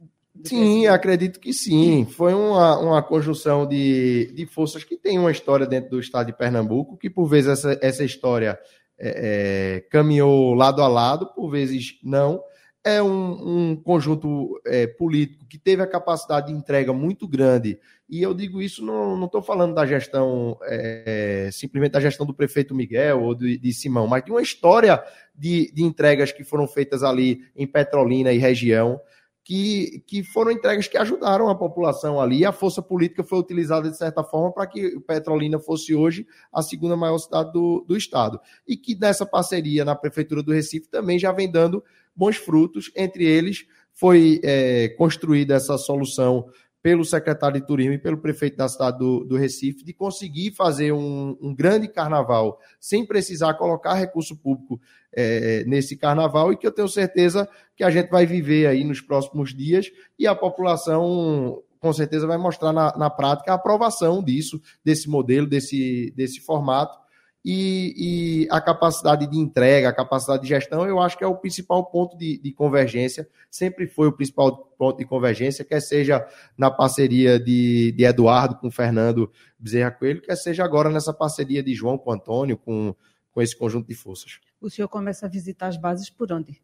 Sim, 0.43 0.87
acredito 0.87 1.39
que 1.39 1.53
sim. 1.53 2.05
Foi 2.05 2.33
uma, 2.33 2.79
uma 2.79 3.03
conjunção 3.03 3.67
de, 3.67 4.31
de 4.33 4.45
forças 4.45 4.83
que 4.83 4.97
tem 4.97 5.19
uma 5.19 5.31
história 5.31 5.67
dentro 5.67 5.91
do 5.91 5.99
estado 5.99 6.27
de 6.27 6.37
Pernambuco, 6.37 6.97
que 6.97 7.09
por 7.09 7.25
vezes 7.25 7.51
essa, 7.51 7.77
essa 7.81 8.03
história 8.03 8.57
é, 8.97 9.77
é, 9.77 9.81
caminhou 9.89 10.53
lado 10.53 10.81
a 10.81 10.87
lado, 10.87 11.27
por 11.33 11.49
vezes 11.49 11.99
não. 12.03 12.41
É 12.83 13.01
um, 13.01 13.71
um 13.71 13.75
conjunto 13.75 14.59
é, 14.65 14.87
político 14.87 15.45
que 15.47 15.59
teve 15.59 15.83
a 15.83 15.87
capacidade 15.87 16.47
de 16.47 16.53
entrega 16.53 16.91
muito 16.91 17.27
grande. 17.27 17.77
E 18.09 18.21
eu 18.21 18.33
digo 18.33 18.61
isso, 18.61 18.83
não 18.83 19.23
estou 19.25 19.41
falando 19.41 19.75
da 19.75 19.85
gestão, 19.85 20.57
é, 20.63 21.49
simplesmente 21.51 21.91
da 21.91 21.99
gestão 21.99 22.25
do 22.25 22.33
prefeito 22.33 22.73
Miguel 22.73 23.21
ou 23.21 23.35
de, 23.35 23.57
de 23.57 23.73
Simão, 23.73 24.07
mas 24.07 24.23
de 24.23 24.31
uma 24.31 24.41
história 24.41 25.03
de, 25.35 25.71
de 25.73 25.83
entregas 25.83 26.31
que 26.31 26.43
foram 26.43 26.67
feitas 26.67 27.03
ali 27.03 27.41
em 27.55 27.67
Petrolina 27.67 28.33
e 28.33 28.39
região 28.39 28.99
que, 29.43 30.03
que 30.05 30.23
foram 30.23 30.51
entregas 30.51 30.87
que 30.87 30.97
ajudaram 30.97 31.49
a 31.49 31.55
população 31.55 32.21
ali. 32.21 32.45
A 32.45 32.51
força 32.51 32.81
política 32.81 33.23
foi 33.23 33.39
utilizada, 33.39 33.89
de 33.89 33.97
certa 33.97 34.23
forma, 34.23 34.51
para 34.53 34.67
que 34.67 34.99
Petrolina 35.01 35.59
fosse 35.59 35.95
hoje 35.95 36.27
a 36.53 36.61
segunda 36.61 36.95
maior 36.95 37.17
cidade 37.17 37.51
do, 37.51 37.83
do 37.87 37.97
estado. 37.97 38.39
E 38.67 38.77
que 38.77 38.95
nessa 38.95 39.25
parceria 39.25 39.83
na 39.83 39.95
Prefeitura 39.95 40.43
do 40.43 40.53
Recife 40.53 40.87
também 40.87 41.17
já 41.17 41.31
vem 41.31 41.51
dando 41.51 41.83
bons 42.15 42.37
frutos. 42.37 42.91
Entre 42.95 43.25
eles, 43.25 43.65
foi 43.93 44.39
é, 44.43 44.89
construída 44.89 45.55
essa 45.55 45.77
solução 45.77 46.45
pelo 46.81 47.05
secretário 47.05 47.59
de 47.59 47.65
Turismo 47.65 47.93
e 47.93 47.99
pelo 47.99 48.17
prefeito 48.17 48.57
da 48.57 48.67
cidade 48.67 48.97
do, 48.97 49.23
do 49.23 49.37
Recife, 49.37 49.83
de 49.83 49.93
conseguir 49.93 50.51
fazer 50.51 50.91
um, 50.91 51.37
um, 51.41 51.53
grande 51.53 51.87
carnaval 51.87 52.59
sem 52.79 53.05
precisar 53.05 53.53
colocar 53.53 53.93
recurso 53.93 54.35
público 54.35 54.81
é, 55.13 55.63
nesse 55.65 55.95
carnaval 55.95 56.51
e 56.51 56.57
que 56.57 56.65
eu 56.65 56.71
tenho 56.71 56.87
certeza 56.87 57.47
que 57.75 57.83
a 57.83 57.91
gente 57.91 58.09
vai 58.09 58.25
viver 58.25 58.65
aí 58.65 58.83
nos 58.83 58.99
próximos 58.99 59.55
dias 59.55 59.91
e 60.17 60.25
a 60.25 60.35
população 60.35 61.61
com 61.79 61.93
certeza 61.93 62.27
vai 62.27 62.37
mostrar 62.37 62.71
na, 62.71 62.95
na 62.97 63.09
prática 63.09 63.51
a 63.51 63.55
aprovação 63.55 64.23
disso, 64.23 64.61
desse 64.83 65.09
modelo, 65.09 65.47
desse, 65.47 66.13
desse 66.15 66.39
formato 66.39 67.01
e, 67.43 68.43
e, 68.45 68.47
a 68.51 68.61
capacidade 68.61 69.25
de 69.25 69.37
entrega, 69.37 69.89
a 69.89 69.93
capacidade 69.93 70.43
de 70.43 70.49
gestão, 70.49 70.85
eu 70.85 70.99
acho 70.99 71.17
que 71.17 71.23
é 71.23 71.27
o 71.27 71.35
principal 71.35 71.83
ponto 71.85 72.15
de, 72.15 72.37
de, 72.37 72.51
convergência, 72.51 73.27
sempre 73.49 73.87
foi 73.87 74.07
o 74.07 74.11
principal 74.11 74.71
ponto 74.77 74.99
de 74.99 75.05
convergência, 75.05 75.65
quer 75.65 75.81
seja 75.81 76.25
na 76.55 76.69
parceria 76.69 77.39
de, 77.39 77.91
de 77.93 78.03
Eduardo 78.03 78.55
com 78.55 78.69
Fernando 78.69 79.31
Bezerra 79.57 79.89
Coelho, 79.89 80.21
quer 80.21 80.35
seja 80.35 80.63
agora 80.63 80.89
nessa 80.89 81.11
parceria 81.11 81.63
de 81.63 81.73
João 81.73 81.97
com 81.97 82.11
Antônio, 82.11 82.57
com, 82.57 82.95
com 83.31 83.41
esse 83.41 83.57
conjunto 83.57 83.87
de 83.87 83.95
forças. 83.95 84.39
O 84.61 84.69
senhor 84.69 84.87
começa 84.87 85.25
a 85.25 85.29
visitar 85.29 85.67
as 85.67 85.77
bases 85.77 86.11
por 86.11 86.31
onde? 86.31 86.61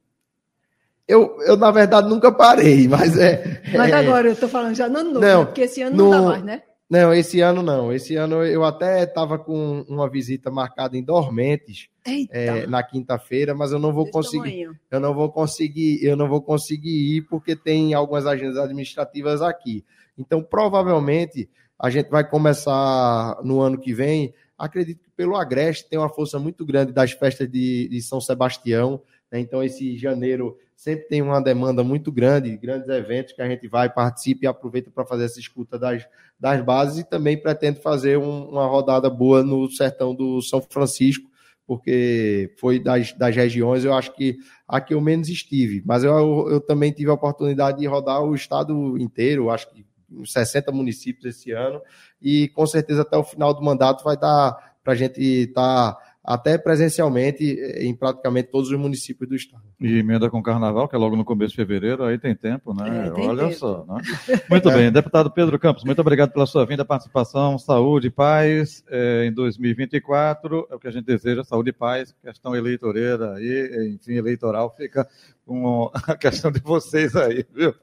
Eu, 1.08 1.42
eu 1.42 1.58
na 1.58 1.72
verdade, 1.72 2.08
nunca 2.08 2.32
parei, 2.32 2.88
mas 2.88 3.18
é. 3.18 3.64
Mas 3.76 3.92
agora 3.94 4.28
eu 4.28 4.34
estou 4.34 4.50
falando 4.50 4.76
já 4.76 4.88
no 4.88 5.04
novo, 5.04 5.20
não, 5.22 5.40
né? 5.40 5.46
porque 5.46 5.62
esse 5.62 5.82
ano 5.82 5.96
no, 5.96 6.04
não 6.04 6.12
dá 6.12 6.22
mais, 6.22 6.44
né? 6.44 6.64
Não, 6.90 7.14
esse 7.14 7.42
ano 7.42 7.62
não. 7.62 7.92
Esse 7.92 8.16
ano 8.16 8.46
eu 8.46 8.64
até 8.64 9.04
estava 9.04 9.38
com 9.38 9.86
uma 9.90 10.10
visita 10.10 10.50
marcada 10.50 10.98
em 10.98 11.04
Dormentes 11.04 11.90
é, 12.32 12.66
na 12.66 12.82
quinta-feira, 12.82 13.54
mas 13.54 13.72
eu 13.74 13.80
não 13.80 13.92
vou 13.92 14.06
Desse 14.06 14.14
conseguir. 14.14 14.52
Tamanho. 14.52 14.80
Eu 14.90 15.00
não 15.00 15.14
vou 15.14 15.30
conseguir. 15.30 16.06
Eu 16.06 16.16
não 16.16 16.30
vou 16.30 16.42
conseguir 16.42 17.18
ir 17.18 17.22
porque 17.24 17.56
tem 17.56 17.94
algumas 17.94 18.26
agendas 18.26 18.58
administrativas 18.58 19.42
aqui. 19.42 19.84
Então, 20.18 20.42
provavelmente 20.42 21.50
a 21.78 21.90
gente 21.90 22.10
vai 22.10 22.28
começar 22.28 23.38
no 23.44 23.60
ano 23.60 23.78
que 23.78 23.94
vem. 23.94 24.34
Acredito 24.58 25.04
que 25.04 25.12
pelo 25.12 25.36
Agreste 25.36 25.90
tem 25.90 26.00
uma 26.00 26.10
força 26.10 26.40
muito 26.40 26.66
grande 26.66 26.92
das 26.92 27.12
festas 27.12 27.52
de, 27.52 27.88
de 27.90 28.02
São 28.02 28.22
Sebastião? 28.22 29.02
Então, 29.32 29.64
esse 29.64 29.98
janeiro 29.98 30.58
sempre 30.76 31.08
tem 31.08 31.22
uma 31.22 31.42
demanda 31.42 31.84
muito 31.84 32.12
grande, 32.12 32.56
grandes 32.56 32.88
eventos 32.88 33.34
que 33.34 33.42
a 33.42 33.50
gente 33.50 33.68
vai, 33.68 33.92
participa 33.92 34.46
e 34.46 34.48
aproveita 34.48 34.92
para 34.92 35.06
fazer 35.06 35.26
essa 35.26 35.40
escuta 35.40 35.78
das, 35.78 36.08
das 36.40 36.64
bases 36.64 37.00
e 37.00 37.04
também 37.04 37.36
pretende 37.36 37.82
fazer 37.82 38.18
um, 38.18 38.50
uma 38.50 38.68
rodada 38.68 39.10
boa 39.10 39.44
no 39.44 39.70
sertão 39.72 40.14
do 40.14 40.42
São 40.42 40.62
Francisco, 40.62 41.30
porque 41.66 42.54
foi 42.58 42.80
das, 42.80 43.12
das 43.14 43.36
regiões, 43.36 43.84
eu 43.84 43.94
acho 43.94 44.14
que 44.14 44.38
a 44.68 44.80
que 44.80 44.94
eu 44.94 45.02
menos 45.02 45.28
estive, 45.28 45.82
mas 45.86 46.04
eu, 46.04 46.48
eu 46.50 46.62
também 46.62 46.92
tive 46.92 47.10
a 47.10 47.16
oportunidade 47.16 47.80
de 47.80 47.88
rodar 47.88 48.22
o 48.22 48.36
estado 48.36 48.98
inteiro, 49.00 49.50
acho 49.50 49.70
que 49.74 49.86
uns 50.10 50.32
60 50.32 50.72
municípios 50.72 51.26
esse 51.26 51.52
ano, 51.52 51.82
e 52.22 52.48
com 52.50 52.66
certeza 52.66 53.02
até 53.02 53.18
o 53.18 53.24
final 53.24 53.54
do 53.54 53.62
mandato 53.62 54.04
vai 54.04 54.16
dar 54.16 54.76
para 54.84 54.94
a 54.94 54.96
gente 54.96 55.20
estar. 55.20 55.94
Tá 55.94 56.07
até 56.28 56.58
presencialmente 56.58 57.42
em 57.78 57.96
praticamente 57.96 58.50
todos 58.52 58.70
os 58.70 58.78
municípios 58.78 59.30
do 59.30 59.36
estado. 59.36 59.64
E 59.80 60.00
emenda 60.00 60.30
com 60.30 60.44
carnaval, 60.44 60.86
que 60.86 60.94
é 60.94 61.00
logo 61.00 61.16
no 61.16 61.24
começo 61.24 61.52
de 61.52 61.56
fevereiro, 61.56 62.04
aí 62.04 62.20
tem 62.20 62.36
tempo, 62.36 62.74
né? 62.74 63.08
É, 63.08 63.12
tem 63.12 63.30
Olha 63.30 63.44
tempo. 63.44 63.56
só. 63.56 63.86
Né? 63.88 64.02
Muito 64.50 64.68
bem, 64.70 64.92
deputado 64.92 65.32
Pedro 65.32 65.58
Campos, 65.58 65.86
muito 65.86 66.02
obrigado 66.02 66.34
pela 66.34 66.46
sua 66.46 66.66
vinda, 66.66 66.84
participação, 66.84 67.58
saúde 67.58 68.08
e 68.08 68.12
paz 68.12 68.84
é, 68.90 69.26
em 69.26 69.32
2024, 69.32 70.68
é 70.70 70.76
o 70.76 70.80
que 70.80 70.90
a 70.90 70.92
gente 70.92 71.06
deseja, 71.06 71.46
saúde 71.46 71.70
e 71.70 71.74
paz, 71.74 72.14
questão 72.22 72.54
eleitoreira 72.54 73.36
aí, 73.36 73.94
enfim, 73.96 74.16
eleitoral, 74.16 74.76
fica 74.76 75.08
com 75.46 75.90
a 75.94 76.14
questão 76.18 76.52
de 76.52 76.60
vocês 76.60 77.16
aí, 77.16 77.46
viu? 77.56 77.74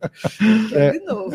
É, 0.75 0.91
de 1.01 1.01
novo. 1.07 1.33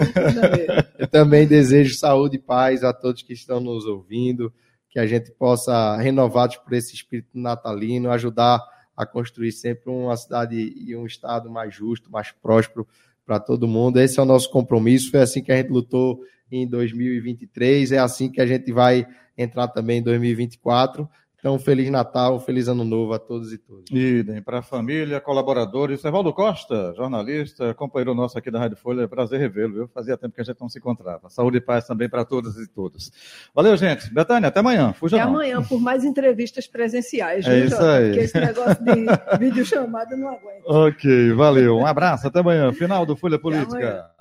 Eu 0.99 1.07
também 1.07 1.47
desejo 1.47 1.97
saúde 1.97 2.35
e 2.35 2.39
paz 2.39 2.83
a 2.83 2.93
todos 2.93 3.23
que 3.23 3.33
estão 3.33 3.59
nos 3.59 3.87
ouvindo, 3.87 4.53
que 4.89 4.99
a 4.99 5.05
gente 5.05 5.31
possa, 5.31 5.97
renovados 5.97 6.57
por 6.57 6.73
esse 6.73 6.95
espírito 6.95 7.29
natalino, 7.33 8.11
ajudar 8.11 8.59
a 8.97 9.05
construir 9.05 9.51
sempre 9.51 9.89
uma 9.89 10.17
cidade 10.17 10.73
e 10.75 10.95
um 10.95 11.05
estado 11.05 11.49
mais 11.49 11.73
justo, 11.73 12.11
mais 12.11 12.31
próspero 12.31 12.87
para 13.25 13.39
todo 13.39 13.67
mundo. 13.67 13.99
Esse 13.99 14.19
é 14.19 14.23
o 14.23 14.25
nosso 14.25 14.49
compromisso. 14.49 15.11
Foi 15.11 15.21
assim 15.21 15.41
que 15.41 15.51
a 15.51 15.57
gente 15.57 15.69
lutou 15.69 16.21
em 16.51 16.67
2023, 16.67 17.91
é 17.91 17.99
assim 17.99 18.29
que 18.29 18.41
a 18.41 18.45
gente 18.45 18.71
vai 18.71 19.07
entrar 19.37 19.67
também 19.67 19.99
em 19.99 20.03
2024. 20.03 21.07
Então, 21.39 21.57
Feliz 21.57 21.89
Natal, 21.89 22.37
Feliz 22.39 22.67
Ano 22.67 22.83
Novo 22.83 23.13
a 23.13 23.19
todos 23.19 23.53
e 23.53 23.57
todas. 23.57 23.89
Idem 23.89 24.41
para 24.41 24.59
a 24.59 24.61
família, 24.61 25.21
colaboradores. 25.21 26.03
Evaldo 26.03 26.33
Costa, 26.33 26.93
jornalista, 26.95 27.73
companheiro 27.73 28.13
nosso 28.13 28.37
aqui 28.37 28.51
da 28.51 28.59
Rádio 28.59 28.75
Folha, 28.75 29.03
é 29.03 29.07
prazer 29.07 29.39
revê-lo, 29.39 29.73
viu? 29.73 29.87
Fazia 29.87 30.17
tempo 30.17 30.35
que 30.35 30.41
a 30.41 30.43
gente 30.43 30.59
não 30.59 30.67
se 30.67 30.79
encontrava. 30.79 31.29
Saúde 31.29 31.57
e 31.57 31.61
paz 31.61 31.87
também 31.87 32.09
para 32.09 32.25
todas 32.25 32.57
e 32.57 32.67
todos. 32.67 33.09
Valeu, 33.55 33.77
gente. 33.77 34.13
Betânia, 34.13 34.49
até 34.49 34.59
amanhã. 34.59 34.91
Fuja 34.91 35.15
até 35.15 35.25
não. 35.25 35.35
amanhã, 35.35 35.63
por 35.63 35.79
mais 35.79 36.03
entrevistas 36.03 36.67
presenciais. 36.67 37.47
É 37.47 37.59
isso 37.59 37.81
aí. 37.81 38.07
Porque 38.07 38.19
esse 38.19 38.39
negócio 38.39 38.83
de 38.83 39.05
videochamada 39.39 40.17
não 40.17 40.27
aguenta. 40.27 40.61
Ok, 40.65 41.31
valeu. 41.33 41.77
Um 41.77 41.85
abraço, 41.85 42.27
até 42.27 42.39
amanhã. 42.39 42.73
Final 42.73 43.05
do 43.05 43.15
Folha 43.15 43.39
Política. 43.39 44.11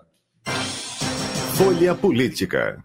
Folha 1.57 1.97
Política. 1.97 2.85